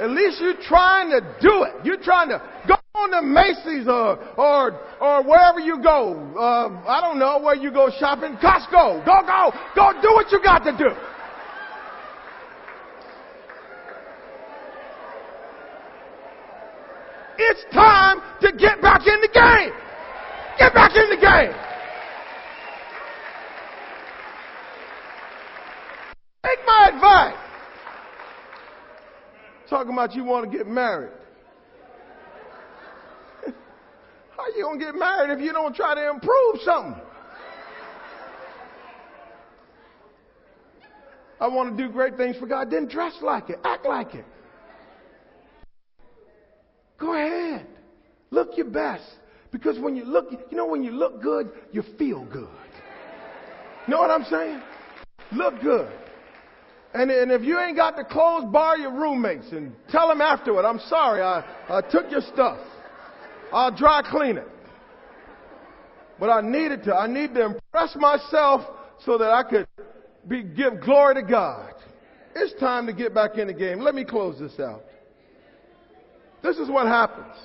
At 0.00 0.10
least 0.10 0.40
you're 0.40 0.60
trying 0.62 1.10
to 1.10 1.20
do 1.40 1.64
it. 1.64 1.84
You're 1.84 2.00
trying 2.00 2.30
to 2.30 2.40
go 2.66 2.76
on 2.94 3.10
to 3.10 3.20
Macy's 3.20 3.86
or, 3.86 4.16
or, 4.40 4.80
or 5.00 5.22
wherever 5.22 5.60
you 5.60 5.82
go. 5.82 6.32
Uh, 6.32 6.88
I 6.88 7.00
don't 7.02 7.18
know 7.18 7.38
where 7.40 7.54
you 7.54 7.70
go 7.70 7.90
shopping. 7.98 8.36
Costco. 8.36 9.04
Go, 9.04 9.16
go, 9.26 9.52
go 9.76 9.92
do 10.00 10.08
what 10.14 10.32
you 10.32 10.42
got 10.42 10.64
to 10.64 10.72
do. 10.72 10.88
It's 17.50 17.64
time 17.74 18.20
to 18.42 18.52
get 18.52 18.80
back 18.80 19.00
in 19.08 19.20
the 19.20 19.28
game. 19.34 19.72
Get 20.56 20.72
back 20.72 20.94
in 20.94 21.10
the 21.10 21.16
game. 21.16 21.52
Take 26.46 26.58
my 26.64 26.90
advice. 26.94 27.34
Talking 29.68 29.92
about 29.94 30.14
you 30.14 30.22
want 30.22 30.48
to 30.48 30.56
get 30.56 30.68
married. 30.68 31.10
How 34.36 34.46
you 34.56 34.62
gonna 34.62 34.78
get 34.78 34.94
married 34.94 35.36
if 35.36 35.40
you 35.40 35.52
don't 35.52 35.74
try 35.74 35.96
to 35.96 36.08
improve 36.08 36.60
something? 36.64 37.02
I 41.40 41.48
want 41.48 41.76
to 41.76 41.84
do 41.84 41.92
great 41.92 42.16
things 42.16 42.36
for 42.36 42.46
God. 42.46 42.70
Then 42.70 42.86
dress 42.86 43.14
like 43.22 43.50
it. 43.50 43.58
Act 43.64 43.86
like 43.86 44.14
it. 44.14 44.24
Go 47.00 47.14
ahead. 47.14 47.66
Look 48.50 48.58
your 48.58 48.70
best. 48.70 49.04
Because 49.52 49.78
when 49.78 49.94
you 49.96 50.04
look, 50.04 50.32
you 50.50 50.56
know, 50.56 50.66
when 50.66 50.82
you 50.82 50.90
look 50.90 51.22
good, 51.22 51.50
you 51.72 51.82
feel 51.98 52.24
good. 52.24 52.48
You 53.86 53.94
know 53.94 53.98
what 53.98 54.10
I'm 54.10 54.24
saying? 54.24 54.60
Look 55.32 55.60
good. 55.62 55.92
And, 56.92 57.10
and 57.10 57.30
if 57.30 57.42
you 57.42 57.60
ain't 57.60 57.76
got 57.76 57.96
the 57.96 58.02
clothes, 58.02 58.46
borrow 58.50 58.76
your 58.76 58.92
roommates 58.92 59.46
and 59.52 59.72
tell 59.90 60.08
them 60.08 60.20
afterward, 60.20 60.64
I'm 60.64 60.80
sorry, 60.80 61.22
I, 61.22 61.44
I 61.68 61.80
took 61.80 62.10
your 62.10 62.22
stuff. 62.22 62.58
I'll 63.52 63.74
dry 63.74 64.02
clean 64.04 64.36
it. 64.36 64.48
But 66.18 66.30
I 66.30 66.40
needed 66.40 66.82
to. 66.84 66.94
I 66.94 67.06
need 67.06 67.34
to 67.34 67.46
impress 67.46 67.94
myself 67.96 68.62
so 69.04 69.16
that 69.18 69.30
I 69.30 69.44
could 69.44 69.66
be, 70.26 70.42
give 70.42 70.80
glory 70.80 71.14
to 71.14 71.22
God. 71.22 71.72
It's 72.34 72.58
time 72.60 72.86
to 72.86 72.92
get 72.92 73.14
back 73.14 73.38
in 73.38 73.46
the 73.46 73.54
game. 73.54 73.78
Let 73.78 73.94
me 73.94 74.04
close 74.04 74.38
this 74.40 74.58
out. 74.58 74.82
This 76.42 76.56
is 76.56 76.68
what 76.68 76.86
happens. 76.86 77.36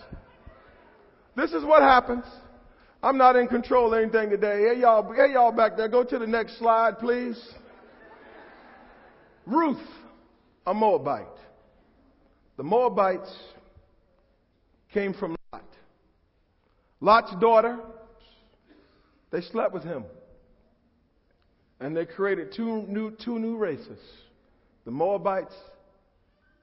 This 1.35 1.51
is 1.51 1.63
what 1.63 1.81
happens. 1.81 2.23
I'm 3.03 3.17
not 3.17 3.35
in 3.35 3.47
control 3.47 3.93
of 3.93 4.01
anything 4.01 4.29
today. 4.29 4.73
Hey 4.73 4.81
y'all, 4.81 5.13
hey 5.13 5.33
y'all 5.33 5.51
back 5.51 5.77
there, 5.77 5.89
go 5.89 6.03
to 6.03 6.17
the 6.17 6.25
next 6.25 6.57
slide, 6.57 6.97
please. 6.97 7.39
Ruth, 9.45 9.85
a 10.65 10.73
Moabite. 10.73 11.27
The 12.57 12.63
Moabites 12.63 13.31
came 14.93 15.13
from 15.13 15.35
Lot. 15.51 15.65
Lot's 17.01 17.35
daughter, 17.39 17.79
they 19.31 19.41
slept 19.41 19.73
with 19.73 19.83
him. 19.83 20.05
And 21.79 21.95
they 21.95 22.05
created 22.05 22.53
two 22.55 22.83
new, 22.87 23.11
two 23.23 23.37
new 23.37 23.57
races 23.57 23.99
the 24.85 24.91
Moabites 24.91 25.53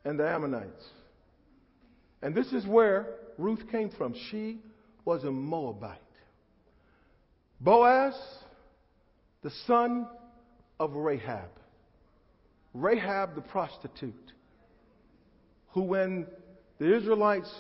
and 0.05 0.19
the 0.19 0.27
Ammonites. 0.27 0.85
And 2.23 2.35
this 2.35 2.53
is 2.53 2.67
where 2.67 3.07
Ruth 3.39 3.71
came 3.71 3.91
from. 3.91 4.15
She 4.31 4.61
was 5.05 5.25
a 5.25 5.31
Moabite. 5.31 5.99
Boaz, 7.61 8.15
the 9.43 9.51
son 9.67 10.07
of 10.79 10.95
Rahab. 10.95 11.51
Rahab 12.75 13.35
the 13.35 13.41
prostitute, 13.41 14.33
who, 15.69 15.83
when 15.83 16.27
the 16.79 16.97
Israelites 16.97 17.53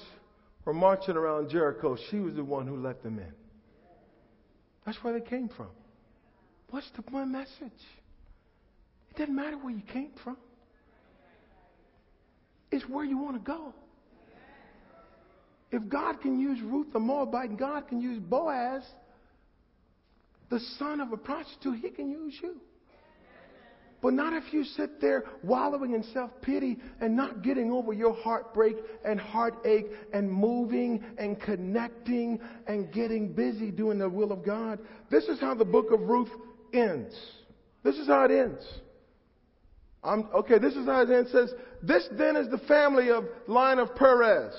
were 0.64 0.72
marching 0.72 1.16
around 1.16 1.50
Jericho, 1.50 1.96
she 2.10 2.18
was 2.18 2.34
the 2.34 2.44
one 2.44 2.66
who 2.66 2.76
let 2.76 3.02
them 3.02 3.18
in. 3.18 3.32
That's 4.86 4.98
where 5.02 5.18
they 5.18 5.24
came 5.24 5.48
from. 5.48 5.68
What's 6.70 6.90
the 6.96 7.02
one 7.10 7.32
message? 7.32 7.50
It 9.10 9.16
doesn't 9.18 9.34
matter 9.34 9.58
where 9.58 9.74
you 9.74 9.82
came 9.92 10.10
from. 10.24 10.38
It's 12.70 12.88
where 12.88 13.04
you 13.04 13.18
want 13.18 13.36
to 13.36 13.42
go. 13.42 13.74
If 15.72 15.88
God 15.88 16.20
can 16.20 16.38
use 16.38 16.60
Ruth 16.60 16.92
the 16.92 17.00
Moabite 17.00 17.56
God 17.56 17.88
can 17.88 18.00
use 18.00 18.18
Boaz, 18.18 18.82
the 20.50 20.60
son 20.78 21.00
of 21.00 21.12
a 21.12 21.16
prostitute, 21.16 21.78
he 21.80 21.88
can 21.88 22.10
use 22.10 22.34
you. 22.42 22.56
But 24.02 24.12
not 24.12 24.34
if 24.34 24.52
you 24.52 24.64
sit 24.64 25.00
there 25.00 25.24
wallowing 25.42 25.94
in 25.94 26.02
self 26.12 26.30
pity 26.42 26.76
and 27.00 27.16
not 27.16 27.42
getting 27.42 27.70
over 27.70 27.92
your 27.92 28.12
heartbreak 28.12 28.76
and 29.04 29.18
heartache 29.18 29.86
and 30.12 30.30
moving 30.30 31.02
and 31.18 31.40
connecting 31.40 32.40
and 32.66 32.92
getting 32.92 33.32
busy 33.32 33.70
doing 33.70 33.98
the 33.98 34.08
will 34.08 34.32
of 34.32 34.44
God. 34.44 34.80
This 35.08 35.24
is 35.24 35.40
how 35.40 35.54
the 35.54 35.64
book 35.64 35.92
of 35.92 36.00
Ruth 36.00 36.30
ends. 36.74 37.14
This 37.84 37.96
is 37.96 38.08
how 38.08 38.24
it 38.24 38.32
ends. 38.32 38.62
I'm, 40.04 40.28
okay, 40.34 40.58
this 40.58 40.74
is 40.74 40.84
how 40.84 41.02
it 41.02 41.10
ends. 41.10 41.30
It 41.30 41.32
says, 41.32 41.54
This 41.80 42.08
then 42.18 42.34
is 42.36 42.50
the 42.50 42.58
family 42.66 43.10
of 43.10 43.24
line 43.46 43.78
of 43.78 43.94
Perez. 43.94 44.52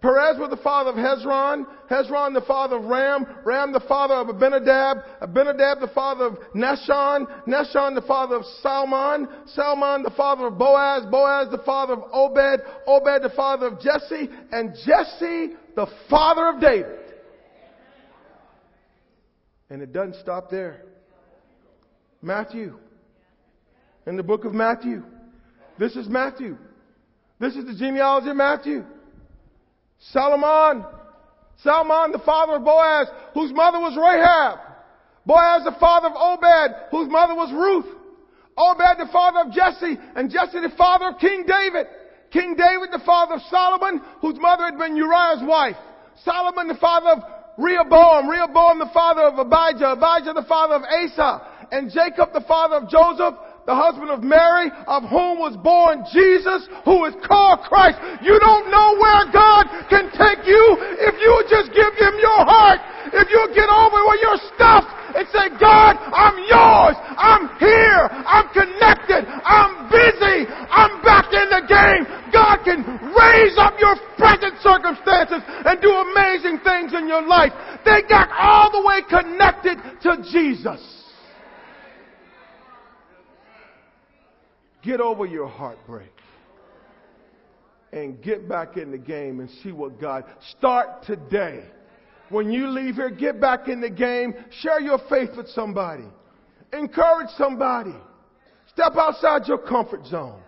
Perez 0.00 0.38
was 0.38 0.50
the 0.50 0.56
father 0.58 0.90
of 0.90 0.96
Hezron, 0.96 1.66
Hezron 1.90 2.32
the 2.32 2.44
father 2.46 2.76
of 2.76 2.84
Ram, 2.84 3.26
Ram 3.44 3.72
the 3.72 3.80
father 3.80 4.14
of 4.14 4.28
Amminadab, 4.28 4.98
Amminadab 5.20 5.80
the 5.80 5.90
father 5.92 6.26
of 6.26 6.38
Nahshon, 6.54 7.26
Nahshon 7.48 7.96
the 7.96 8.04
father 8.06 8.36
of 8.36 8.44
Salmon, 8.62 9.28
Salmon 9.46 10.04
the 10.04 10.12
father 10.16 10.46
of 10.46 10.56
Boaz, 10.56 11.04
Boaz 11.10 11.50
the 11.50 11.62
father 11.64 11.94
of 11.94 12.04
Obed, 12.12 12.62
Obed 12.86 13.24
the 13.24 13.32
father 13.34 13.66
of 13.66 13.80
Jesse, 13.80 14.28
and 14.52 14.74
Jesse 14.86 15.56
the 15.74 15.88
father 16.08 16.48
of 16.50 16.60
David. 16.60 17.00
And 19.70 19.82
it 19.82 19.92
doesn't 19.92 20.16
stop 20.16 20.48
there. 20.48 20.82
Matthew. 22.22 22.78
In 24.06 24.16
the 24.16 24.22
book 24.22 24.44
of 24.44 24.54
Matthew. 24.54 25.02
This 25.76 25.96
is 25.96 26.08
Matthew. 26.08 26.56
This 27.40 27.56
is 27.56 27.66
the 27.66 27.74
genealogy 27.74 28.30
of 28.30 28.36
Matthew. 28.36 28.84
Solomon, 29.98 30.84
Salmon, 31.62 32.12
the 32.12 32.22
father 32.24 32.56
of 32.56 32.64
Boaz, 32.64 33.08
whose 33.34 33.52
mother 33.52 33.78
was 33.78 33.96
Rahab. 33.96 34.58
Boaz, 35.26 35.64
the 35.64 35.76
father 35.78 36.08
of 36.08 36.14
Obed, 36.16 36.74
whose 36.90 37.10
mother 37.10 37.34
was 37.34 37.52
Ruth. 37.52 37.94
Obed, 38.56 38.98
the 38.98 39.12
father 39.12 39.40
of 39.40 39.52
Jesse, 39.52 39.98
and 40.16 40.30
Jesse, 40.30 40.60
the 40.60 40.74
father 40.76 41.08
of 41.08 41.18
King 41.18 41.44
David. 41.46 41.86
King 42.30 42.54
David, 42.54 42.92
the 42.92 43.04
father 43.04 43.34
of 43.34 43.42
Solomon, 43.50 44.00
whose 44.20 44.38
mother 44.38 44.64
had 44.64 44.78
been 44.78 44.96
Uriah's 44.96 45.42
wife. 45.42 45.76
Solomon, 46.24 46.68
the 46.68 46.74
father 46.74 47.10
of 47.10 47.18
Rehoboam. 47.58 48.28
Rehoboam, 48.28 48.78
the 48.78 48.90
father 48.92 49.22
of 49.22 49.38
Abijah. 49.38 49.98
Abijah, 49.98 50.32
the 50.34 50.46
father 50.48 50.74
of 50.74 50.82
Asa. 50.82 51.66
And 51.70 51.90
Jacob, 51.90 52.32
the 52.32 52.44
father 52.46 52.76
of 52.76 52.88
Joseph, 52.88 53.34
the 53.68 53.76
husband 53.76 54.08
of 54.08 54.24
Mary, 54.24 54.72
of 54.88 55.04
whom 55.12 55.36
was 55.36 55.52
born 55.60 56.00
Jesus, 56.08 56.64
who 56.88 57.04
is 57.04 57.12
called 57.20 57.60
Christ. 57.68 58.00
You 58.24 58.40
don't 58.40 58.72
know 58.72 58.96
where 58.96 59.28
God 59.28 59.68
can 59.92 60.08
take 60.08 60.48
you 60.48 60.64
if 61.04 61.12
you 61.20 61.32
just 61.52 61.76
give 61.76 61.92
Him 62.00 62.16
your 62.16 62.48
heart. 62.48 62.80
If 63.12 63.28
you 63.28 63.44
get 63.52 63.68
over 63.68 64.00
with 64.08 64.20
your 64.24 64.40
stuff 64.56 64.88
and 65.12 65.28
say, 65.28 65.52
God, 65.60 66.00
I'm 66.00 66.40
yours. 66.48 66.96
I'm 67.20 67.44
here. 67.60 68.08
I'm 68.08 68.48
connected. 68.56 69.28
I'm 69.28 69.92
busy. 69.92 70.48
I'm 70.48 71.04
back 71.04 71.28
in 71.36 71.46
the 71.52 71.64
game. 71.68 72.02
God 72.32 72.64
can 72.64 72.80
raise 73.12 73.60
up 73.60 73.76
your 73.76 74.00
present 74.16 74.56
circumstances 74.64 75.44
and 75.44 75.76
do 75.84 75.92
amazing 75.92 76.64
things 76.64 76.96
in 76.96 77.04
your 77.04 77.20
life. 77.20 77.52
They 77.84 78.00
got 78.08 78.32
all 78.32 78.72
the 78.72 78.80
way 78.80 79.04
connected 79.04 79.76
to 80.08 80.24
Jesus. 80.32 80.97
Get 84.88 85.02
over 85.02 85.26
your 85.26 85.48
heartbreak 85.48 86.14
and 87.92 88.22
get 88.22 88.48
back 88.48 88.78
in 88.78 88.90
the 88.90 88.96
game 88.96 89.38
and 89.38 89.50
see 89.62 89.70
what 89.70 90.00
God. 90.00 90.24
Start 90.56 91.02
today. 91.02 91.64
When 92.30 92.50
you 92.50 92.68
leave 92.68 92.94
here, 92.94 93.10
get 93.10 93.38
back 93.38 93.68
in 93.68 93.82
the 93.82 93.90
game, 93.90 94.32
share 94.62 94.80
your 94.80 94.98
faith 95.10 95.36
with 95.36 95.46
somebody, 95.50 96.06
encourage 96.72 97.28
somebody, 97.36 97.94
step 98.72 98.94
outside 98.96 99.46
your 99.46 99.58
comfort 99.58 100.06
zone. 100.06 100.40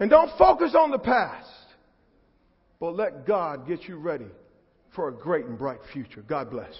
And 0.00 0.10
don't 0.10 0.36
focus 0.36 0.74
on 0.76 0.90
the 0.90 0.98
past, 0.98 1.48
but 2.80 2.96
let 2.96 3.24
God 3.24 3.68
get 3.68 3.84
you 3.84 3.98
ready 3.98 4.32
for 4.96 5.10
a 5.10 5.12
great 5.12 5.44
and 5.44 5.56
bright 5.56 5.78
future. 5.92 6.24
God 6.26 6.50
bless. 6.50 6.74